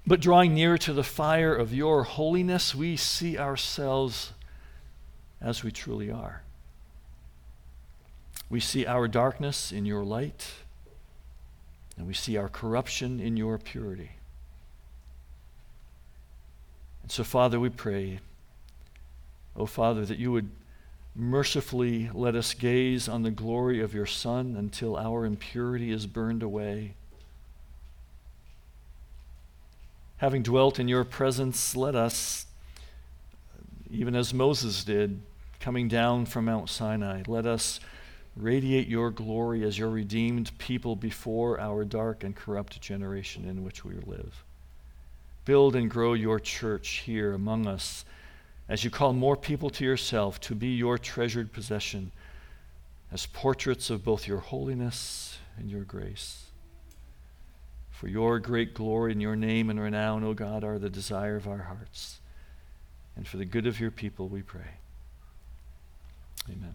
But 0.06 0.20
drawing 0.20 0.54
near 0.54 0.78
to 0.78 0.94
the 0.94 1.04
fire 1.04 1.54
of 1.54 1.74
your 1.74 2.04
holiness, 2.04 2.74
we 2.74 2.96
see 2.96 3.36
ourselves 3.36 4.32
as 5.38 5.62
we 5.62 5.70
truly 5.70 6.10
are. 6.10 6.44
We 8.48 8.58
see 8.58 8.86
our 8.86 9.06
darkness 9.06 9.70
in 9.70 9.84
your 9.84 10.04
light, 10.04 10.50
and 11.98 12.06
we 12.06 12.14
see 12.14 12.38
our 12.38 12.48
corruption 12.48 13.20
in 13.20 13.36
your 13.36 13.58
purity. 13.58 14.12
And 17.02 17.12
so, 17.12 17.22
Father, 17.22 17.60
we 17.60 17.68
pray, 17.68 18.20
oh 19.54 19.66
Father, 19.66 20.06
that 20.06 20.18
you 20.18 20.32
would 20.32 20.48
mercifully 21.14 22.10
let 22.12 22.34
us 22.34 22.54
gaze 22.54 23.08
on 23.08 23.22
the 23.22 23.30
glory 23.30 23.80
of 23.80 23.94
your 23.94 24.06
Son 24.06 24.56
until 24.56 24.96
our 24.96 25.24
impurity 25.24 25.92
is 25.92 26.06
burned 26.06 26.42
away. 26.42 26.94
Having 30.18 30.44
dwelt 30.44 30.78
in 30.78 30.88
your 30.88 31.04
presence, 31.04 31.74
let 31.74 31.94
us, 31.94 32.46
even 33.90 34.14
as 34.14 34.32
Moses 34.32 34.84
did, 34.84 35.20
coming 35.60 35.88
down 35.88 36.26
from 36.26 36.44
Mount 36.46 36.70
Sinai, 36.70 37.22
let 37.26 37.46
us 37.46 37.80
Radiate 38.36 38.88
your 38.88 39.10
glory 39.10 39.62
as 39.62 39.78
your 39.78 39.90
redeemed 39.90 40.56
people 40.56 40.96
before 40.96 41.60
our 41.60 41.84
dark 41.84 42.24
and 42.24 42.34
corrupt 42.34 42.80
generation 42.80 43.44
in 43.46 43.62
which 43.62 43.84
we 43.84 43.94
live. 43.94 44.42
Build 45.44 45.76
and 45.76 45.90
grow 45.90 46.14
your 46.14 46.40
church 46.40 47.02
here 47.04 47.34
among 47.34 47.66
us 47.66 48.06
as 48.68 48.84
you 48.84 48.90
call 48.90 49.12
more 49.12 49.36
people 49.36 49.70
to 49.70 49.84
yourself 49.84 50.40
to 50.40 50.54
be 50.54 50.68
your 50.68 50.98
treasured 50.98 51.52
possession 51.52 52.12
as 53.10 53.26
portraits 53.26 53.90
of 53.90 54.04
both 54.04 54.26
your 54.26 54.38
holiness 54.38 55.38
and 55.58 55.70
your 55.70 55.84
grace. 55.84 56.44
For 57.90 58.08
your 58.08 58.38
great 58.38 58.74
glory 58.74 59.12
and 59.12 59.22
your 59.22 59.36
name 59.36 59.70
and 59.70 59.78
renown, 59.78 60.24
O 60.24 60.34
God, 60.34 60.64
are 60.64 60.78
the 60.78 60.90
desire 60.90 61.36
of 61.36 61.46
our 61.46 61.58
hearts. 61.58 62.20
And 63.14 63.28
for 63.28 63.36
the 63.36 63.44
good 63.44 63.66
of 63.66 63.78
your 63.78 63.90
people, 63.90 64.28
we 64.28 64.42
pray. 64.42 64.78
Amen. 66.50 66.74